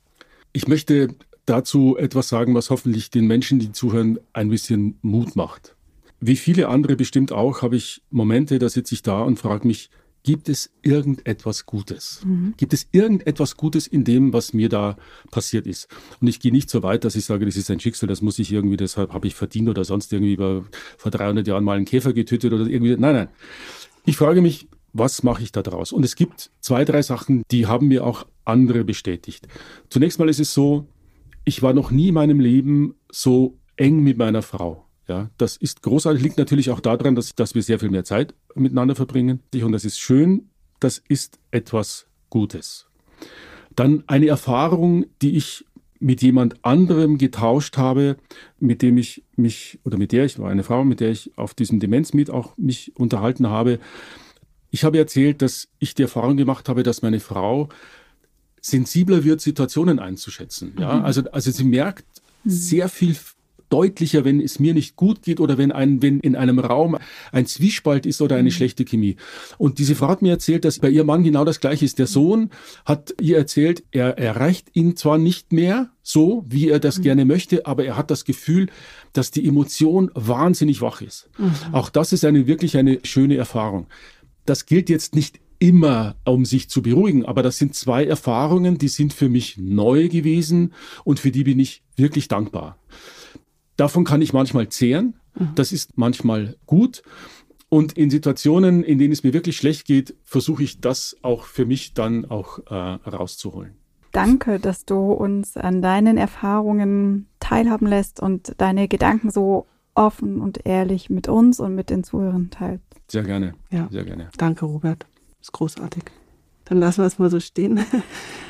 Ich 0.53 0.67
möchte 0.67 1.15
dazu 1.47 1.97
etwas 1.97 2.29
sagen, 2.29 2.55
was 2.55 2.71
hoffentlich 2.71 3.11
den 3.11 3.27
Menschen, 3.27 3.59
die 3.59 3.73
zuhören, 3.73 4.19
ein 4.33 4.49
bisschen 4.49 4.99
Mut 5.03 5.37
macht. 5.37 5.77
Wie 6.21 6.37
viele 6.37 6.69
andere 6.69 6.97
bestimmt 6.97 7.33
auch, 7.33 7.63
habe 7.63 7.77
ich 7.77 8.03
Momente, 8.11 8.59
da 8.59 8.69
sitze 8.69 8.95
ich 8.95 9.03
da 9.03 9.23
und 9.23 9.39
frage 9.39 9.67
mich, 9.67 9.91
gibt 10.23 10.49
es 10.49 10.71
irgendetwas 10.83 11.67
Gutes? 11.67 12.23
Mhm. 12.25 12.55
Gibt 12.57 12.73
es 12.73 12.87
irgendetwas 12.93 13.57
Gutes 13.57 13.87
in 13.87 14.05
dem, 14.05 14.33
was 14.33 14.53
mir 14.53 14.69
da 14.69 14.97
passiert 15.31 15.67
ist? 15.67 15.89
Und 16.21 16.29
ich 16.29 16.41
gehe 16.41 16.53
nicht 16.53 16.71
so 16.71 16.83
weit, 16.83 17.05
dass 17.05 17.17
ich 17.17 17.25
sage, 17.25 17.47
das 17.47 17.57
ist 17.57 17.71
ein 17.71 17.81
Schicksal, 17.81 18.09
das 18.09 18.23
muss 18.23 18.39
ich 18.39 18.53
irgendwie, 18.53 18.77
deshalb 18.77 19.13
habe 19.13 19.27
ich 19.27 19.35
verdient 19.35 19.69
oder 19.69 19.85
sonst 19.85 20.13
irgendwie 20.13 20.35
über, 20.35 20.65
vor 20.97 21.11
300 21.11 21.47
Jahren 21.47 21.65
mal 21.65 21.77
einen 21.77 21.87
Käfer 21.87 22.13
getötet 22.13 22.53
oder 22.53 22.67
irgendwie. 22.67 22.97
Nein, 22.97 23.15
nein. 23.15 23.29
Ich 24.05 24.17
frage 24.17 24.43
mich, 24.43 24.69
was 24.93 25.23
mache 25.23 25.43
ich 25.43 25.53
da 25.53 25.63
draus? 25.63 25.93
Und 25.93 26.05
es 26.05 26.17
gibt 26.17 26.51
zwei, 26.61 26.85
drei 26.85 27.03
Sachen, 27.03 27.45
die 27.51 27.67
haben 27.67 27.89
mir 27.89 28.05
auch 28.05 28.27
andere 28.45 28.85
bestätigt. 28.85 29.47
Zunächst 29.89 30.19
mal 30.19 30.29
ist 30.29 30.41
es 30.41 30.53
so, 30.53 30.89
ich 31.45 31.63
war 31.63 31.73
noch 31.73 31.91
nie 31.91 32.09
in 32.09 32.15
meinem 32.15 32.41
Leben 32.41 32.95
so 33.11 33.59
eng 33.77 34.01
mit 34.03 34.19
meiner 34.19 34.43
Frau. 34.43 34.90
Ja, 35.09 35.31
das 35.39 35.57
ist 35.57 35.83
großartig, 35.83 36.23
liegt 36.23 36.39
natürlich 36.39 36.71
auch 36.71 36.81
daran, 36.81 37.15
dass, 37.15 37.35
dass 37.35 37.55
wir 37.55 37.63
sehr 37.63 37.79
viel 37.79 37.91
mehr 37.91 38.05
Zeit 38.05 38.35
miteinander 38.55 38.95
verbringen. 38.95 39.41
Und 39.53 39.73
das 39.73 39.85
ist 39.85 39.99
schön, 39.99 40.51
das 40.79 41.03
ist 41.09 41.39
etwas 41.51 42.07
Gutes. 42.29 42.87
Dann 43.75 44.05
eine 44.07 44.29
Erfahrung, 44.29 45.07
die 45.21 45.37
ich 45.37 45.65
mit 46.01 46.23
jemand 46.23 46.65
anderem 46.65 47.19
getauscht 47.19 47.77
habe, 47.77 48.17
mit 48.59 48.83
dem 48.83 48.97
ich 48.97 49.23
mich, 49.37 49.79
oder 49.85 49.99
mit 49.99 50.13
der 50.13 50.25
ich, 50.25 50.39
war 50.39 50.51
eine 50.51 50.65
Frau, 50.65 50.83
mit 50.83 51.01
der 51.01 51.11
ich 51.11 51.37
auf 51.37 51.55
diesem 51.55 51.79
Demenzmeet 51.79 52.31
auch 52.31 52.57
mich 52.57 52.97
unterhalten 52.97 53.49
habe. 53.49 53.79
Ich 54.71 54.85
habe 54.85 54.99
erzählt, 54.99 55.43
dass 55.43 55.69
ich 55.79 55.95
die 55.95 56.03
Erfahrung 56.03 56.37
gemacht 56.37 56.69
habe, 56.69 56.83
dass 56.83 57.03
meine 57.03 57.21
Frau 57.21 57.69
sensibler 58.63 59.25
wird, 59.25 59.41
Situationen 59.41 59.99
einzuschätzen. 59.99 60.75
Ja, 60.79 60.95
mhm. 60.95 61.05
also, 61.05 61.23
also 61.33 61.51
sie 61.51 61.65
merkt 61.65 62.07
mhm. 62.45 62.51
sehr 62.51 62.89
viel 62.89 63.17
deutlicher, 63.71 64.25
wenn 64.25 64.41
es 64.41 64.59
mir 64.59 64.75
nicht 64.75 64.97
gut 64.97 65.23
geht 65.23 65.41
oder 65.41 65.57
wenn, 65.57 65.73
ein, 65.73 66.03
wenn 66.03 66.21
in 66.21 66.37
einem 66.37 66.59
Raum 66.59 66.99
ein 67.33 67.47
Zwiespalt 67.47 68.05
ist 68.05 68.21
oder 68.21 68.37
eine 68.37 68.51
mhm. 68.51 68.55
schlechte 68.55 68.85
Chemie. 68.85 69.17
Und 69.59 69.79
diese 69.79 69.95
Frau 69.95 70.09
hat 70.09 70.23
mir 70.23 70.33
erzählt, 70.33 70.65
dass 70.65 70.79
bei 70.79 70.91
ihrem 70.91 71.07
Mann 71.07 71.25
genau 71.25 71.45
das 71.45 71.61
Gleiche 71.61 71.85
ist. 71.85 71.99
Der 71.99 72.07
Sohn 72.07 72.51
hat 72.85 73.15
ihr 73.21 73.39
erzählt, 73.39 73.85
er 73.91 74.19
erreicht 74.19 74.69
ihn 74.75 74.97
zwar 74.97 75.19
nicht 75.19 75.53
mehr 75.53 75.91
so, 76.03 76.45
wie 76.49 76.69
er 76.69 76.81
das 76.81 76.99
mhm. 76.99 77.03
gerne 77.03 77.25
möchte, 77.25 77.67
aber 77.67 77.85
er 77.85 77.97
hat 77.97 78.11
das 78.11 78.25
Gefühl, 78.25 78.69
dass 79.13 79.31
die 79.31 79.47
Emotion 79.47 80.11
wahnsinnig 80.15 80.83
wach 80.83 81.01
ist. 81.01 81.31
Mhm. 81.39 81.53
Auch 81.73 81.89
das 81.89 82.13
ist 82.13 82.25
eine 82.25 82.47
wirklich 82.47 82.77
eine 82.77 83.01
schöne 83.05 83.37
Erfahrung. 83.37 83.87
Das 84.45 84.67
gilt 84.67 84.91
jetzt 84.91 85.15
nicht 85.15 85.41
immer, 85.61 86.17
um 86.25 86.45
sich 86.45 86.69
zu 86.69 86.83
beruhigen. 86.83 87.25
Aber 87.25 87.43
das 87.45 87.59
sind 87.59 87.75
zwei 87.75 88.05
Erfahrungen, 88.05 88.79
die 88.79 88.89
sind 88.89 89.13
für 89.13 89.29
mich 89.29 89.59
neu 89.59 90.09
gewesen 90.09 90.73
und 91.05 91.21
für 91.21 91.31
die 91.31 91.45
bin 91.45 91.61
ich 91.61 91.83
wirklich 91.97 92.27
dankbar. 92.27 92.79
Davon 93.81 94.05
kann 94.05 94.21
ich 94.21 94.35
manchmal 94.35 94.69
zehren. 94.69 95.15
Mhm. 95.35 95.55
Das 95.55 95.73
ist 95.73 95.97
manchmal 95.97 96.57
gut. 96.67 97.03
Und 97.71 97.95
in 97.95 98.11
Situationen, 98.11 98.85
in 98.85 98.99
denen 98.99 99.11
es 99.11 99.23
mir 99.23 99.33
wirklich 99.33 99.57
schlecht 99.57 99.87
geht, 99.87 100.15
versuche 100.23 100.63
ich 100.63 100.83
das 100.83 101.17
auch 101.23 101.45
für 101.45 101.65
mich 101.65 101.95
dann 101.95 102.27
auch 102.27 102.59
äh, 102.67 102.75
rauszuholen. 102.75 103.73
Danke, 104.13 104.61
dass 104.61 104.85
du 104.85 105.13
uns 105.13 105.57
an 105.57 105.81
deinen 105.81 106.19
Erfahrungen 106.19 107.27
teilhaben 107.39 107.87
lässt 107.87 108.21
und 108.21 108.55
deine 108.59 108.87
Gedanken 108.87 109.31
so 109.31 109.67
offen 109.95 110.43
und 110.43 110.67
ehrlich 110.67 111.09
mit 111.09 111.29
uns 111.29 111.59
und 111.59 111.75
mit 111.75 111.89
den 111.89 112.05
Zuhörern 112.05 112.51
teilst. 112.51 112.85
Sehr 113.09 113.23
gerne. 113.23 113.55
Ja. 113.71 113.89
Sehr 113.91 114.05
gerne. 114.05 114.29
Danke, 114.37 114.67
Robert. 114.67 115.07
Das 115.39 115.49
ist 115.49 115.53
großartig. 115.53 116.03
Dann 116.67 116.81
lassen 116.81 117.01
wir 117.01 117.07
es 117.07 117.19
mal 117.19 117.31
so 117.31 117.41
stehen. 117.41 117.81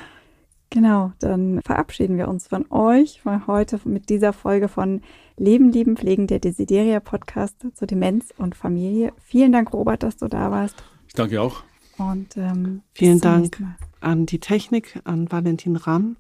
Genau, 0.71 1.13
dann 1.19 1.61
verabschieden 1.63 2.17
wir 2.17 2.29
uns 2.29 2.47
von 2.47 2.65
euch 2.71 3.21
von 3.23 3.49
heute 3.49 3.81
mit 3.85 4.09
dieser 4.09 4.33
Folge 4.33 4.69
von 4.69 5.03
Leben, 5.37 5.73
Lieben, 5.73 5.97
Pflegen, 5.97 6.29
der 6.29 6.39
Desideria 6.39 7.01
Podcast 7.01 7.57
zu 7.75 7.87
Demenz 7.87 8.33
und 8.39 8.55
Familie. 8.55 9.13
Vielen 9.19 9.51
Dank, 9.51 9.73
Robert, 9.73 10.05
dass 10.05 10.17
du 10.17 10.29
da 10.29 10.53
warst. 10.53 10.77
Ich 11.09 11.15
danke 11.15 11.43
auch. 11.43 11.65
Und 11.99 12.37
ähm, 12.37 12.83
vielen 12.95 13.21
Dank 13.21 13.61
an 14.01 14.27
die 14.27 14.39
Technik, 14.39 15.01
an 15.03 15.31
Valentin 15.31 15.75
Ramm. 15.75 16.17